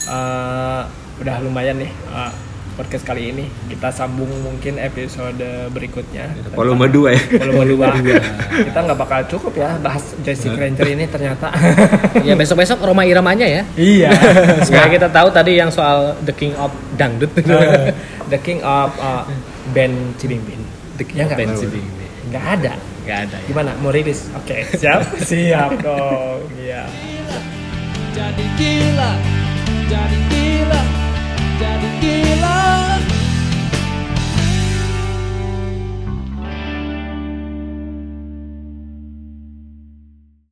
Eh, 0.03 0.81
udah 1.17 1.35
lumayan 1.39 1.79
nih 1.79 1.87
eh, 1.87 2.31
podcast 2.73 3.05
kali 3.05 3.31
ini. 3.31 3.45
Kita 3.65 3.87
sambung 3.89 4.27
mungkin 4.43 4.75
episode 4.75 5.39
berikutnya. 5.71 6.27
Volume 6.51 6.91
2 6.91 7.15
ya 7.15 7.21
volume 7.47 7.87
dua 8.03 8.19
kita 8.51 8.79
nggak 8.81 8.99
bakal 8.99 9.19
cukup 9.29 9.53
ya 9.55 9.79
bahas 9.79 10.03
Jessica 10.19 10.59
Ranger 10.59 10.83
ini 10.89 11.07
ternyata. 11.07 11.47
Ya 12.27 12.35
besok-besok 12.35 12.79
Roma 12.81 13.03
Iramanya 13.03 13.47
ya. 13.47 13.63
iya. 13.75 14.11
Supaya 14.67 14.87
kita 14.87 15.07
tahu 15.07 15.31
tadi 15.31 15.55
yang 15.55 15.71
soal 15.71 16.15
The 16.23 16.31
King 16.31 16.55
of 16.55 16.71
Dangdut. 16.93 17.31
Eh, 17.35 17.91
the 18.27 18.39
king 18.39 18.59
of 18.63 18.91
uh, 18.97 19.23
band 19.71 19.95
Cibimbing. 20.17 20.59
The 20.95 21.03
King 21.03 21.17
Ya 21.17 21.25
of? 21.25 21.35
Band 21.35 21.55
Cibimbing. 21.55 22.03
nggak 22.25 22.45
ada 22.59 22.73
Gak 23.03 23.19
ada 23.29 23.37
ya. 23.39 23.47
gimana? 23.51 23.71
Mau 23.83 23.91
rilis? 23.91 24.31
Oke. 24.35 24.63
Okay. 24.63 24.73
siap? 24.81 25.01
Siap 25.19 25.71
dong. 25.83 26.47
Iya. 26.55 26.87
Jadi 28.13 28.45
gila 28.55 29.11
jadi 29.93 30.19
gila 30.31 30.83
jadi 31.61 31.92